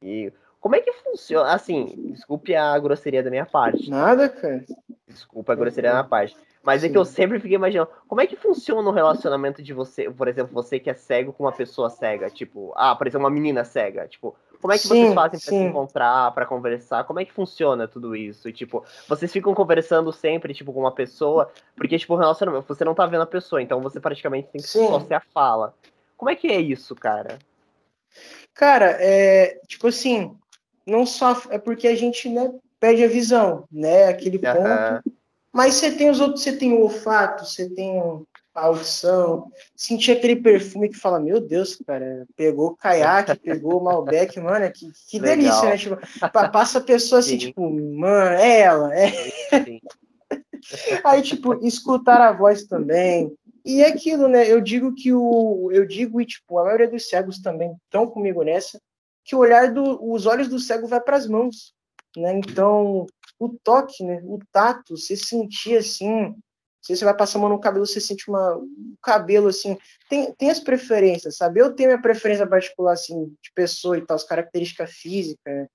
[0.01, 1.53] E como é que funciona?
[1.53, 3.89] Assim, desculpe a grosseria da minha parte.
[3.89, 4.65] Nada, cara.
[5.07, 6.37] Desculpa a grosseria da minha parte.
[6.63, 6.89] Mas Sim.
[6.89, 10.29] é que eu sempre fiquei imaginando, como é que funciona o relacionamento de você, por
[10.29, 12.29] exemplo, você que é cego com uma pessoa cega?
[12.29, 14.07] Tipo, ah, por exemplo, uma menina cega.
[14.09, 17.05] Tipo, como é que sim, vocês fazem para se encontrar, para conversar?
[17.05, 18.49] Como é que funciona tudo isso?
[18.49, 22.95] E, tipo, vocês ficam conversando sempre, tipo, com uma pessoa, porque, tipo, relacionamento, você não
[22.95, 24.87] tá vendo a pessoa, então você praticamente tem que sim.
[24.87, 25.75] só ser a fala.
[26.17, 27.39] Como é que é isso, cara?
[28.53, 30.37] Cara, é, tipo assim,
[30.89, 35.13] não só é porque a gente, né, perde a visão, né, aquele ponto.
[35.53, 38.01] Mas você tem os outros, você tem o olfato, você tem
[38.55, 44.71] a audição, sentir aquele perfume que fala, meu Deus, cara, pegou caiaque, pegou Malbec, mano,
[44.73, 45.77] que, que delícia, né?
[45.77, 45.97] Tipo,
[46.53, 47.47] passa a pessoa assim, Sim.
[47.47, 49.11] tipo, mano, é ela, é.
[49.11, 49.81] Sim.
[51.05, 53.33] Aí, tipo, escutar a voz também.
[53.65, 54.51] E é aquilo, né?
[54.51, 55.71] Eu digo que o.
[55.73, 58.81] Eu digo, e tipo, a maioria dos cegos também estão comigo nessa,
[59.29, 60.03] que o olhar do.
[60.11, 61.75] Os olhos do cego vai para as mãos.
[62.17, 62.33] Né?
[62.39, 63.07] Então,
[63.39, 64.21] o toque, né?
[64.25, 66.35] o tato, você sentir assim,
[66.81, 69.77] se você vai passar a mão no cabelo, você sente uma, um cabelo assim.
[70.09, 71.61] Tem, tem as preferências, sabe?
[71.61, 75.55] Eu tenho minha preferência particular, assim, de pessoa e tal, as características físicas.
[75.55, 75.69] Né?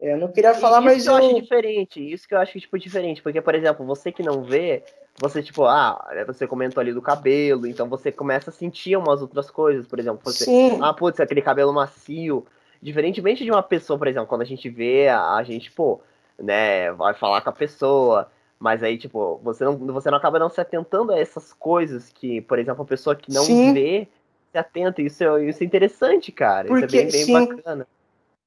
[0.00, 0.96] É, eu não queria falar, isso mas.
[0.98, 3.22] Isso que eu, eu acho diferente, isso que eu acho, tipo, diferente.
[3.22, 4.84] Porque, por exemplo, você que não vê,
[5.20, 9.50] você, tipo, ah, você comentou ali do cabelo, então você começa a sentir umas outras
[9.50, 10.20] coisas, por exemplo.
[10.22, 10.78] Você, Sim.
[10.80, 12.46] ah, putz, aquele cabelo macio.
[12.82, 16.00] Diferentemente de uma pessoa, por exemplo, quando a gente vê, a, a gente, pô,
[16.38, 20.48] né, vai falar com a pessoa, mas aí, tipo, você não, você não acaba não
[20.48, 23.72] se atentando a essas coisas que, por exemplo, a pessoa que não sim.
[23.72, 24.08] vê
[24.50, 25.00] se atenta.
[25.00, 26.68] Isso é, isso é interessante, cara.
[26.68, 27.86] Porque, isso é bem, bem sim, bacana.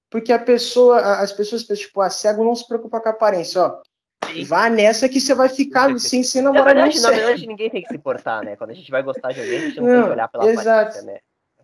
[0.09, 3.81] Porque a pessoa, as pessoas tipo, a cego não se preocupa com a aparência, ó.
[4.31, 4.43] Sim.
[4.45, 6.67] Vá nessa que você vai ficar sem ser namorado.
[6.67, 8.55] Na verdade, na verdade, ninguém tem que se importar, né?
[8.55, 10.45] Quando a gente vai gostar de alguém, a gente não, não tem que olhar pela
[10.47, 10.69] exato.
[10.69, 11.19] aparência, né?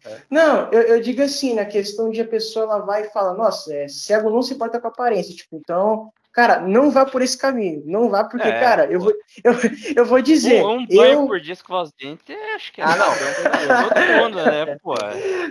[0.06, 0.18] Uhum.
[0.30, 3.74] Não, eu, eu, digo assim, na questão de a pessoa ela vai e fala, nossa,
[3.74, 7.38] é, cego não se importa com a aparência, tipo, então Cara, não vá por esse
[7.38, 7.82] caminho.
[7.86, 9.12] Não vá, porque, é, cara, eu vou,
[9.44, 9.54] eu,
[9.96, 10.64] eu vou dizer.
[10.64, 11.28] Um, um banho eu...
[11.28, 12.84] por dia escovar os dentes, acho que é.
[12.86, 13.90] Ah, não.
[13.90, 14.94] todo mundo, né, pô.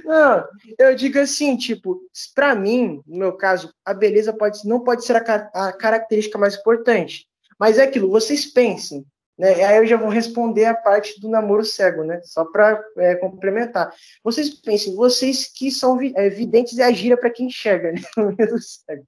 [0.04, 0.44] Não,
[0.78, 2.00] eu digo assim, tipo,
[2.34, 6.54] pra mim, no meu caso, a beleza pode, não pode ser a, a característica mais
[6.54, 7.26] importante.
[7.58, 9.04] Mas é aquilo, vocês pensem,
[9.38, 9.62] né?
[9.64, 12.20] Aí eu já vou responder a parte do namoro cego, né?
[12.24, 13.94] Só para é, complementar.
[14.24, 18.00] Vocês pensem, vocês que são é, videntes e a gira para quem enxerga, né?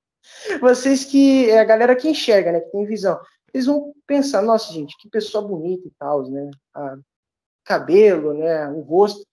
[0.60, 2.60] Vocês que é a galera que enxerga, né?
[2.60, 3.18] Que tem visão.
[3.52, 6.50] Eles vão pensar, nossa gente, que pessoa bonita e tal, né?
[6.72, 6.96] A
[7.64, 8.68] cabelo, né?
[8.68, 9.26] O rosto.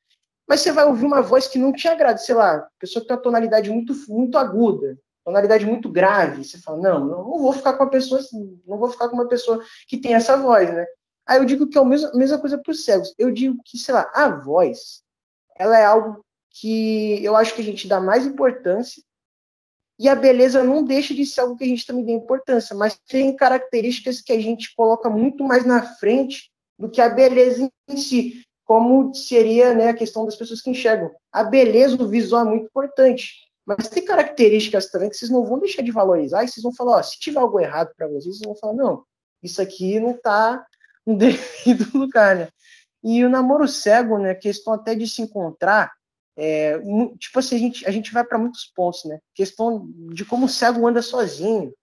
[0.48, 3.16] Mas você vai ouvir uma voz que não te agrada, sei lá, pessoa que tem
[3.16, 4.98] uma tonalidade muito, muito aguda,
[5.28, 6.46] tonalidade muito grave.
[6.46, 9.28] Você fala, não, não vou ficar com uma pessoa assim, não vou ficar com uma
[9.28, 10.86] pessoa que tem essa voz, né?
[11.28, 13.14] Aí eu digo que é a mesma, mesma coisa para os cegos.
[13.18, 15.04] Eu digo que, sei lá, a voz,
[15.58, 19.04] ela é algo que eu acho que a gente dá mais importância
[20.00, 22.98] e a beleza não deixa de ser algo que a gente também dá importância, mas
[22.98, 26.50] tem características que a gente coloca muito mais na frente
[26.80, 31.12] do que a beleza em si, como seria né, a questão das pessoas que enxergam.
[31.34, 35.60] A beleza, o visual é muito importante, mas tem características também que vocês não vão
[35.60, 38.46] deixar de valorizar, e vocês vão falar, ó, se tiver algo errado para vocês, vocês
[38.46, 39.04] vão falar, não,
[39.44, 40.66] isso aqui não está
[41.06, 42.48] no devido lugar, né?
[43.04, 45.92] E o namoro cego, né, questão até de se encontrar,
[46.38, 46.80] é,
[47.20, 49.20] tipo assim, a gente, a gente vai para muitos pontos, né?
[49.34, 51.74] Questão de como o cego anda sozinho,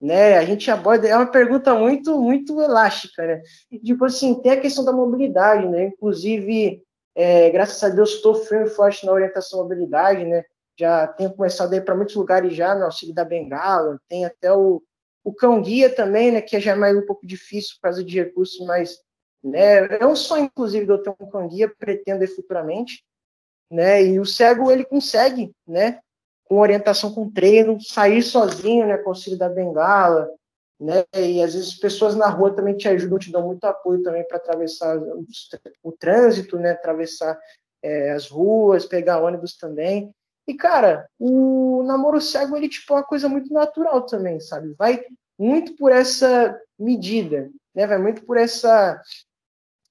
[0.00, 0.38] né?
[0.38, 3.42] A gente aborda, é uma pergunta muito, muito elástica, né?
[3.84, 5.86] Tipo assim, tem a questão da mobilidade, né?
[5.86, 6.82] Inclusive,
[7.14, 10.44] é, graças a Deus, estou firme e forte na orientação à mobilidade, né?
[10.78, 14.52] Já tenho começado a ir para muitos lugares já, no auxílio da Bengala, tem até
[14.52, 14.82] o,
[15.22, 18.20] o cão guia também, né, que já é mais um pouco difícil por causa de
[18.20, 18.98] recursos, mas
[19.42, 23.04] né, é um sonho, inclusive, de eu ter um cão guia, pretendo futuramente,
[23.70, 26.00] né, e o cego, ele consegue, né,
[26.44, 30.28] com orientação com treino, sair sozinho, né, com auxílio da Bengala,
[30.78, 34.26] né, e às vezes pessoas na rua também te ajudam, te dão muito apoio também
[34.26, 35.24] para atravessar o,
[35.82, 37.38] o, trânsito, né, atravessar
[37.82, 40.12] é, as ruas, pegar ônibus também,
[40.46, 44.74] e, cara, o namoro cego, ele, tipo, é uma coisa muito natural também, sabe?
[44.78, 45.02] Vai
[45.38, 47.86] muito por essa medida, né?
[47.86, 49.00] Vai muito por essa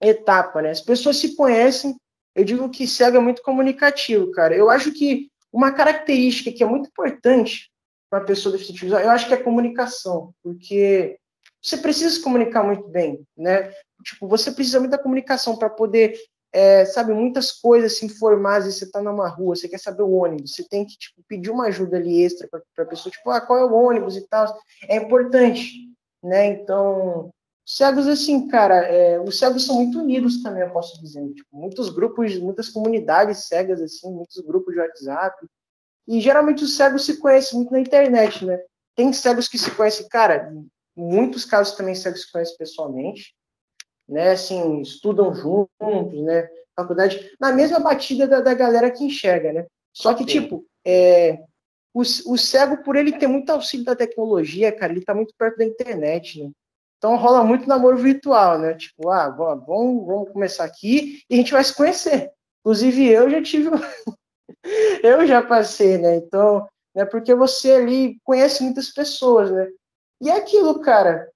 [0.01, 0.69] etapa, né?
[0.69, 1.95] As pessoas se conhecem,
[2.35, 4.55] eu digo que cego é muito comunicativo, cara.
[4.55, 7.71] Eu acho que uma característica que é muito importante
[8.09, 11.17] para a pessoa deficiente visual, eu acho que é a comunicação, porque
[11.61, 13.73] você precisa se comunicar muito bem, né?
[14.03, 16.19] Tipo, você precisa muito da comunicação para poder
[16.53, 20.03] é, sabe, muitas coisas se informar, às vezes você está numa rua, você quer saber
[20.03, 23.27] o ônibus, você tem que tipo, pedir uma ajuda ali extra para a pessoa, tipo,
[23.31, 24.55] ah, qual é o ônibus e tal,
[24.87, 25.91] é importante,
[26.23, 27.31] né, então,
[27.65, 31.89] cegos, assim, cara, é, os cegos são muito unidos também, eu posso dizer, tipo, muitos
[31.89, 35.47] grupos, muitas comunidades cegas, assim, muitos grupos de WhatsApp,
[36.07, 38.59] e geralmente os cegos se conhecem muito na internet, né,
[38.95, 40.53] tem cegos que se conhecem, cara,
[40.95, 43.33] muitos casos também cegos se conhecem pessoalmente,
[44.13, 49.65] né, assim, estudam juntos, né, faculdade, na mesma batida da, da galera que enxerga, né?
[49.91, 50.41] Só que, Sim.
[50.41, 51.39] tipo, é,
[51.93, 55.57] o, o cego, por ele ter muito auxílio da tecnologia, cara, ele tá muito perto
[55.57, 56.51] da internet, né?
[56.97, 58.75] Então rola muito namoro virtual, né?
[58.75, 62.31] Tipo, ah, vamos, vamos começar aqui e a gente vai se conhecer.
[62.61, 63.69] Inclusive, eu já tive.
[65.03, 66.15] eu já passei, né?
[66.15, 66.65] Então,
[66.95, 69.67] né, porque você ali conhece muitas pessoas, né?
[70.21, 71.29] E é aquilo, cara,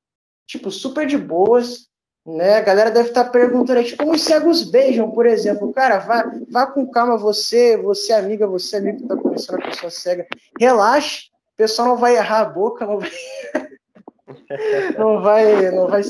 [0.48, 1.87] tipo, super de boas,
[2.28, 2.58] né?
[2.58, 5.72] A galera deve estar perguntando tipo, como os cegos beijam, por exemplo.
[5.72, 9.90] Cara, vá, vá com calma você, você amiga, você amigo que está conhecendo a pessoa
[9.90, 10.28] cega.
[10.60, 13.10] Relaxe, o pessoal não vai errar a boca, não vai,
[14.98, 16.02] não vai, não vai,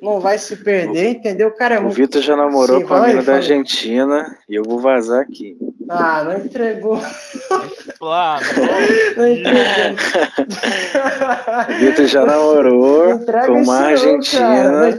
[0.00, 1.50] não vai se perder, entendeu?
[1.50, 4.78] Cara, é o Vitor já namorou Sim, com a menina da Argentina e eu vou
[4.78, 5.56] vazar aqui.
[5.88, 7.00] Ah, não entregou.
[7.98, 8.44] Claro.
[9.16, 9.96] Não entregou.
[11.80, 14.96] Vitor já namorou com uma argentina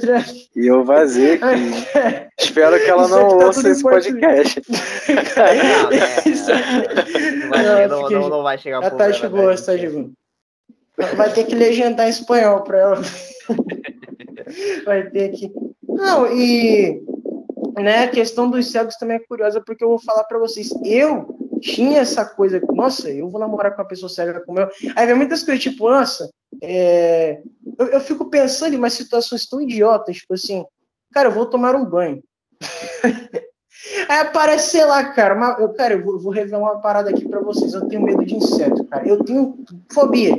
[0.55, 2.29] e eu vazei aqui.
[2.39, 4.61] Espero que ela não tá ouça esse podcast.
[7.89, 10.11] não, não, não, vai chegar a tá chegou, tá chegou.
[11.15, 13.01] Vai ter que legendar em espanhol para ela.
[14.85, 15.51] Vai ter que.
[15.87, 17.01] Não, e
[17.77, 20.69] né, a questão dos cegos também é curiosa, porque eu vou falar para vocês.
[20.83, 24.69] Eu tinha essa coisa, nossa, eu vou namorar com uma pessoa cega como eu.
[24.95, 26.29] Aí vem muitas coisas, tipo, nossa,
[26.61, 27.41] é...
[27.77, 30.65] eu, eu, fico pensando em umas situações tão idiotas, tipo assim,
[31.11, 32.23] cara, eu vou tomar um banho.
[34.09, 37.27] Aí aparece, sei lá, cara, uma, eu, cara, eu vou, vou revelar uma parada aqui
[37.27, 37.73] para vocês.
[37.73, 39.07] Eu tenho medo de inseto, cara.
[39.07, 40.35] Eu tenho fobia.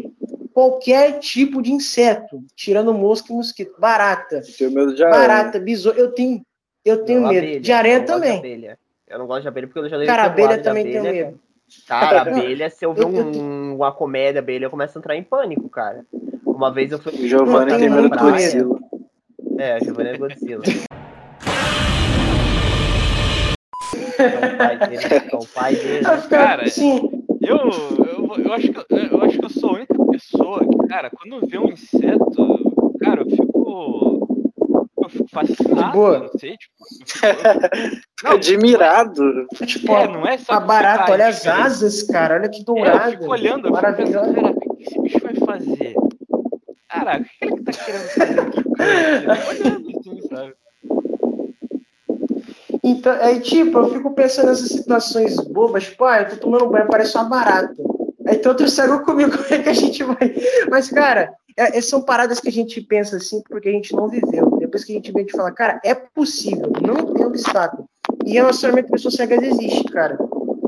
[0.60, 3.80] Qualquer tipo de inseto, tirando mosca e mosquito.
[3.80, 4.42] Barata.
[4.46, 5.18] Eu tenho medo de aranha.
[5.18, 5.98] Barata, besouro.
[5.98, 6.44] Eu tenho,
[6.84, 7.38] eu tenho medo.
[7.38, 7.60] Abelha.
[7.60, 8.42] De aranha também.
[8.42, 8.76] De
[9.08, 11.40] eu não gosto de abelha porque eu já dei Cara, abelha também tem medo.
[11.88, 15.66] Cara, abelha, se eu ver um, uma comédia abelha, eu começo a entrar em pânico,
[15.70, 16.04] cara.
[16.44, 17.14] Uma vez eu fui.
[17.14, 18.78] O Giovanni tem medo do Godzilla.
[19.58, 20.62] É, Giovanni é Godzilla.
[24.20, 25.04] É o pai dele.
[25.32, 26.04] É o pai dele.
[26.28, 26.64] Cara,
[27.40, 27.56] eu,
[28.06, 28.78] eu, eu, acho que,
[29.14, 33.22] eu acho que eu sou a única pessoa que, cara, quando vê um inseto, cara,
[33.22, 34.26] eu fico.
[35.02, 36.18] Eu fico fascinado, boa.
[36.20, 36.74] não sei, tipo.
[37.06, 37.26] fico-
[38.24, 39.46] Admirado.
[39.66, 42.34] Tipo, É, não é só a barata, você olha as asas, cara.
[42.36, 42.62] Olha que É,
[43.06, 45.94] eu fico olhando, eu fico pensando, caraca, o que esse bicho vai fazer?
[46.88, 48.60] Caraca, o que ele tá querendo fazer aqui?
[49.48, 50.54] olhando assim, sabe?
[52.82, 56.88] Então, aí, tipo, eu fico pensando nessas situações bobas, tipo, ah, eu tô tomando banho,
[56.88, 57.74] parece uma barata.
[58.46, 60.34] Outro cego comigo, como é que a gente vai?
[60.70, 64.08] Mas, cara, é- é- são paradas que a gente pensa assim porque a gente não
[64.08, 64.56] viveu.
[64.58, 67.86] Depois que a gente vê, a gente fala, cara, é possível, não tem obstáculo.
[68.24, 70.18] E relacionamento pessoas cegas existe, cara.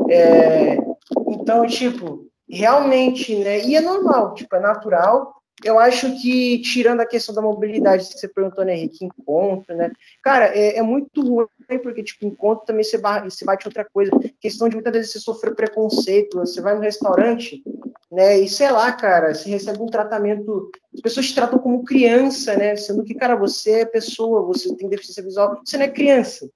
[0.09, 0.77] É,
[1.29, 3.61] então, tipo, realmente, né?
[3.65, 5.35] E é normal, tipo, é natural.
[5.65, 9.93] Eu acho que, tirando a questão da mobilidade que você perguntou, né, Henrique, encontro, né?
[10.23, 11.47] Cara, é, é muito ruim,
[11.83, 14.11] porque, tipo, encontro também você, barra, você bate outra coisa.
[14.41, 17.63] Questão de muitas vezes você sofrer preconceito, você vai no restaurante,
[18.11, 20.71] né, e sei lá, cara, você recebe um tratamento.
[20.95, 22.77] As pessoas te tratam como criança, né?
[22.77, 26.49] Sendo que, cara, você é pessoa, você tem deficiência visual, você não é criança,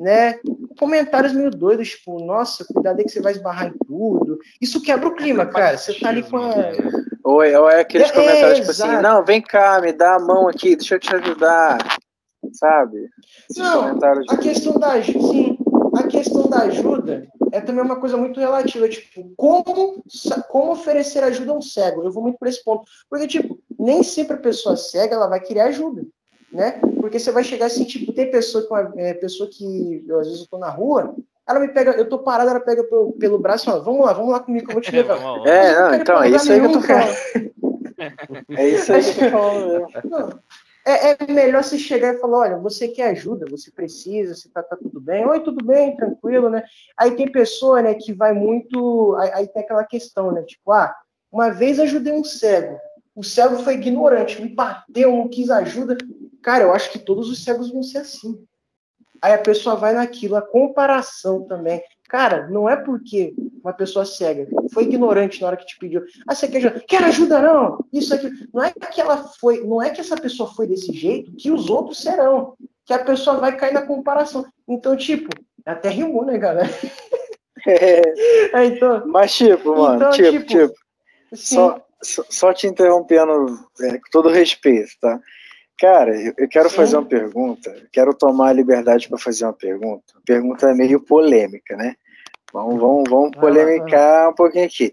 [0.00, 0.40] né?
[0.78, 4.38] Comentários meio doidos, tipo, nossa, cuidado aí que você vai esbarrar em tudo.
[4.60, 5.76] Isso quebra o clima, cara.
[5.76, 6.56] Você tá ali com a.
[6.56, 6.72] né?
[7.22, 9.02] Ou é, ou é aqueles É, comentários é, tipo assim, exato.
[9.02, 11.78] não, vem cá, me dá a mão aqui, deixa eu te ajudar.
[12.54, 13.08] Sabe?
[13.50, 14.26] Esses Não, comentários.
[14.30, 15.58] A questão da ajuda, sim,
[15.94, 20.02] a questão da ajuda é também uma coisa muito relativa, tipo, como,
[20.48, 22.02] como oferecer ajuda a um cego?
[22.02, 22.84] Eu vou muito por esse ponto.
[23.10, 26.02] Porque, tipo, nem sempre a pessoa cega ela vai querer ajuda,
[26.52, 26.80] né?
[27.00, 30.26] Porque você vai chegar assim, tipo, tem pessoa que, uma- é, pessoa que eu, às
[30.26, 31.14] vezes eu tô na rua,
[31.48, 34.12] ela me pega, eu tô parado, ela pega pelo, pelo braço e fala, vamos lá,
[34.12, 35.16] vamos lá comigo que eu vou te levar.
[35.16, 35.50] Vamos lá.
[35.50, 37.12] É, não, então, é isso aí que eu tô cara.
[38.56, 39.86] É isso aí que eu tô falando.
[40.04, 40.38] Não.
[40.86, 44.62] É, é melhor você chegar e falar, olha, você quer ajuda, você precisa, você tá,
[44.62, 46.64] tá tudo bem, oi, tudo bem, tranquilo, né?
[46.96, 50.94] Aí tem pessoa, né, que vai muito, aí, aí tem aquela questão, né, tipo, ah,
[51.30, 52.78] uma vez ajudei um cego,
[53.14, 55.98] o cego foi ignorante, me bateu, não quis ajuda,
[56.42, 58.44] cara, eu acho que todos os cegos vão ser assim.
[59.22, 61.82] Aí a pessoa vai naquilo, a comparação também.
[62.08, 66.02] Cara, não é porque uma pessoa cega foi ignorante na hora que te pediu.
[66.26, 66.80] Ah, você quer ajuda?
[66.80, 67.84] Quer ajuda não?
[67.92, 68.30] Isso aqui.
[68.52, 71.68] Não é que ela foi, não é que essa pessoa foi desse jeito que os
[71.68, 72.54] outros serão.
[72.84, 74.44] Que a pessoa vai cair na comparação.
[74.66, 75.28] Então, tipo,
[75.64, 76.68] até rimou, né, galera?
[77.66, 80.74] É, então, Mas, tipo, mano, Então, tipo, tipo, tipo,
[81.34, 85.20] só, só, só te interrompendo é, com todo respeito, tá?
[85.80, 90.12] Cara, eu, quero fazer uma pergunta, quero tomar a liberdade para fazer uma pergunta.
[90.26, 91.94] Pergunta meio polêmica, né?
[92.52, 94.92] Vamos, vamos, vamos polemicar um pouquinho aqui.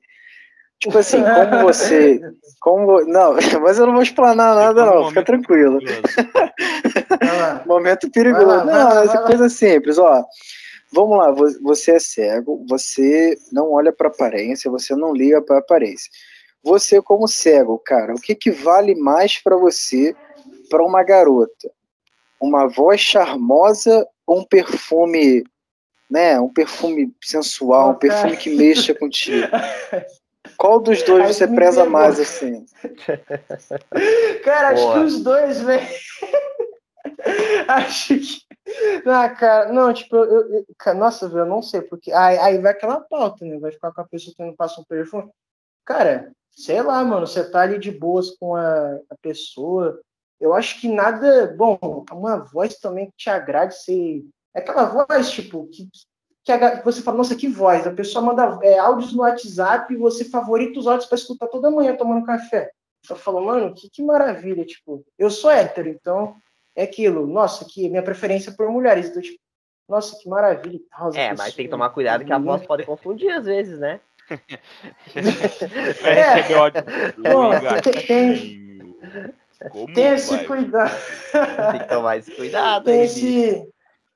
[0.80, 2.22] Tipo assim, como você.
[2.59, 5.80] Como, não, mas eu não vou explanar nada, não, fica tranquilo.
[7.65, 8.65] Momento perigoso.
[8.65, 10.23] Não, essa coisa simples, ó.
[10.91, 15.59] Vamos lá, vo- você é cego, você não olha para aparência, você não liga para
[15.59, 16.09] aparência.
[16.64, 20.15] Você como cego, cara, o que que vale mais para você
[20.69, 21.69] para uma garota?
[22.39, 25.44] Uma voz charmosa ou um perfume,
[26.10, 29.48] né, um perfume sensual, um perfume que mexa contigo?
[30.57, 31.91] Qual dos dois Aí você preza pegou.
[31.99, 32.65] mais assim?
[34.44, 34.94] Cara, acho Boa.
[34.94, 35.88] que os dois, velho.
[37.68, 38.48] acho que.
[39.06, 42.57] Ah, cara, não, tipo, eu, eu- cara, nossa, velho, eu não sei, porque aí, aí
[42.60, 43.57] vai aquela pauta, né?
[43.60, 45.30] Vai ficar com a pessoa que não passa um perfume.
[45.85, 50.02] Cara, sei lá, mano, você tá ali de boas com a, a pessoa.
[50.39, 51.53] Eu acho que nada.
[51.57, 54.23] Bom, uma voz também que te agrade, você.
[54.55, 55.88] É aquela voz, tipo, que,
[56.43, 57.85] que você fala, nossa, que voz.
[57.85, 61.69] A pessoa manda é, áudios no WhatsApp e você favorita os áudios pra escutar toda
[61.72, 62.72] manhã tomando café.
[63.09, 66.35] Eu falo, mano, que, que maravilha, tipo, eu sou hétero, então
[66.76, 69.39] é aquilo, nossa, que minha preferência é por mulheres, então, tipo,
[69.88, 71.14] nossa, que maravilha tal.
[71.14, 74.01] É, mas tem que tomar cuidado que a voz pode confundir às vezes, né?
[76.01, 76.34] Vai É.
[76.34, 76.84] receber ódio.
[77.23, 77.51] Bom,
[79.71, 80.45] Como Tem esse vai?
[80.45, 80.95] cuidado.
[81.71, 83.05] Tem que tomar esse cuidado tem aí.
[83.05, 83.69] esse,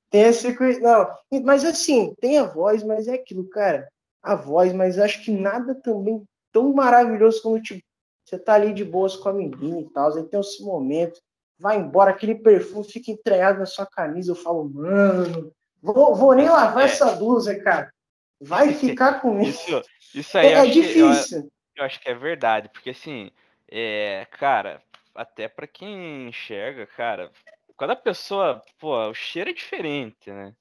[0.10, 1.16] tem esse cuidado.
[1.44, 3.88] Mas assim, tem a voz, mas é aquilo, cara.
[4.22, 7.82] A voz, mas acho que nada também tão maravilhoso como, tipo,
[8.24, 11.20] você tá ali de boas com a menina e tal, aí tem esse momento,
[11.58, 15.52] vai embora, aquele perfume fica entranhado na sua camisa, eu falo, mano,
[15.82, 16.86] vou, vou nem lavar É.
[16.86, 17.92] essa blusa, cara.
[18.40, 19.50] Vai ficar comigo.
[19.50, 19.82] Isso,
[20.14, 21.52] isso aí É, é acho que- eu- difícil.
[21.76, 23.32] Eu acho que é verdade, porque assim,
[23.72, 24.82] é, cara,
[25.16, 27.32] até pra quem enxerga, cara,
[27.76, 30.54] quando a pessoa, pô, o cheiro é diferente, né?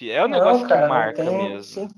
[0.00, 1.62] É Não, negócio cara, que marca tem, mesmo.
[1.64, 1.88] sim.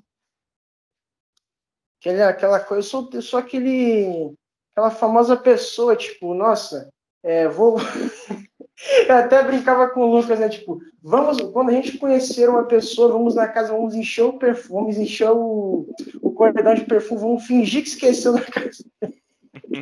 [2.00, 4.34] Aquele, aquela coisa, eu sou, eu sou aquele,
[4.72, 6.88] aquela famosa pessoa, tipo, nossa,
[7.22, 7.76] é, vou.
[9.08, 10.48] eu até brincava com o Lucas, né?
[10.48, 14.96] Tipo, vamos, quando a gente conhecer uma pessoa, vamos na casa, vamos encher o perfume,
[14.96, 18.84] encher o, o corredor de perfume, vamos fingir que esqueceu na casa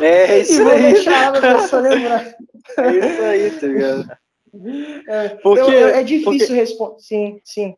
[0.00, 0.84] É isso aí.
[2.78, 4.18] É isso aí, tá ligado?
[5.08, 7.00] É, Porque- é difícil porque- responder.
[7.00, 7.76] Sim, sim.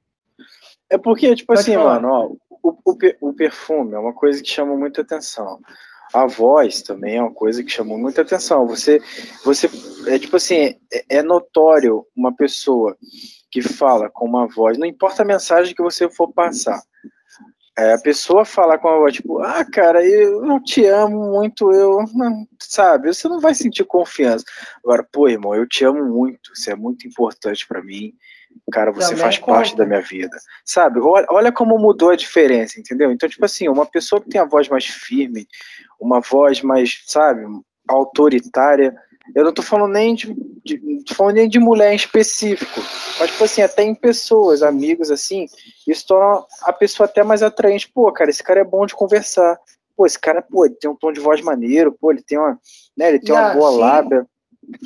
[0.90, 2.00] É porque, tipo Pode assim, falar.
[2.00, 5.58] mano, ó, o, o, o perfume é uma coisa que chama muita atenção.
[6.12, 8.66] A voz também é uma coisa que chamou muita atenção.
[8.66, 9.00] Você,
[9.44, 9.70] você
[10.06, 12.96] é tipo assim, é, é notório uma pessoa
[13.50, 16.82] que fala com uma voz, não importa a mensagem que você for passar.
[17.78, 21.72] É, a pessoa falar com a voz, tipo, ah, cara, eu não te amo muito,
[21.72, 24.44] eu, não- sabe, você não vai sentir confiança.
[24.84, 28.12] Agora, pô, irmão, eu te amo muito, você é muito importante pra mim,
[28.70, 29.52] cara, você Também faz conta.
[29.54, 30.36] parte da minha vida,
[30.66, 31.00] sabe?
[31.00, 33.10] Olha, olha como mudou a diferença, entendeu?
[33.10, 35.46] Então, tipo assim, uma pessoa que tem a voz mais firme,
[35.98, 37.42] uma voz mais, sabe,
[37.88, 38.94] autoritária,
[39.34, 40.34] eu não tô falando nem de,
[40.64, 42.80] de não tô falando nem de mulher em específico,
[43.18, 45.46] mas, tipo assim, até em pessoas, amigos, assim,
[45.86, 47.90] isso torna a pessoa até mais atraente.
[47.92, 49.58] Pô, cara, esse cara é bom de conversar.
[49.96, 52.58] Pô, esse cara, pô, ele tem um tom de voz maneiro, pô, ele tem uma,
[52.96, 53.78] né, ele tem uma Ah, boa sim.
[53.78, 54.26] lábia,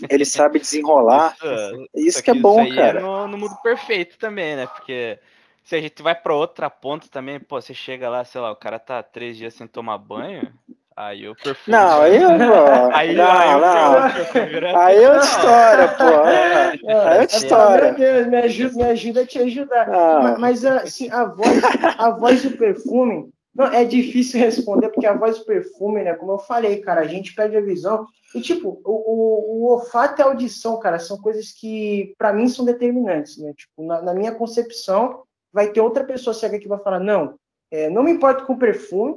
[0.09, 1.37] ele sabe desenrolar.
[1.95, 2.99] Isso que é bom, aí cara.
[2.99, 4.67] É no, no mundo perfeito também, né?
[4.67, 5.19] Porque
[5.65, 8.57] se a gente vai pra outra ponta também, pô, você chega lá, sei lá, o
[8.57, 10.53] cara tá três dias sem tomar banho,
[10.97, 11.77] aí o perfume.
[11.77, 12.94] Não, aí eu não.
[12.94, 14.47] Aí, não, aí o não.
[14.48, 16.05] vira- Aí é outra história, pô.
[16.24, 17.93] Aí é outra Meu história.
[17.93, 19.89] Deus, me ajuda, me ajuda a te ajudar.
[19.90, 20.20] Ah.
[20.23, 21.62] Ma- Mas assim, a voz,
[21.98, 26.14] a voz do perfume, não, é difícil responder, porque a voz do perfume, né?
[26.14, 28.06] Como eu falei, cara, a gente perde a visão.
[28.35, 32.48] E, tipo, o, o, o olfato e a audição, cara, são coisas que, para mim,
[32.48, 33.55] são determinantes, né?
[33.56, 37.35] Tipo, na, na minha concepção, vai ter outra pessoa cega que vai falar, não,
[37.70, 39.16] é, não me importo com perfume,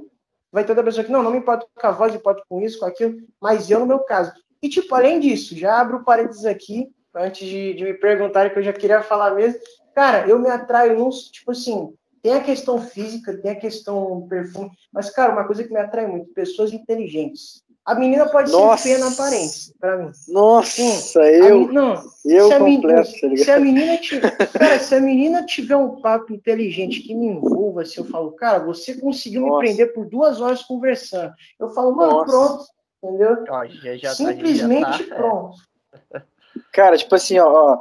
[0.51, 2.79] vai ter outra pessoa que, não, não me importo com a voz, importo com isso,
[2.79, 4.31] com aquilo, mas eu, no meu caso.
[4.61, 8.63] E, tipo, além disso, já abro parênteses aqui, antes de, de me perguntarem que eu
[8.63, 9.59] já queria falar mesmo,
[9.95, 14.71] cara, eu me atraio nos, tipo assim, tem a questão física, tem a questão perfume,
[14.91, 17.63] mas, cara, uma coisa que me atrai muito, pessoas inteligentes.
[17.89, 18.83] A menina pode Nossa.
[18.83, 20.11] ser feia na aparência, pra mim.
[20.27, 23.49] Nossa, A eu, meni- não, eu se a, completo, tá se ligado?
[23.57, 27.97] a menina tiver, cara, se a menina tiver um papo inteligente que me envolva, se
[27.97, 29.59] eu falo, cara, você conseguiu me Nossa.
[29.61, 32.31] prender por duas horas conversando, eu falo, mano, Nossa.
[32.31, 32.65] pronto,
[33.03, 33.43] entendeu?
[33.49, 35.57] Ó, já, já, Simplesmente a gente já tá, pronto.
[36.71, 37.79] Cara, tipo assim, ó, ó,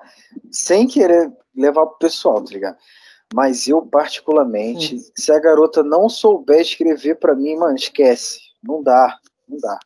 [0.51, 2.79] sem querer levar pro pessoal, tá ligado?
[3.35, 8.39] Mas eu, particularmente, se a garota não souber escrever pra mim, mano, esquece.
[8.63, 9.79] Não dá, não dá.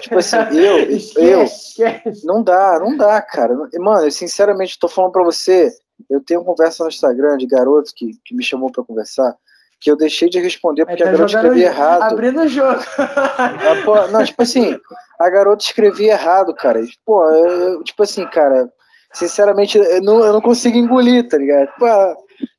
[0.00, 2.26] Tipo assim, eu, eu, esquece.
[2.26, 3.54] Não dá, não dá, cara.
[3.78, 5.70] Mano, eu sinceramente tô falando pra você.
[6.08, 9.34] Eu tenho conversa no Instagram de garoto que, que me chamou pra conversar,
[9.80, 12.02] que eu deixei de responder porque Aí a tá garota escrevia errado.
[12.02, 12.80] Abrindo o jogo.
[12.98, 14.78] Ah, pô, não, tipo assim,
[15.18, 16.80] a garota escrevia errado, cara.
[17.04, 18.70] Pô, eu- tipo assim, cara,
[19.12, 21.68] sinceramente, eu não, eu não consigo engolir, tá ligado?
[21.78, 21.86] Pô,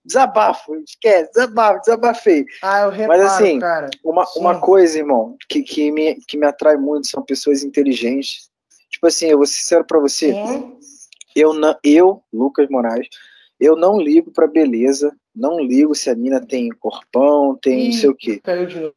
[0.03, 2.45] desabafo, esquece, desabafo, desabafei.
[2.61, 3.89] Ah, eu reparo, assim, cara.
[4.03, 4.39] Uma, Sim.
[4.39, 8.49] uma coisa, irmão, que, que, me, que me atrai muito são pessoas inteligentes.
[8.89, 10.77] Tipo assim, eu vou ser sincero pra você, Sim.
[11.35, 13.07] eu, não, eu, Lucas Moraes,
[13.59, 18.09] eu não ligo pra beleza, não ligo se a mina tem corpão, tem não sei
[18.09, 18.41] o quê.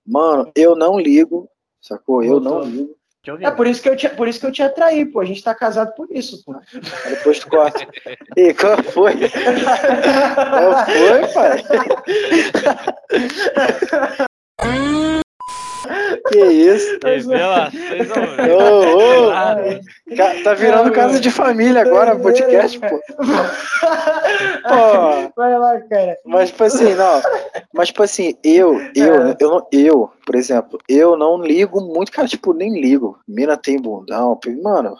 [0.07, 1.49] Mano, eu não ligo,
[1.81, 2.23] sacou?
[2.25, 2.97] Eu não ligo.
[3.41, 5.21] É por isso que eu te, por isso que eu te atraí, pô.
[5.21, 6.55] A gente tá casado por isso, pô.
[6.55, 7.87] Aí depois tu corta.
[8.37, 9.15] Ih, qual foi?
[9.15, 11.65] Qual foi, pai?
[16.29, 16.99] Que isso?
[17.05, 18.11] Revelações
[19.35, 19.57] Ah,
[20.17, 23.01] ca- tá virando casa de família agora, podcast, pô.
[24.69, 26.17] Pô, Vai lá, cara.
[26.25, 27.21] Mas, tipo assim, não.
[27.73, 29.37] Mas, tipo assim, eu, eu, É.
[29.39, 33.19] eu, não- eu, por exemplo, eu não ligo muito, cara, tipo, nem ligo.
[33.29, 34.97] Mina tem bundão, mano,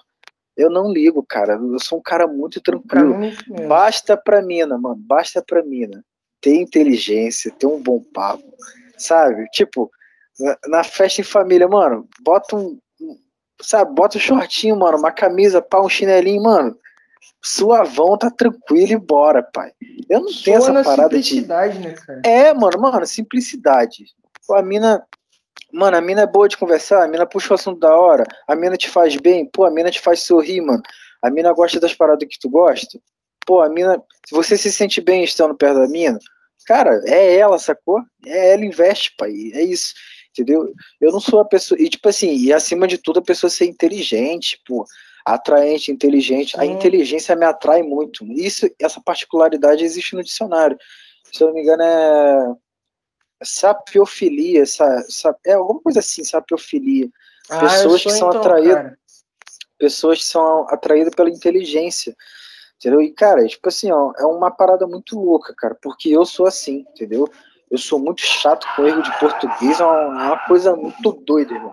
[0.57, 1.55] eu não ligo, cara.
[1.55, 3.19] Eu sou um cara muito Pra tranquilo.
[3.19, 3.69] mesmo.
[3.69, 6.05] Basta pra mina, mano, basta pra mina
[6.41, 8.45] ter inteligência, ter um bom papo,
[8.99, 9.47] sabe?
[9.51, 9.91] Tipo,
[10.69, 12.79] na, festa em família, mano, bota um,
[13.61, 16.77] sabe, bota um shortinho, mano, uma camisa, pá, um chinelinho, mano.
[17.43, 19.71] Suavão, tá tranquilo e bora, pai.
[20.09, 21.25] Eu não tenho Soa essa parada de.
[21.25, 22.23] simplicidade, né, cara?
[22.25, 24.07] É, mano, mano, simplicidade.
[24.47, 25.05] Pô, a mina.
[25.73, 28.55] Mano, a mina é boa de conversar, a mina puxa o assunto da hora, a
[28.55, 30.83] mina te faz bem, pô, a mina te faz sorrir, mano.
[31.21, 32.99] A mina gosta das paradas que tu gosta.
[33.45, 34.01] Pô, a mina.
[34.27, 36.19] Se você se sente bem estando perto da mina,
[36.67, 38.01] cara, é ela, sacou?
[38.25, 39.33] É ela investe, pai.
[39.53, 39.93] É isso.
[40.37, 40.73] Entendeu?
[41.01, 41.81] Eu não sou a pessoa.
[41.81, 44.85] E, tipo assim, e acima de tudo, a pessoa ser inteligente, pô.
[45.25, 46.59] Atraente, inteligente.
[46.59, 48.25] A inteligência me atrai muito.
[48.33, 50.77] Isso, essa particularidade existe no dicionário.
[51.33, 52.55] Se eu não me engano, é
[53.43, 57.09] sapiofilia, essa, sa- é alguma coisa assim, sapiofilia.
[57.49, 58.99] Ah, Pessoas que são então, atraídas- cara.
[59.79, 62.15] Pessoas que são atraídas pela inteligência,
[62.77, 63.01] entendeu?
[63.03, 66.85] E, cara, tipo assim, ó, é uma parada muito louca, cara, porque eu sou assim,
[66.95, 67.29] entendeu?
[67.75, 71.53] Eu sou muito chato com erro de português, é uma, é uma coisa muito doida,
[71.55, 71.73] irmão.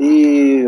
[0.00, 0.66] E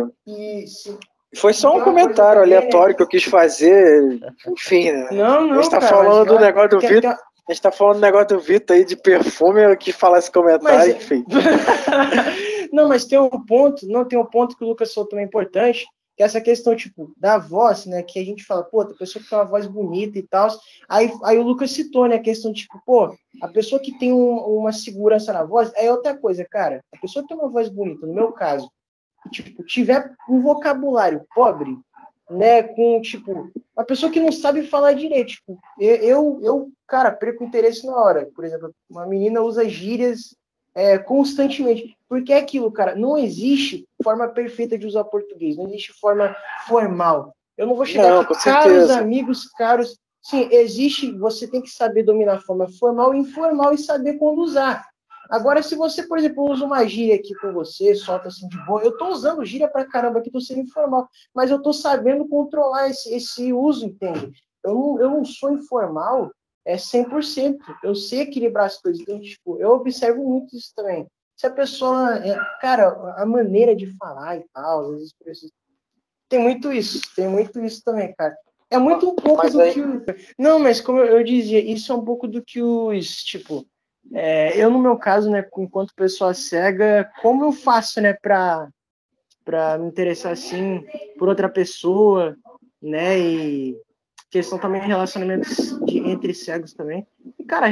[0.66, 0.98] se-
[1.38, 4.20] Foi só um comentário aleatório que eu quis fazer.
[4.46, 5.08] Enfim, né?
[5.12, 5.58] Não, não.
[5.58, 7.12] a gente tá cara, falando do negócio do Vitor.
[7.48, 10.30] A gente tá falando do negócio do Vitor aí de perfume, eu quis falar esse
[10.30, 11.24] comentário, Mas- enfim.
[12.72, 15.86] não, mas tem um ponto, não tem um ponto que o Lucas falou também importante,
[16.16, 18.02] que é essa questão, tipo, da voz, né?
[18.02, 20.48] Que a gente fala, pô, tem pessoa que tem uma voz bonita e tal.
[20.88, 22.16] Aí, aí o Lucas citou, né?
[22.16, 26.16] A questão, tipo, pô, a pessoa que tem um- uma segurança na voz, é outra
[26.16, 26.82] coisa, cara.
[26.93, 28.70] A pessoa que tem uma voz bonita, no meu caso,
[29.24, 31.76] que, tipo, tiver um vocabulário pobre,
[32.30, 32.62] né?
[32.62, 35.32] Com, tipo, uma pessoa que não sabe falar direito.
[35.32, 38.26] Tipo, eu, eu, eu, cara, perco interesse na hora.
[38.34, 40.34] Por exemplo, uma menina usa gírias
[40.74, 41.94] é, constantemente.
[42.09, 46.35] Porque é aquilo, cara, não existe forma perfeita de usar português, não existe forma
[46.66, 47.35] formal.
[47.56, 48.98] Eu não vou chegar Não, aqui, caros certeza.
[48.98, 49.98] amigos, caros.
[50.23, 54.43] Sim, existe, você tem que saber dominar a forma formal e informal e saber quando
[54.43, 54.85] usar.
[55.31, 58.82] Agora, se você, por exemplo, usa uma gíria aqui com você, solta assim de boa,
[58.82, 62.89] eu tô usando gíria pra caramba aqui, tô sendo informal, mas eu tô sabendo controlar
[62.89, 64.32] esse, esse uso, entende?
[64.64, 66.31] Eu não, eu não sou informal,
[66.64, 67.56] é 100%.
[67.82, 69.01] Eu sei equilibrar as coisas.
[69.01, 71.06] Então, tipo, eu observo muito isso também.
[71.36, 72.16] Se a pessoa.
[72.26, 75.52] é- cara, a maneira de falar e tal, as expressões.
[76.28, 77.00] Tem muito isso.
[77.14, 78.34] Tem muito isso também, cara.
[78.70, 79.80] É muito um pouco Mas do aí- que.
[79.80, 80.02] o-
[80.38, 83.22] Não, mas como eu dizia, isso é um pouco do que os.
[83.22, 83.64] Tipo,
[84.12, 88.68] é, eu, no meu caso, né, enquanto pessoa cega, como eu faço, né, pra,
[89.44, 90.84] pra me interessar assim
[91.18, 92.36] por outra pessoa,
[92.82, 93.80] né, e
[94.36, 97.06] questão também relacionamentos de, entre cegos também.
[97.38, 97.68] E, cara,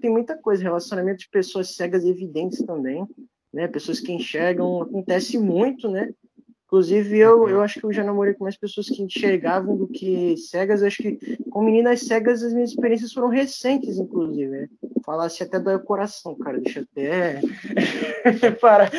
[0.00, 3.06] tem muita coisa, relacionamento de pessoas cegas evidentes também,
[3.52, 6.10] né, pessoas que enxergam, acontece muito, né,
[6.68, 10.36] Inclusive, eu, eu acho que eu já namorei com mais pessoas que enxergavam do que
[10.36, 10.82] cegas.
[10.82, 14.50] Acho que com meninas cegas as minhas experiências foram recentes, inclusive.
[14.50, 14.68] Né?
[15.02, 16.60] Falasse até dói o coração, cara.
[16.60, 17.40] Deixa eu até.
[18.60, 18.90] Para.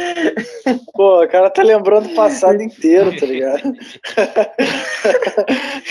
[0.93, 3.61] Pô, o cara tá lembrando o passado inteiro, tá ligado?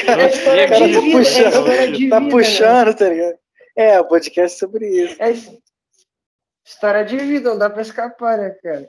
[0.09, 3.39] É história O cara tá vida, é de puxando, tá vida, puxando, tá ligado?
[3.77, 5.17] É, o podcast é sobre isso.
[5.21, 5.31] né?
[5.31, 5.35] É
[6.67, 8.89] história de vida, não dá pra escapar, né, cara?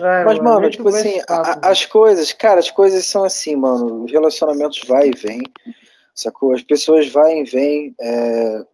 [0.00, 4.04] Vai, Mas, mano, muito tipo assim, a- as coisas, cara, as coisas são assim, mano.
[4.04, 5.42] Os relacionamentos vai e vem,
[6.14, 6.52] sacou?
[6.54, 7.94] As pessoas vai e vêm.
[8.00, 8.64] é,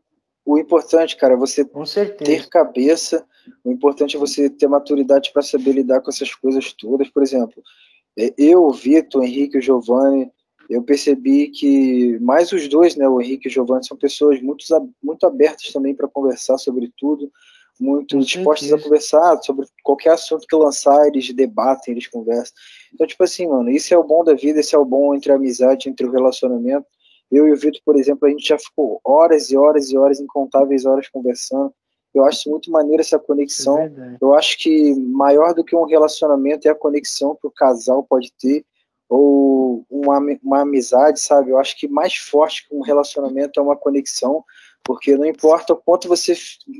[0.44, 1.64] O importante, cara, é você
[2.24, 3.24] ter cabeça.
[3.64, 7.08] O importante é você ter maturidade para saber lidar com essas coisas todas.
[7.08, 7.62] Por exemplo,
[8.18, 10.30] é, eu, o Vitor, o Henrique e o Giovanni,
[10.68, 14.64] eu percebi que mais os dois, né, o Henrique e o Giovanni, são pessoas muito,
[15.02, 17.30] muito abertas também para conversar sobre tudo,
[17.80, 18.76] muito certeza.
[18.76, 22.54] a conversar sobre qualquer assunto que lançar, eles debatem, eles conversam.
[22.92, 25.32] Então, tipo assim, mano, isso é o bom da vida, esse é o bom entre
[25.32, 26.86] a amizade, entre o relacionamento.
[27.30, 30.20] Eu e o Vitor, por exemplo, a gente já ficou horas e horas e horas,
[30.20, 31.72] incontáveis horas conversando.
[32.14, 33.78] Eu acho muito maneiro essa conexão.
[33.78, 34.16] É.
[34.20, 38.30] Eu acho que maior do que um relacionamento é a conexão que o casal pode
[38.38, 38.64] ter,
[39.08, 41.50] ou uma, uma amizade, sabe?
[41.50, 44.44] Eu acho que mais forte que um relacionamento é uma conexão,
[44.84, 46.34] porque não importa o quanto você,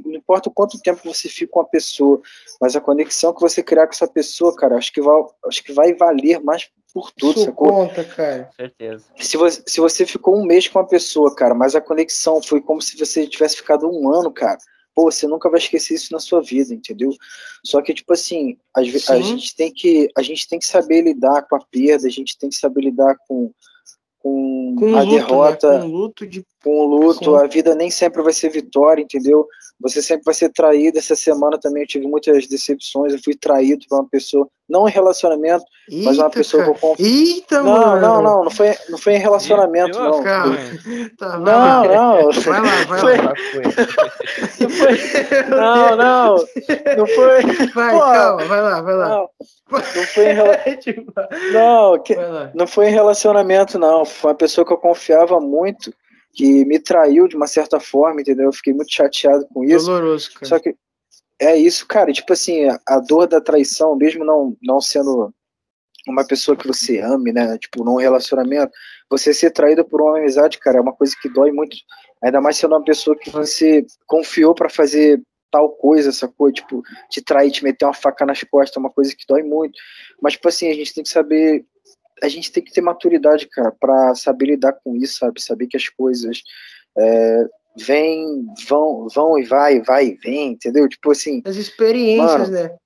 [0.05, 2.21] não importa o quanto tempo você fica com a pessoa,
[2.61, 5.73] mas a conexão que você criar com essa pessoa, cara, acho que vai, acho que
[5.73, 7.69] vai valer mais por tudo, Isso sacou?
[7.69, 8.51] conta, cara.
[8.55, 9.05] Certeza.
[9.19, 12.61] Se você, se você ficou um mês com uma pessoa, cara, mas a conexão foi
[12.61, 14.59] como se você tivesse ficado um ano, cara.
[14.95, 17.11] Pô, você nunca vai esquecer isso na sua vida, entendeu?
[17.65, 19.23] Só que, tipo assim, a Sim.
[19.23, 22.51] gente, tem que, a gente tem que saber lidar com a perda, a gente tem
[22.51, 23.51] que saber lidar com,
[24.19, 25.81] com, Com a luto, derrota, né?
[25.81, 26.45] Com luto de.
[26.63, 27.25] Com o luto.
[27.25, 27.37] Sim.
[27.45, 29.47] A vida nem sempre vai ser vitória, entendeu?
[29.81, 30.99] Você sempre vai ser traído.
[30.99, 33.13] Essa semana também eu tive muitas decepções.
[33.13, 35.65] Eu fui traído por uma pessoa, não em relacionamento,
[36.05, 36.75] mas uma Eita, pessoa cara.
[36.75, 37.07] que eu confio.
[37.07, 38.01] Eita, Não, mano.
[38.01, 40.23] não, não, não foi, não foi em relacionamento, Eu- não.
[40.23, 40.55] Calma.
[40.57, 41.85] eu- Tá, vai Não, lá.
[42.23, 42.31] não.
[42.31, 43.35] Vai lá, vai Foi- lá.
[44.61, 44.99] Não foi,
[45.51, 46.37] não, não,
[46.97, 47.43] não foi,
[47.75, 48.01] Vai, Pô.
[48.01, 49.09] calma, vai lá, vai lá.
[49.09, 49.29] não,
[49.71, 51.13] não foi em rela- Tipo,
[51.53, 52.51] não, que- vai lá.
[52.55, 54.05] não foi em relacionamento, não.
[54.05, 55.93] Foi uma pessoa que eu confiava muito,
[56.33, 58.47] que me traiu de uma certa forma, entendeu?
[58.47, 59.87] Eu fiquei muito chateado com isso.
[59.87, 60.47] Doloroso, cara.
[60.47, 60.75] Só que
[61.41, 62.11] é isso, cara.
[62.11, 65.33] e, Tipo assim, a- dor da traição, mesmo não, não sendo
[66.09, 67.57] uma pessoa que você ame, né?
[67.59, 68.73] Tipo, num relacionamento,
[69.11, 71.77] você ser traído por uma amizade, cara, é uma coisa que dói muito.
[72.25, 76.51] Ainda mais sendo uma pessoa que você confiou pra fazer tal coisa, sacou?
[76.51, 79.79] Tipo, te trair, te meter uma faca nas costas, é uma coisa que dói muito.
[80.21, 81.65] Mas, tipo assim, a gente tem que saber.
[82.23, 85.43] A gente tem que ter maturidade, cara, pra saber lidar com isso, sabe?
[85.43, 86.43] Saber que as coisas.
[86.97, 87.47] É,
[87.77, 90.89] vêm, vão, vão e vai, vai e vem, entendeu?
[90.89, 92.77] Tipo assim, As experiências, Mano, né?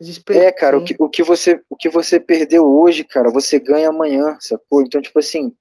[0.00, 0.52] As experiências.
[0.52, 3.88] é, cara, o que, o, que você, o que você perdeu hoje, cara, você ganha
[3.88, 4.82] amanhã, sacou?
[4.82, 5.52] Então, tipo assim,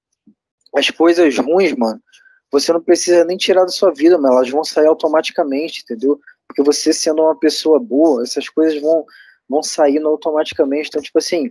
[0.75, 2.01] as coisas ruins, mano,
[2.51, 6.19] você não precisa nem tirar da sua vida, mas elas vão sair automaticamente, entendeu?
[6.47, 9.05] Porque você sendo uma pessoa boa, essas coisas vão,
[9.47, 10.89] vão saindo automaticamente.
[10.89, 11.49] Então, tipo assim,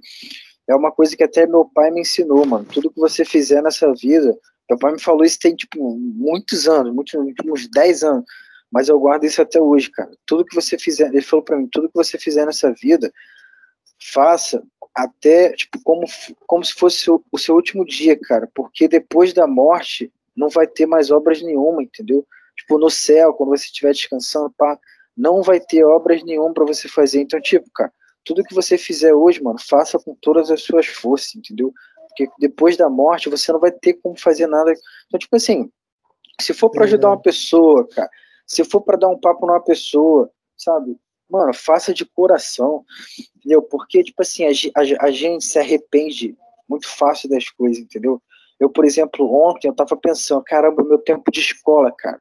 [0.71, 2.65] é uma coisa que até meu pai me ensinou, mano.
[2.65, 4.39] Tudo que você fizer nessa vida,
[4.69, 7.15] meu pai me falou isso tem, tipo, muitos anos, muitos,
[7.45, 8.25] uns 10 anos,
[8.71, 10.11] mas eu guardo isso até hoje, cara.
[10.25, 13.13] Tudo que você fizer, ele falou para mim, tudo que você fizer nessa vida,
[14.13, 14.63] faça
[14.95, 16.05] até, tipo, como,
[16.47, 20.69] como se fosse o, o seu último dia, cara, porque depois da morte não vai
[20.69, 22.25] ter mais obras nenhuma, entendeu?
[22.57, 24.79] Tipo, no céu, quando você estiver descansando, pá,
[25.17, 27.23] não vai ter obras nenhuma para você fazer.
[27.23, 27.93] Então, tipo, cara,
[28.25, 31.73] tudo que você fizer hoje, mano, faça com todas as suas forças, entendeu?
[32.09, 34.73] Porque depois da morte você não vai ter como fazer nada.
[35.07, 35.71] Então, tipo assim,
[36.41, 38.11] se for para ajudar uma pessoa, cara,
[38.47, 40.97] se for para dar um papo numa pessoa, sabe?
[41.29, 42.85] Mano, faça de coração,
[43.37, 43.63] entendeu?
[43.63, 46.37] Porque, tipo assim, a, a, a gente se arrepende
[46.69, 48.21] muito fácil das coisas, entendeu?
[48.59, 52.21] Eu, por exemplo, ontem eu tava pensando, caramba, meu tempo de escola, cara.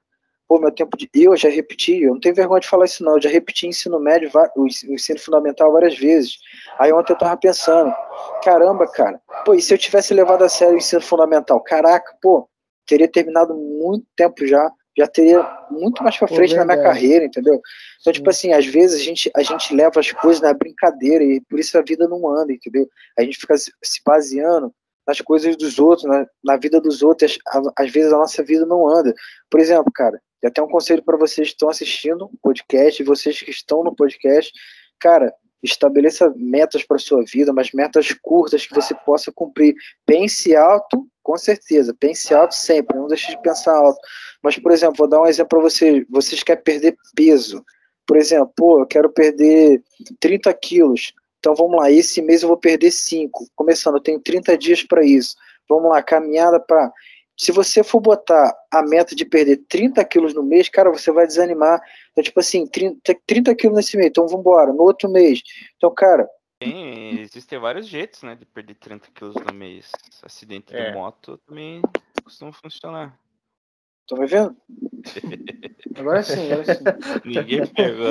[0.50, 1.08] Pô, meu tempo de.
[1.14, 3.18] Eu já repeti, eu não tenho vergonha de falar isso, não.
[3.18, 6.40] Eu já repeti ensino médio, o ensino fundamental várias vezes.
[6.80, 7.94] Aí ontem eu tava pensando,
[8.44, 11.62] caramba, cara, pô, e se eu tivesse levado a sério o ensino fundamental?
[11.62, 12.50] Caraca, pô,
[12.88, 17.62] teria terminado muito tempo já, já teria muito mais pra frente na minha carreira, entendeu?
[18.02, 21.42] Então, tipo assim, às vezes a gente, a gente leva as coisas na brincadeira e
[21.42, 22.90] por isso a vida não anda, entendeu?
[23.16, 24.74] A gente fica se baseando
[25.10, 27.40] nas coisas dos outros, na, na vida dos outros,
[27.76, 29.11] às vezes a nossa vida não anda.
[29.49, 33.41] Por exemplo, cara, e até um conselho para vocês que estão assistindo o podcast, vocês
[33.41, 34.53] que estão no podcast,
[34.99, 35.34] cara,
[35.64, 39.73] estabeleça metas para sua vida, mas metas curtas que você possa cumprir.
[40.06, 43.99] Pense alto, com certeza, pense alto sempre, não deixe de pensar alto.
[44.44, 46.06] Mas, por exemplo, vou dar um exemplo para vocês.
[46.07, 47.65] Vocês querem perder peso.
[48.06, 49.81] Por exemplo, pô, eu quero perder
[50.19, 51.14] 30 quilos.
[51.40, 53.48] Então vamos lá, esse mês eu vou perder 5.
[53.56, 55.36] Começando, eu tenho 30 dias para isso.
[55.68, 56.91] Vamos lá, caminhada para
[57.40, 61.26] se você for botar a meta de perder 30 quilos no mês, cara, você vai
[61.26, 61.82] desanimar.
[62.11, 65.41] Então, tipo assim, 30, 30 quilos nesse mês, então vamos embora, no outro mês.
[65.78, 66.30] Então, cara.
[66.61, 69.90] Sim, existem vários jeitos, né, de perder 30 quilos no mês.
[70.22, 70.91] Acidente é.
[70.91, 71.82] de moto também
[72.26, 73.18] costuma funcionar.
[74.06, 74.53] Tô me vendo?
[75.96, 76.84] Agora sim, agora sim.
[77.26, 78.08] Ninguém pegou.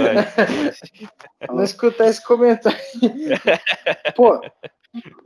[1.55, 2.79] Não escutar esse comentário.
[4.15, 4.41] Pô,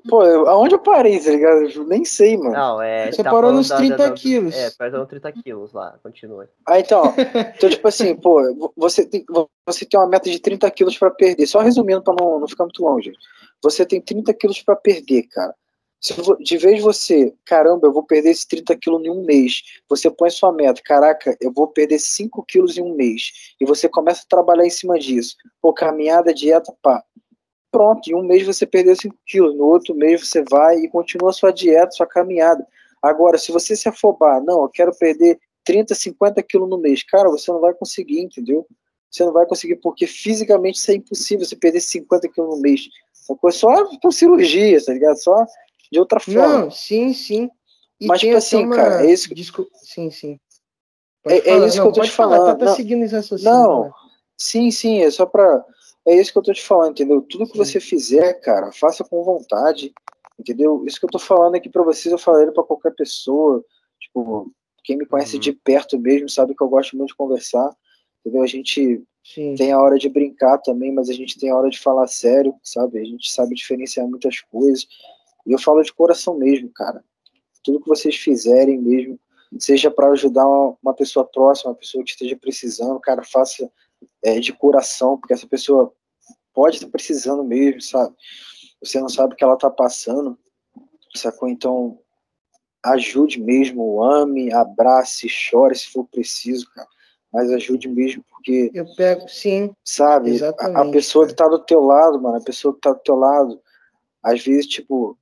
[0.08, 1.62] Pô, eu, aonde eu parei, tá ligado?
[1.62, 2.50] Eu nem sei, mano.
[2.50, 3.10] Não, é.
[3.10, 4.54] Você tá parou nos 30 da, da, quilos.
[4.54, 6.48] É, perdão, 30 quilos lá, continua.
[6.66, 7.14] Ah, então.
[7.56, 9.24] Então, tipo assim, pô, você tem,
[9.64, 11.46] você tem uma meta de 30 quilos pra perder.
[11.46, 13.12] Só resumindo pra não, não ficar muito longe.
[13.62, 15.54] Você tem 30 quilos pra perder, cara.
[16.02, 20.10] Se, de vez você, caramba, eu vou perder esses 30 quilos em um mês, você
[20.10, 24.22] põe sua meta, caraca, eu vou perder 5 quilos em um mês, e você começa
[24.22, 25.36] a trabalhar em cima disso.
[25.60, 27.02] Pô, caminhada, dieta, pá
[27.72, 31.32] pronto, em um mês você perdeu 5 quilos, no outro mês você vai e continua
[31.32, 32.64] sua dieta, sua caminhada.
[33.02, 37.30] Agora, se você se afobar, não, eu quero perder 30, 50 quilos no mês, cara,
[37.30, 38.66] você não vai conseguir, entendeu?
[39.10, 42.82] Você não vai conseguir, porque fisicamente isso é impossível, você perder 50 quilos no mês.
[43.12, 45.16] Só por cirurgia, tá ligado?
[45.16, 45.46] Só
[45.92, 46.48] de outra forma.
[46.48, 47.50] Não, sim, sim.
[48.00, 48.74] E Mas, tipo assim, uma...
[48.74, 49.70] cara, é isso Desculpa.
[49.74, 50.40] Sim, sim.
[51.26, 52.58] É, é, isso não, que eu tô te falar, falando.
[52.58, 53.52] Tá, tá seguindo esse raciocínio.
[53.52, 53.90] Não, né?
[54.36, 55.64] sim, sim, é só pra
[56.04, 57.22] é isso que eu tô te falando, entendeu?
[57.22, 59.92] Tudo que você fizer, cara, faça com vontade,
[60.36, 60.82] entendeu?
[60.84, 63.64] Isso que eu tô falando aqui para vocês, eu falei para qualquer pessoa,
[64.00, 64.50] tipo,
[64.82, 65.40] quem me conhece uhum.
[65.40, 67.72] de perto mesmo sabe que eu gosto muito de conversar,
[68.20, 68.42] entendeu?
[68.42, 69.54] A gente Sim.
[69.54, 72.52] tem a hora de brincar também, mas a gente tem a hora de falar sério,
[72.64, 72.98] sabe?
[72.98, 74.88] A gente sabe diferenciar muitas coisas.
[75.46, 77.04] E eu falo de coração mesmo, cara.
[77.62, 79.18] Tudo que vocês fizerem mesmo,
[79.58, 83.70] seja para ajudar uma, pessoa próxima, uma pessoa que esteja precisando, cara, faça
[84.22, 85.92] é, de coração, porque essa pessoa
[86.52, 88.14] pode estar precisando mesmo, sabe?
[88.82, 90.38] Você não sabe o que ela está passando,
[91.14, 91.48] sacou?
[91.48, 91.98] Então,
[92.82, 96.88] ajude mesmo, ame, abrace, chore se for preciso, cara.
[97.32, 98.70] Mas ajude mesmo, porque.
[98.74, 99.74] Eu pego, sim.
[99.82, 100.38] Sabe?
[100.44, 101.34] A, a, pessoa cara.
[101.34, 103.60] que tá do teu lado, mano, a pessoa que tá do teu lado,
[104.22, 105.16] às vezes, tipo,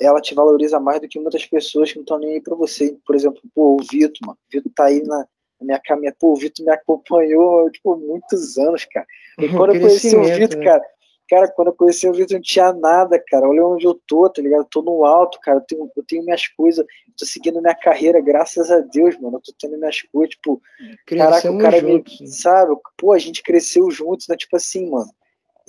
[0.00, 2.96] ela te valoriza mais do que muitas pessoas que não estão nem aí pra você.
[3.06, 4.38] Por exemplo, pô, o Vitor, mano.
[4.46, 5.26] O Vitor tá aí na,
[5.60, 6.16] minha caminhada.
[6.18, 9.06] Pô, o Vitor me acompanhou, tipo, muitos anos, cara.
[9.38, 10.64] E quando eu conheci o Vitor, né?
[10.64, 10.82] cara,
[11.28, 13.48] cara, quando eu conheci o Vitor não tinha nada, cara.
[13.48, 14.60] Olha onde eu tô, tá ligado?
[14.60, 15.58] Eu tô no alto, cara.
[15.58, 16.84] Eu tenho, eu tenho minhas coisas,
[17.16, 19.36] tô seguindo minha carreira, graças a Deus, mano.
[19.36, 20.60] Eu tô tendo minhas coisas, tipo,
[21.06, 22.32] Crescemos caraca, o cara juntos, me, né?
[22.32, 22.76] sabe?
[22.96, 24.36] Pô, a gente cresceu juntos, né?
[24.36, 25.10] Tipo assim, mano.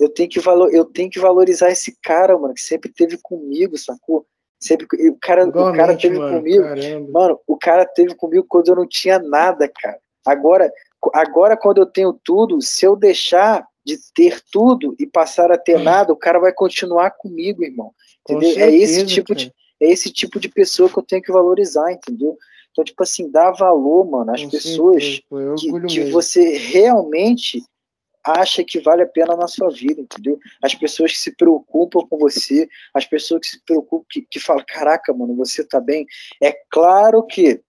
[0.00, 3.76] Eu tenho que valor, eu tenho que valorizar esse cara, mano, que sempre teve comigo,
[3.76, 4.26] sacou?
[4.58, 6.64] Sempre, o cara, o cara teve mano, comigo.
[6.64, 7.10] Caramba.
[7.10, 9.98] Mano, o cara teve comigo quando eu não tinha nada, cara.
[10.26, 10.72] Agora,
[11.14, 15.78] agora quando eu tenho tudo, se eu deixar de ter tudo e passar a ter
[15.78, 15.82] hum.
[15.82, 17.92] nada, o cara vai continuar comigo, irmão.
[18.20, 18.50] Entendeu?
[18.50, 19.52] Certeza, é esse tipo de
[19.82, 22.36] é esse tipo de pessoa que eu tenho que valorizar, entendeu?
[22.70, 25.22] Então, tipo assim, dá valor, mano, às Com pessoas
[25.58, 27.62] que, que você realmente
[28.24, 30.38] acha que vale a pena na sua vida, entendeu?
[30.62, 34.64] As pessoas que se preocupam com você, as pessoas que se preocupam, que, que falam,
[34.66, 36.06] caraca, mano, você tá bem.
[36.42, 37.62] É claro que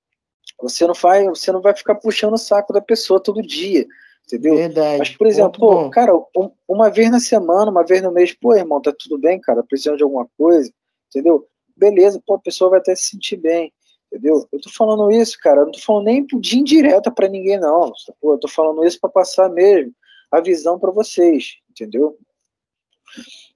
[0.61, 3.85] você não vai, você não vai ficar puxando o saco da pessoa todo dia,
[4.25, 4.55] entendeu?
[4.55, 4.99] Verdade.
[4.99, 8.53] Mas, por exemplo, pô, cara, um, uma vez na semana, uma vez no mês, pô,
[8.53, 10.71] irmão, tá tudo bem, cara, precisando de alguma coisa,
[11.09, 11.47] entendeu?
[11.75, 13.73] Beleza, pô, a pessoa vai até se sentir bem,
[14.07, 14.45] entendeu?
[14.51, 17.91] Eu tô falando isso, cara, eu não tô falando nem de indireta para ninguém, não,
[18.19, 19.93] pô, eu tô falando isso para passar mesmo
[20.31, 22.17] a visão para vocês, entendeu?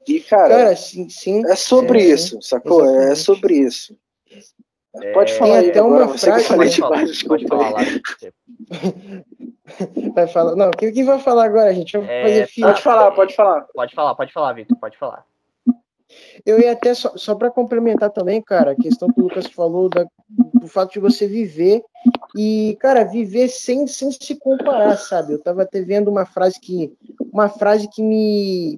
[0.07, 2.81] E, cara, cara sim, sim, é sobre é, isso, sacou?
[2.81, 3.11] É exatamente.
[3.11, 3.97] É sobre isso.
[5.01, 6.47] É, pode falar até agora, uma frase.
[6.47, 7.85] Pode, falar, pode falar
[10.13, 10.55] vai falar.
[10.55, 11.97] Não, quem, vai falar agora, gente?
[11.97, 12.47] É.
[12.59, 13.61] Pode falar, pode falar.
[13.73, 15.25] Pode falar, pode falar, Vitor, pode falar.
[16.45, 19.89] Eu ia até, só, só para complementar também, cara, a questão que o Lucas falou
[19.89, 21.83] da, do fato de você viver
[22.35, 25.33] e, cara, viver sem, sem se comparar, sabe?
[25.33, 26.93] Eu tava até vendo uma frase que,
[27.31, 28.77] uma frase que me,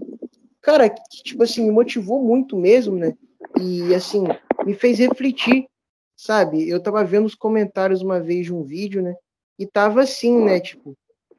[0.61, 3.13] cara, que, tipo assim, me motivou muito mesmo, né?
[3.59, 4.23] E, assim,
[4.65, 5.67] me fez refletir,
[6.15, 6.67] sabe?
[6.67, 9.15] Eu tava vendo os comentários uma vez de um vídeo, né?
[9.59, 10.59] E tava assim, né?
[10.59, 10.95] Tipo,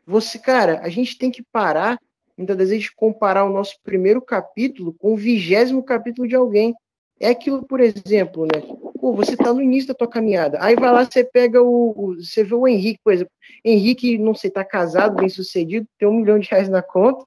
[0.07, 1.99] você, cara, a gente tem que parar
[2.39, 6.75] muitas vezes a gente comparar o nosso primeiro capítulo com o vigésimo capítulo de alguém.
[7.21, 8.63] É aquilo, por exemplo, né?
[9.01, 10.59] Pô, você tá no início da tua caminhada.
[10.61, 11.91] Aí vai lá, você pega o.
[11.97, 13.33] o você vê o Henrique, por exemplo.
[13.65, 17.25] Henrique, não sei, tá casado, bem sucedido, tem um milhão de reais na conta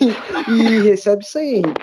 [0.00, 0.06] e,
[0.50, 1.82] e recebe isso aí, Henrique.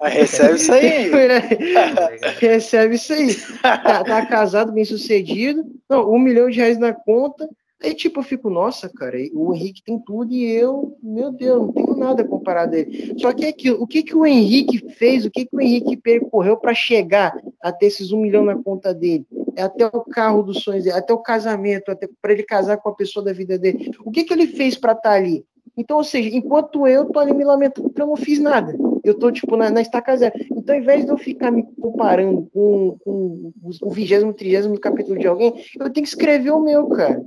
[0.00, 1.10] Ah, recebe isso aí.
[2.40, 3.34] recebe isso aí.
[3.62, 5.62] Tá, tá, casado, bem sucedido.
[5.88, 7.48] Não, um milhão de reais na conta
[7.82, 11.72] Aí, tipo, eu fico, nossa, cara, o Henrique tem tudo e eu, meu Deus, não
[11.72, 13.18] tenho nada comparado a ele.
[13.18, 15.96] Só que é aquilo, o que, que o Henrique fez, o que, que o Henrique
[15.96, 19.26] percorreu para chegar a ter esses um milhão na conta dele?
[19.56, 22.90] É até o carro dos sonhos dele, até o casamento, até para ele casar com
[22.90, 23.90] a pessoa da vida dele.
[24.04, 25.44] O que, que ele fez para estar tá ali?
[25.76, 28.76] Então, ou seja, enquanto eu tô ali me lamentando, eu não fiz nada.
[29.02, 30.34] Eu tô, tipo, na, na estaca zero.
[30.52, 33.52] Então, ao invés de eu ficar me comparando com, com
[33.82, 37.22] o vigésimo, trigésimo capítulo de alguém, eu tenho que escrever o meu, cara.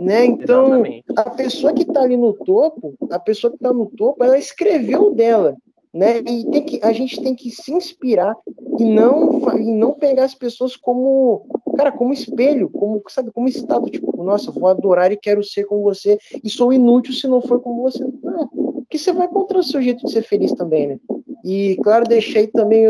[0.00, 0.26] Né?
[0.26, 1.04] Então, Exatamente.
[1.16, 5.14] a pessoa que está ali no topo, a pessoa que está no topo, ela escreveu
[5.14, 5.56] dela.
[5.92, 6.18] Né?
[6.18, 8.36] E tem que, a gente tem que se inspirar
[8.78, 11.46] e não, e não pegar as pessoas como,
[11.76, 15.82] cara, como espelho, como, sabe, como estado, tipo, nossa, vou adorar e quero ser como
[15.82, 18.04] você, e sou inútil se não for como você.
[18.22, 20.98] Não, porque você vai contra o seu jeito de ser feliz também, né?
[21.44, 22.84] E, claro, deixei também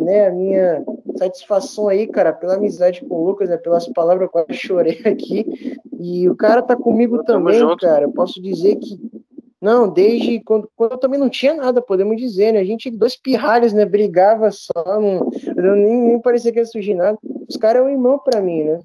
[0.00, 0.84] né, a minha
[1.22, 5.78] satisfação aí, cara, pela amizade com o Lucas, né, pelas palavras eu quase chorei aqui.
[5.98, 8.04] E o cara tá comigo também, cara.
[8.04, 8.98] Eu posso dizer que.
[9.60, 12.58] Não, desde quando, quando eu também não tinha nada, podemos dizer, né?
[12.58, 13.84] A gente, dois pirralhos, né?
[13.84, 15.30] Brigava só, não,
[15.76, 17.16] nem, nem parecia que ia surgir nada.
[17.48, 18.80] Os caras é um irmão pra mim, né?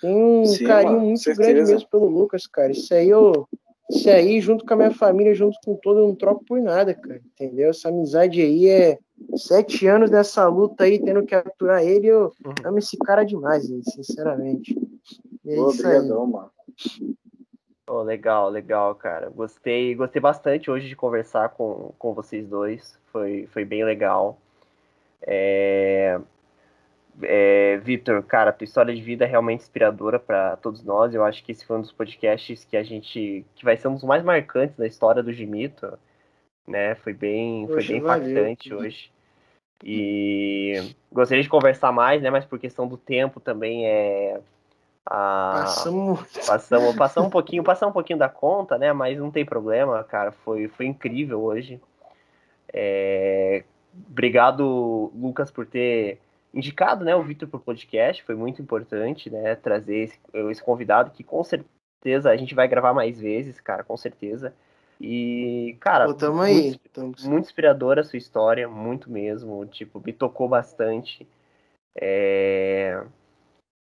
[0.00, 1.52] Tem um Sim, carinho mano, muito certeza.
[1.52, 2.72] grande mesmo pelo Lucas, cara.
[2.72, 3.46] Isso aí eu.
[3.88, 6.92] Isso aí, junto com a minha família, junto com todo, eu não troco por nada,
[6.92, 7.20] cara.
[7.34, 7.70] Entendeu?
[7.70, 8.98] Essa amizade aí é
[9.36, 12.08] sete anos dessa luta aí, tendo que aturar ele.
[12.08, 12.54] Eu uhum.
[12.64, 14.76] amo esse cara demais, sinceramente.
[15.46, 16.50] É Obrigadão, mano.
[17.88, 19.30] Oh, legal, legal, cara.
[19.30, 22.98] Gostei, gostei bastante hoje de conversar com, com vocês dois.
[23.12, 24.38] Foi, foi bem legal.
[25.22, 26.20] É,
[27.22, 31.14] é, Vitor, cara, tua história de vida é realmente inspiradora para todos nós.
[31.14, 33.94] Eu acho que esse foi um dos podcasts que a gente que vai ser um
[33.94, 35.98] dos mais marcantes da história do Gimito,
[36.66, 36.94] né?
[36.96, 39.10] Foi bem, foi bem impactante hoje.
[39.84, 42.30] E gostaria de conversar mais, né?
[42.30, 44.40] Mas por questão do tempo também é
[45.04, 46.20] ah, passamos...
[46.46, 48.92] passamos passamos um pouquinho passamos um pouquinho da conta né?
[48.92, 50.32] Mas não tem problema cara.
[50.32, 51.80] Foi foi incrível hoje.
[52.72, 53.64] É...
[54.08, 56.18] obrigado Lucas por ter
[56.52, 58.24] indicado né o Vitor para o podcast.
[58.24, 60.18] Foi muito importante né trazer esse,
[60.50, 64.54] esse convidado que com certeza a gente vai gravar mais vezes cara com certeza
[65.00, 67.14] e, cara, Pô, tamo aí, muito, tamo...
[67.24, 69.64] muito inspiradora a sua história, muito mesmo.
[69.66, 71.28] Tipo, me tocou bastante.
[71.94, 73.04] É...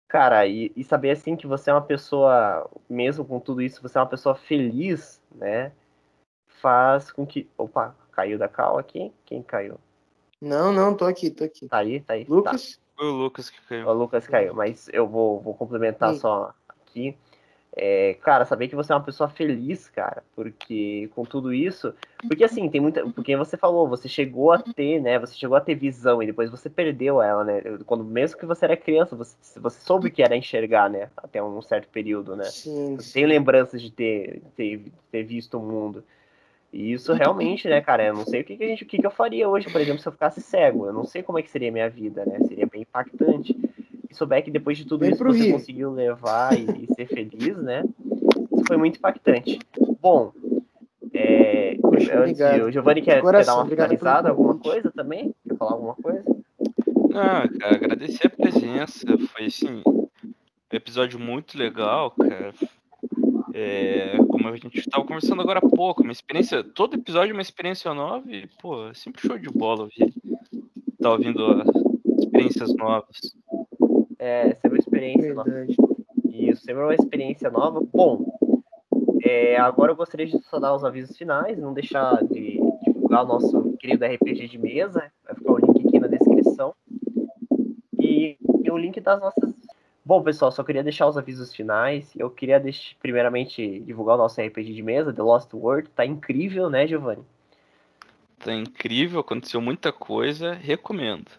[0.09, 3.99] Cara, e, e, saber assim que você é uma pessoa, mesmo com tudo isso, você
[3.99, 5.73] é uma pessoa feliz, né?
[6.61, 7.49] Faz com que.
[7.59, 9.13] Opa, caiu da cal aqui?
[9.25, 9.79] Quem caiu?
[10.41, 11.69] Não, não, tô aqui, tô aqui.
[11.69, 12.25] Tá aí, tá aí.
[12.25, 12.77] Lucas?
[12.77, 12.83] Tá.
[12.97, 13.89] Foi o Lucas que caiu.
[13.89, 16.21] O Lucas caiu, mas eu vou, vou complementar Sim.
[16.21, 17.17] só aqui.
[17.79, 21.93] É, cara, saber que você é uma pessoa feliz, cara, porque com tudo isso,
[22.27, 25.61] porque assim, tem muita, porque você falou, você chegou a ter, né, você chegou a
[25.61, 29.37] ter visão e depois você perdeu ela, né, quando mesmo que você era criança, você,
[29.61, 33.13] você soube que era enxergar, né, até um certo período, né, sim, sim.
[33.13, 34.83] tem lembranças de ter, ter,
[35.13, 36.03] ter visto o mundo,
[36.73, 38.97] e isso realmente, né, cara, eu não sei o que, que a gente, o que,
[38.97, 41.43] que eu faria hoje, por exemplo, se eu ficasse cego, eu não sei como é
[41.43, 43.55] que seria a minha vida, né, seria bem impactante,
[44.17, 45.53] souber que depois de tudo Vem isso você Rio.
[45.53, 47.85] conseguiu levar e, e, ser feliz, né?
[48.53, 49.59] Isso foi muito impactante.
[50.01, 50.33] Bom,
[51.13, 54.71] é, Poxa, antes, o Giovanni quer, quer dar uma finalizada, alguma convite.
[54.71, 55.35] coisa também?
[55.49, 56.25] Quer falar alguma coisa?
[57.15, 59.07] Ah, cara, agradecer a presença.
[59.33, 60.09] Foi assim, um
[60.71, 62.53] episódio muito legal, cara.
[63.55, 66.63] É, como a gente estava conversando agora há pouco, uma experiência.
[66.63, 70.13] Todo episódio é uma experiência nova e, pô, é sempre show de bola ouvir.
[71.01, 73.35] Tá ouvindo as experiências novas.
[74.19, 75.51] É, sempre uma experiência nova.
[75.51, 75.77] Verdade.
[76.33, 77.81] Isso, sempre uma experiência nova.
[77.93, 78.37] Bom,
[79.23, 83.27] é, agora eu gostaria de só dar os avisos finais, não deixar de divulgar o
[83.27, 85.11] nosso querido RPG de mesa.
[85.25, 86.75] Vai ficar o link aqui na descrição.
[87.99, 89.55] E, e o link das nossas.
[90.05, 92.13] Bom, pessoal, só queria deixar os avisos finais.
[92.17, 95.89] Eu queria, deixar, primeiramente, divulgar o nosso RPG de mesa, The Lost World.
[95.91, 97.25] Tá incrível, né, Giovanni?
[98.39, 101.31] Tá incrível, aconteceu muita coisa, recomendo.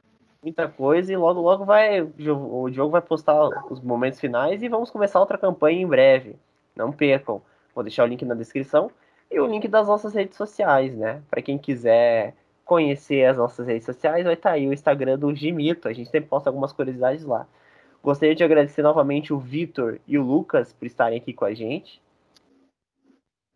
[0.48, 4.90] Muita coisa e logo logo vai o Diogo vai postar os momentos finais e vamos
[4.90, 6.38] começar outra campanha em breve.
[6.76, 7.42] Não percam.
[7.76, 8.90] Vou deixar o link na descrição
[9.30, 11.22] e o link das nossas redes sociais, né?
[11.30, 12.34] Para quem quiser
[12.64, 15.88] conhecer as nossas redes sociais, vai estar aí o Instagram do Gimito.
[15.88, 17.46] A gente sempre posta algumas curiosidades lá.
[18.02, 22.02] Gostaria de agradecer novamente o Vitor e o Lucas por estarem aqui com a gente.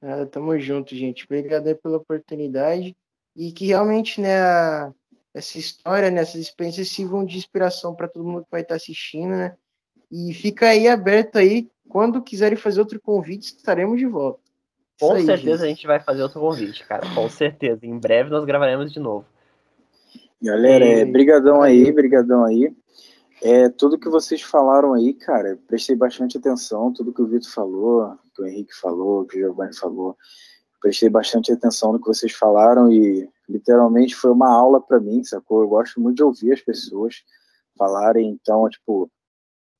[0.01, 1.23] Ah, tamo junto, gente.
[1.23, 2.95] Obrigado pela oportunidade.
[3.35, 4.93] E que realmente, né,
[5.33, 9.29] essa história, né, essas experiências sirvam de inspiração para todo mundo que vai estar assistindo,
[9.29, 9.55] né?
[10.11, 11.69] E fica aí aberto aí.
[11.87, 14.39] Quando quiserem fazer outro convite, estaremos de volta.
[14.99, 15.77] Com aí, certeza a gente.
[15.77, 17.07] gente vai fazer outro convite, cara.
[17.15, 17.85] Com certeza.
[17.85, 19.25] Em breve nós gravaremos de novo.
[20.41, 22.73] Galera, é, E- brigadão aí, brigadão aí.
[23.43, 28.15] É, tudo que vocês falaram aí, cara, prestei bastante atenção, tudo que o Vitor falou,
[28.35, 30.15] que o Henrique falou, que o Giovanni falou,
[30.79, 35.61] prestei bastante atenção no que vocês falaram e literalmente foi uma aula para mim, sacou?
[35.61, 37.23] Eu gosto muito de ouvir as pessoas
[37.77, 39.09] falarem, então, tipo,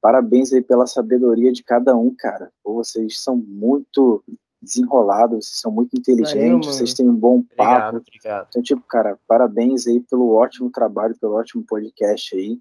[0.01, 2.51] parabéns aí pela sabedoria de cada um, cara.
[2.63, 4.23] Pô, vocês são muito
[4.61, 6.63] desenrolados, vocês são muito inteligentes, mano.
[6.63, 8.47] vocês têm um bom papo, Obrigado, obrigado.
[8.49, 12.59] então, tipo, cara, parabéns aí pelo ótimo trabalho, pelo ótimo podcast aí.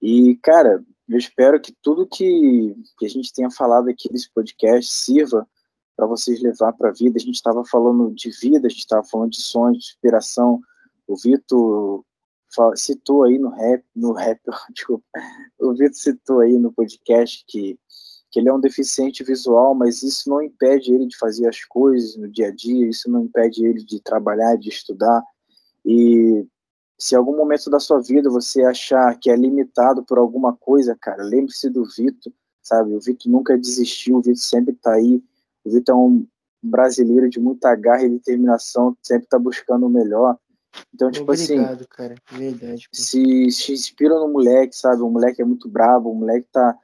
[0.00, 4.92] E, cara, eu espero que tudo que, que a gente tenha falado aqui nesse podcast
[4.92, 5.46] sirva
[5.96, 7.16] para vocês levar para a vida.
[7.16, 10.60] A gente estava falando de vida, a gente estava falando de sonhos, de inspiração.
[11.06, 12.04] O Vitor
[12.76, 14.40] citou aí no rap, no rap,
[14.74, 15.04] desculpa,
[15.58, 17.78] o Vitor citou aí no podcast que,
[18.30, 22.16] que ele é um deficiente visual, mas isso não impede ele de fazer as coisas
[22.16, 25.22] no dia a dia, isso não impede ele de trabalhar, de estudar.
[25.84, 26.46] E
[26.98, 31.22] se algum momento da sua vida você achar que é limitado por alguma coisa, cara,
[31.24, 32.94] lembre-se do Vitor, sabe?
[32.94, 35.22] O Vitor nunca desistiu, o Vitor sempre está aí.
[35.64, 36.26] O Vitor é um
[36.62, 40.38] brasileiro de muita garra e determinação, sempre está buscando o melhor.
[40.92, 42.14] Então, tipo assim, Obrigado, cara.
[42.32, 42.88] Verdade.
[42.88, 42.96] pô.
[42.96, 45.02] se, se inspira no moleque, sabe?
[45.02, 46.76] O moleque é muito bravo, o moleque tá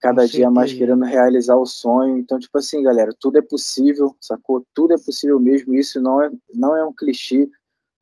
[0.00, 2.18] cada dia mais querendo realizar o sonho.
[2.18, 4.66] Então, tipo assim, galera, tudo é possível, sacou?
[4.74, 5.74] Tudo é possível mesmo.
[5.74, 7.48] Isso não é, não é um clichê.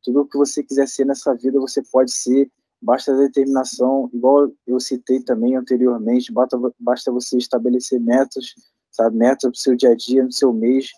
[0.02, 2.50] Tudo o que você quiser ser nessa vida, você pode ser.
[2.80, 8.54] Basta determinação, igual eu citei também anteriormente, basta, basta você estabelecer metas,
[8.92, 9.16] sabe?
[9.16, 10.90] Metas para o seu dia a dia, no seu mês.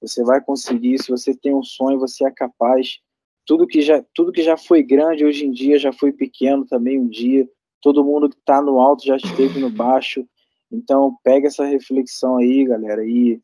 [0.00, 1.02] Você vai conseguir.
[1.02, 3.00] Se você tem um sonho, você é capaz
[3.48, 7.00] tudo que já tudo que já foi grande hoje em dia já foi pequeno também
[7.00, 7.48] um dia
[7.80, 10.28] todo mundo que está no alto já esteve no baixo
[10.70, 13.40] então pega essa reflexão aí galera e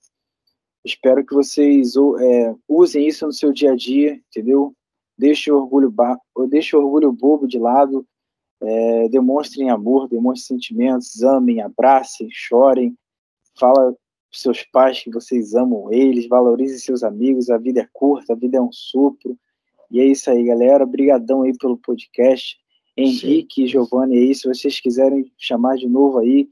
[0.85, 4.75] espero que vocês é, usem isso no seu dia a dia entendeu
[5.17, 6.19] deixe o orgulho ba-
[6.51, 8.07] deixe o orgulho bobo de lado
[8.61, 12.95] é, demonstrem amor demonstrem sentimentos amem abracem chorem
[13.59, 13.95] fala para
[14.33, 18.59] seus pais que vocês amam eles valorizem seus amigos a vida é curta a vida
[18.59, 19.39] é um sopro
[19.95, 20.83] e é isso aí, galera.
[20.83, 22.59] Obrigadão aí pelo podcast.
[22.97, 26.49] Henrique e Giovanni aí, se vocês quiserem chamar de novo aí,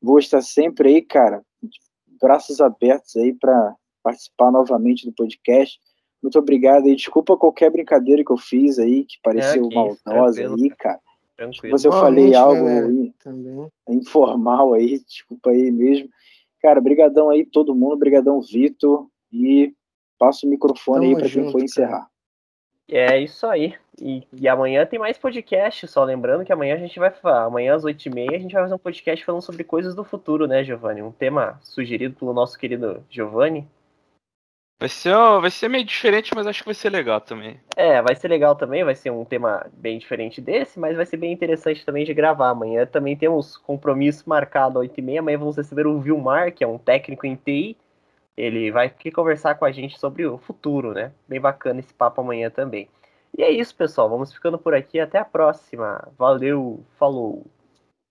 [0.00, 1.40] vou estar sempre aí, cara,
[2.20, 5.78] braços abertos aí para participar novamente do podcast.
[6.20, 6.96] Muito obrigado aí.
[6.96, 11.00] Desculpa qualquer brincadeira que eu fiz aí, que pareceu É, maldosa aí, cara.
[11.38, 11.78] Tranquilo.
[11.78, 12.88] Se eu falei algo galera.
[13.22, 13.68] Também.
[13.88, 16.08] informal aí, desculpa aí mesmo.
[16.60, 19.72] Cara, brigadão aí todo mundo, brigadão Vitor e
[20.18, 22.08] passo o microfone Tamo aí para quem for encerrar.
[22.90, 23.74] É isso aí.
[24.00, 27.84] E, e amanhã tem mais podcast, só lembrando que amanhã a gente vai amanhã às
[27.84, 31.02] 8h30 a gente vai fazer um podcast falando sobre coisas do futuro, né, Giovanni?
[31.02, 33.68] Um tema sugerido pelo nosso querido Giovanni.
[34.78, 37.60] Vai ser, vai ser meio diferente, mas acho que vai ser legal também.
[37.76, 41.16] É, vai ser legal também, vai ser um tema bem diferente desse, mas vai ser
[41.16, 42.50] bem interessante também de gravar.
[42.50, 45.18] Amanhã também temos compromisso marcado às 8h30.
[45.18, 47.76] Amanhã vamos receber o Vilmar, que é um técnico em TI.
[48.36, 51.10] Ele vai aqui conversar com a gente sobre o futuro, né?
[51.26, 52.88] Bem bacana esse papo amanhã também.
[53.36, 54.08] E é isso, pessoal.
[54.08, 55.00] Vamos ficando por aqui.
[55.00, 56.06] Até a próxima.
[56.16, 57.44] Valeu, falou.